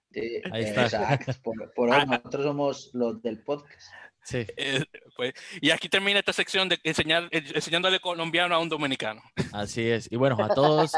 [0.53, 1.19] ahí está.
[1.75, 2.07] Por, ah.
[2.07, 3.93] nosotros somos los del podcast.
[4.25, 4.45] Sí.
[4.57, 4.85] Eh,
[5.17, 9.23] pues, y aquí termina esta sección de enseñar, enseñándole colombiano a un dominicano.
[9.53, 10.11] Así es.
[10.11, 10.93] Y bueno, a todos,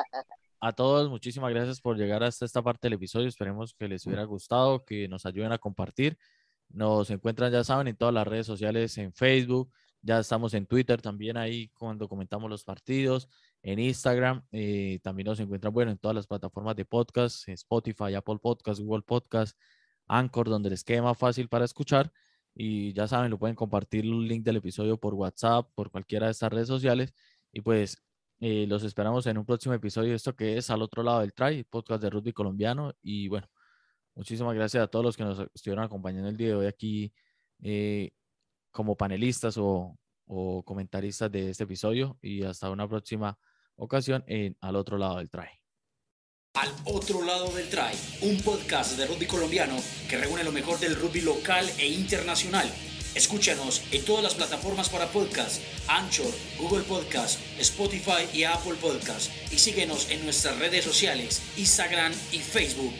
[0.60, 3.28] a todos, muchísimas gracias por llegar hasta esta parte del episodio.
[3.28, 6.16] Esperemos que les hubiera gustado, que nos ayuden a compartir.
[6.70, 9.70] Nos encuentran, ya saben, en todas las redes sociales, en Facebook,
[10.02, 13.28] ya estamos en Twitter también ahí cuando comentamos los partidos,
[13.62, 18.38] en Instagram, eh, también nos encuentran, bueno, en todas las plataformas de podcast, Spotify, Apple
[18.40, 19.58] Podcast, Google Podcast,
[20.06, 22.12] Anchor, donde les quede más fácil para escuchar.
[22.54, 26.32] Y ya saben, lo pueden compartir el link del episodio por WhatsApp, por cualquiera de
[26.32, 27.12] estas redes sociales.
[27.52, 28.02] Y pues
[28.40, 31.64] eh, los esperamos en un próximo episodio esto que es Al otro lado del try,
[31.64, 32.94] podcast de rugby colombiano.
[33.02, 33.48] Y bueno,
[34.18, 37.12] Muchísimas gracias a todos los que nos estuvieron acompañando el día de hoy aquí
[37.62, 38.10] eh,
[38.70, 39.96] como panelistas o,
[40.64, 43.38] comentaristas de este episodio y hasta una próxima
[43.76, 45.48] ocasión en Al otro lado del try.
[46.54, 49.76] Al otro lado del try, un podcast de rugby colombiano
[50.08, 52.68] que reúne lo mejor del rugby local e internacional.
[53.14, 59.30] Escúchanos en todas las plataformas para podcast, Anchor, Google Podcast, Spotify y Apple Podcast.
[59.52, 62.94] Y síguenos en nuestras redes sociales, Instagram y Facebook.